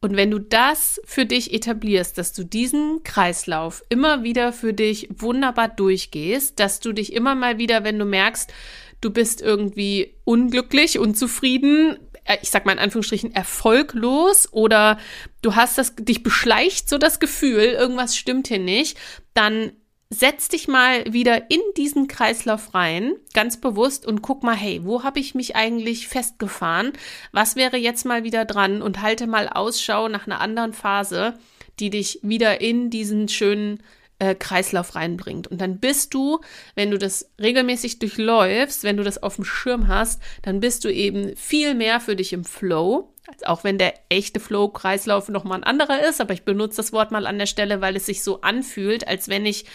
Und 0.00 0.16
wenn 0.16 0.30
du 0.30 0.38
das 0.38 1.00
für 1.04 1.24
dich 1.24 1.52
etablierst, 1.52 2.18
dass 2.18 2.32
du 2.32 2.44
diesen 2.44 3.02
Kreislauf 3.02 3.82
immer 3.88 4.22
wieder 4.22 4.52
für 4.52 4.72
dich 4.72 5.08
wunderbar 5.10 5.68
durchgehst, 5.68 6.60
dass 6.60 6.80
du 6.80 6.92
dich 6.92 7.12
immer 7.12 7.34
mal 7.34 7.58
wieder, 7.58 7.82
wenn 7.82 7.98
du 7.98 8.04
merkst, 8.04 8.52
du 9.00 9.10
bist 9.10 9.40
irgendwie 9.40 10.14
unglücklich, 10.24 10.98
unzufrieden, 10.98 11.96
äh, 12.24 12.36
ich 12.42 12.50
sag 12.50 12.66
mal 12.66 12.72
in 12.72 12.78
Anführungsstrichen 12.78 13.34
erfolglos 13.34 14.52
oder 14.52 14.98
du 15.42 15.54
hast 15.54 15.78
das, 15.78 15.94
dich 15.96 16.22
beschleicht 16.22 16.88
so 16.88 16.98
das 16.98 17.18
Gefühl, 17.18 17.62
irgendwas 17.62 18.16
stimmt 18.16 18.48
hier 18.48 18.58
nicht, 18.58 18.98
dann 19.34 19.72
setz 20.08 20.48
dich 20.48 20.68
mal 20.68 21.12
wieder 21.12 21.50
in 21.50 21.60
diesen 21.76 22.06
Kreislauf 22.06 22.74
rein, 22.74 23.14
ganz 23.34 23.60
bewusst 23.60 24.06
und 24.06 24.22
guck 24.22 24.42
mal, 24.42 24.54
hey, 24.54 24.80
wo 24.84 25.02
habe 25.02 25.18
ich 25.18 25.34
mich 25.34 25.56
eigentlich 25.56 26.08
festgefahren? 26.08 26.92
Was 27.32 27.56
wäre 27.56 27.76
jetzt 27.76 28.04
mal 28.04 28.22
wieder 28.22 28.44
dran? 28.44 28.82
Und 28.82 29.02
halte 29.02 29.26
mal 29.26 29.48
Ausschau 29.48 30.08
nach 30.08 30.26
einer 30.26 30.40
anderen 30.40 30.72
Phase, 30.72 31.34
die 31.80 31.90
dich 31.90 32.20
wieder 32.22 32.60
in 32.60 32.90
diesen 32.90 33.28
schönen 33.28 33.82
äh, 34.18 34.34
Kreislauf 34.34 34.94
reinbringt. 34.94 35.48
Und 35.48 35.60
dann 35.60 35.78
bist 35.78 36.14
du, 36.14 36.40
wenn 36.74 36.90
du 36.90 36.98
das 36.98 37.30
regelmäßig 37.40 37.98
durchläufst, 37.98 38.84
wenn 38.84 38.96
du 38.96 39.02
das 39.02 39.22
auf 39.22 39.36
dem 39.36 39.44
Schirm 39.44 39.88
hast, 39.88 40.22
dann 40.42 40.60
bist 40.60 40.84
du 40.84 40.88
eben 40.92 41.36
viel 41.36 41.74
mehr 41.74 42.00
für 42.00 42.16
dich 42.16 42.32
im 42.32 42.44
Flow. 42.44 43.12
Auch 43.44 43.64
wenn 43.64 43.78
der 43.78 43.94
echte 44.08 44.40
Flow-Kreislauf 44.40 45.28
nochmal 45.28 45.58
ein 45.58 45.64
anderer 45.64 46.06
ist, 46.08 46.20
aber 46.20 46.34
ich 46.34 46.44
benutze 46.44 46.76
das 46.76 46.92
Wort 46.92 47.10
mal 47.10 47.26
an 47.26 47.38
der 47.38 47.46
Stelle, 47.46 47.80
weil 47.80 47.96
es 47.96 48.06
sich 48.06 48.22
so 48.22 48.40
anfühlt, 48.40 49.08
als 49.08 49.28
wenn 49.28 49.46
ich 49.46 49.66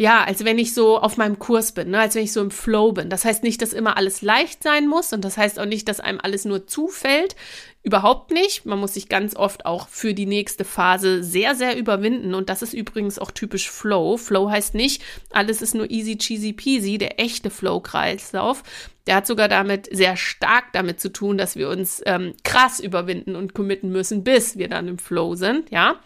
ja, 0.00 0.24
als 0.24 0.46
wenn 0.46 0.58
ich 0.58 0.72
so 0.72 0.98
auf 0.98 1.18
meinem 1.18 1.38
Kurs 1.38 1.72
bin, 1.72 1.90
ne? 1.90 2.00
als 2.00 2.14
wenn 2.14 2.24
ich 2.24 2.32
so 2.32 2.40
im 2.40 2.50
Flow 2.50 2.92
bin. 2.92 3.10
Das 3.10 3.26
heißt 3.26 3.42
nicht, 3.42 3.60
dass 3.60 3.74
immer 3.74 3.98
alles 3.98 4.22
leicht 4.22 4.62
sein 4.62 4.88
muss 4.88 5.12
und 5.12 5.22
das 5.26 5.36
heißt 5.36 5.60
auch 5.60 5.66
nicht, 5.66 5.88
dass 5.88 6.00
einem 6.00 6.18
alles 6.22 6.46
nur 6.46 6.66
zufällt. 6.66 7.36
Überhaupt 7.82 8.30
nicht. 8.30 8.64
Man 8.64 8.78
muss 8.78 8.94
sich 8.94 9.10
ganz 9.10 9.36
oft 9.36 9.66
auch 9.66 9.88
für 9.88 10.14
die 10.14 10.24
nächste 10.24 10.64
Phase 10.64 11.22
sehr, 11.22 11.54
sehr 11.54 11.76
überwinden 11.76 12.32
und 12.32 12.48
das 12.48 12.62
ist 12.62 12.72
übrigens 12.72 13.18
auch 13.18 13.30
typisch 13.30 13.70
Flow. 13.70 14.16
Flow 14.16 14.48
heißt 14.48 14.74
nicht, 14.74 15.02
alles 15.32 15.60
ist 15.60 15.74
nur 15.74 15.90
easy, 15.90 16.16
cheesy, 16.16 16.54
peasy. 16.54 16.96
Der 16.96 17.20
echte 17.20 17.50
Flow-Kreislauf, 17.50 18.62
der 19.06 19.16
hat 19.16 19.26
sogar 19.26 19.48
damit 19.48 19.86
sehr 19.94 20.16
stark 20.16 20.72
damit 20.72 20.98
zu 20.98 21.12
tun, 21.12 21.36
dass 21.36 21.56
wir 21.56 21.68
uns 21.68 22.00
ähm, 22.06 22.32
krass 22.42 22.80
überwinden 22.80 23.36
und 23.36 23.52
committen 23.52 23.90
müssen, 23.92 24.24
bis 24.24 24.56
wir 24.56 24.68
dann 24.68 24.88
im 24.88 24.98
Flow 24.98 25.34
sind, 25.34 25.70
ja. 25.70 25.96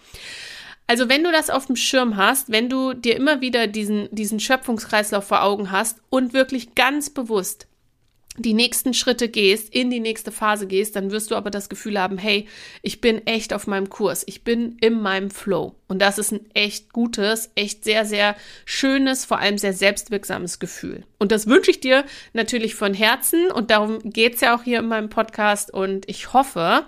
Also 0.86 1.08
wenn 1.08 1.24
du 1.24 1.32
das 1.32 1.50
auf 1.50 1.66
dem 1.66 1.76
Schirm 1.76 2.16
hast, 2.16 2.52
wenn 2.52 2.68
du 2.68 2.92
dir 2.92 3.16
immer 3.16 3.40
wieder 3.40 3.66
diesen, 3.66 4.08
diesen 4.10 4.38
Schöpfungskreislauf 4.40 5.26
vor 5.26 5.42
Augen 5.42 5.70
hast 5.70 5.98
und 6.10 6.34
wirklich 6.34 6.74
ganz 6.74 7.10
bewusst 7.10 7.66
die 8.36 8.54
nächsten 8.54 8.94
Schritte 8.94 9.28
gehst, 9.28 9.72
in 9.72 9.90
die 9.90 10.00
nächste 10.00 10.32
Phase 10.32 10.66
gehst, 10.66 10.96
dann 10.96 11.12
wirst 11.12 11.30
du 11.30 11.36
aber 11.36 11.50
das 11.50 11.68
Gefühl 11.68 12.00
haben, 12.00 12.18
hey, 12.18 12.48
ich 12.82 13.00
bin 13.00 13.24
echt 13.26 13.52
auf 13.52 13.68
meinem 13.68 13.88
Kurs, 13.88 14.24
ich 14.26 14.42
bin 14.42 14.76
in 14.80 15.00
meinem 15.00 15.30
Flow. 15.30 15.76
Und 15.86 16.00
das 16.00 16.18
ist 16.18 16.32
ein 16.32 16.50
echt 16.52 16.92
gutes, 16.92 17.52
echt 17.54 17.84
sehr, 17.84 18.04
sehr 18.04 18.34
schönes, 18.64 19.24
vor 19.24 19.38
allem 19.38 19.56
sehr 19.56 19.72
selbstwirksames 19.72 20.58
Gefühl. 20.58 21.04
Und 21.18 21.30
das 21.30 21.46
wünsche 21.46 21.70
ich 21.70 21.78
dir 21.78 22.04
natürlich 22.32 22.74
von 22.74 22.92
Herzen 22.92 23.52
und 23.52 23.70
darum 23.70 24.00
geht's 24.02 24.40
ja 24.40 24.56
auch 24.56 24.64
hier 24.64 24.80
in 24.80 24.88
meinem 24.88 25.10
Podcast. 25.10 25.72
Und 25.72 26.08
ich 26.08 26.32
hoffe, 26.32 26.86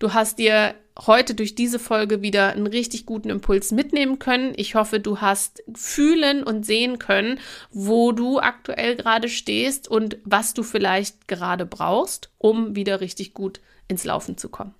du 0.00 0.12
hast 0.12 0.40
dir 0.40 0.74
heute 1.06 1.34
durch 1.34 1.54
diese 1.54 1.78
Folge 1.78 2.22
wieder 2.22 2.50
einen 2.50 2.66
richtig 2.66 3.06
guten 3.06 3.30
Impuls 3.30 3.72
mitnehmen 3.72 4.18
können. 4.18 4.52
Ich 4.56 4.74
hoffe, 4.74 5.00
du 5.00 5.20
hast 5.20 5.62
fühlen 5.74 6.42
und 6.42 6.66
sehen 6.66 6.98
können, 6.98 7.38
wo 7.70 8.12
du 8.12 8.38
aktuell 8.38 8.96
gerade 8.96 9.28
stehst 9.28 9.88
und 9.88 10.18
was 10.24 10.54
du 10.54 10.62
vielleicht 10.62 11.28
gerade 11.28 11.66
brauchst, 11.66 12.30
um 12.38 12.76
wieder 12.76 13.00
richtig 13.00 13.34
gut 13.34 13.60
ins 13.88 14.04
Laufen 14.04 14.36
zu 14.36 14.48
kommen. 14.48 14.74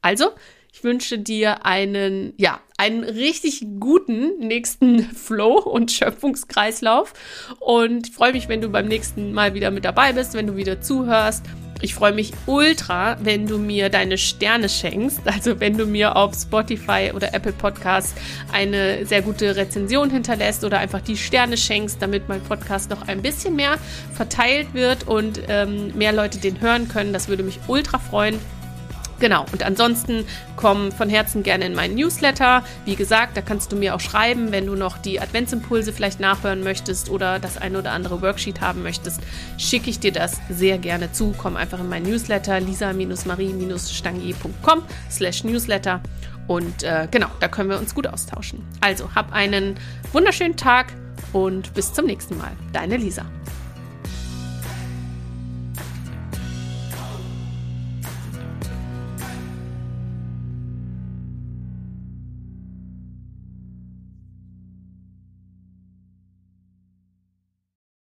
Also, 0.00 0.30
ich 0.72 0.84
wünsche 0.84 1.18
dir 1.18 1.64
einen, 1.64 2.34
ja, 2.36 2.60
einen 2.76 3.02
richtig 3.02 3.66
guten 3.80 4.38
nächsten 4.38 5.02
Flow- 5.14 5.60
und 5.60 5.90
Schöpfungskreislauf 5.90 7.14
und 7.58 8.08
freue 8.08 8.32
mich, 8.32 8.48
wenn 8.48 8.60
du 8.60 8.68
beim 8.68 8.86
nächsten 8.86 9.32
Mal 9.32 9.54
wieder 9.54 9.70
mit 9.70 9.84
dabei 9.84 10.12
bist, 10.12 10.34
wenn 10.34 10.46
du 10.46 10.56
wieder 10.56 10.80
zuhörst 10.80 11.44
ich 11.80 11.94
freue 11.94 12.12
mich 12.12 12.32
ultra, 12.46 13.16
wenn 13.22 13.46
du 13.46 13.58
mir 13.58 13.88
deine 13.88 14.18
Sterne 14.18 14.68
schenkst. 14.68 15.20
Also 15.38 15.60
wenn 15.60 15.76
du 15.76 15.86
mir 15.86 16.16
auf 16.16 16.34
Spotify 16.34 17.12
oder 17.14 17.32
Apple 17.32 17.52
Podcasts 17.52 18.14
eine 18.52 19.06
sehr 19.06 19.22
gute 19.22 19.54
Rezension 19.54 20.10
hinterlässt 20.10 20.64
oder 20.64 20.78
einfach 20.78 21.00
die 21.00 21.16
Sterne 21.16 21.56
schenkst, 21.56 22.02
damit 22.02 22.28
mein 22.28 22.40
Podcast 22.40 22.90
noch 22.90 23.06
ein 23.06 23.22
bisschen 23.22 23.54
mehr 23.54 23.76
verteilt 24.14 24.74
wird 24.74 25.06
und 25.06 25.40
ähm, 25.48 25.96
mehr 25.96 26.12
Leute 26.12 26.38
den 26.38 26.60
hören 26.60 26.88
können. 26.88 27.12
Das 27.12 27.28
würde 27.28 27.44
mich 27.44 27.60
ultra 27.68 27.98
freuen. 27.98 28.38
Genau, 29.20 29.44
und 29.52 29.62
ansonsten 29.64 30.24
komm 30.56 30.90
von 30.92 31.08
Herzen 31.08 31.42
gerne 31.42 31.64
in 31.66 31.74
meinen 31.74 31.96
Newsletter. 31.96 32.62
Wie 32.84 32.94
gesagt, 32.94 33.36
da 33.36 33.42
kannst 33.42 33.72
du 33.72 33.76
mir 33.76 33.96
auch 33.96 34.00
schreiben, 34.00 34.52
wenn 34.52 34.66
du 34.66 34.76
noch 34.76 34.98
die 34.98 35.20
Adventsimpulse 35.20 35.92
vielleicht 35.92 36.20
nachhören 36.20 36.62
möchtest 36.62 37.10
oder 37.10 37.40
das 37.40 37.58
eine 37.58 37.78
oder 37.78 37.92
andere 37.92 38.20
Worksheet 38.22 38.60
haben 38.60 38.82
möchtest, 38.82 39.20
schicke 39.56 39.88
ich 39.90 39.98
dir 39.98 40.12
das 40.12 40.36
sehr 40.48 40.78
gerne 40.78 41.10
zu. 41.12 41.34
Komm 41.36 41.56
einfach 41.56 41.80
in 41.80 41.88
meinen 41.88 42.08
Newsletter 42.08 42.60
lisa-marie-stangier.com 42.60 44.82
slash 45.10 45.42
Newsletter 45.44 46.00
und 46.46 46.82
äh, 46.82 47.08
genau, 47.10 47.28
da 47.40 47.48
können 47.48 47.70
wir 47.70 47.78
uns 47.78 47.94
gut 47.94 48.06
austauschen. 48.06 48.64
Also, 48.80 49.14
hab 49.14 49.32
einen 49.32 49.76
wunderschönen 50.12 50.56
Tag 50.56 50.92
und 51.32 51.74
bis 51.74 51.92
zum 51.92 52.06
nächsten 52.06 52.38
Mal. 52.38 52.52
Deine 52.72 52.96
Lisa. 52.96 53.26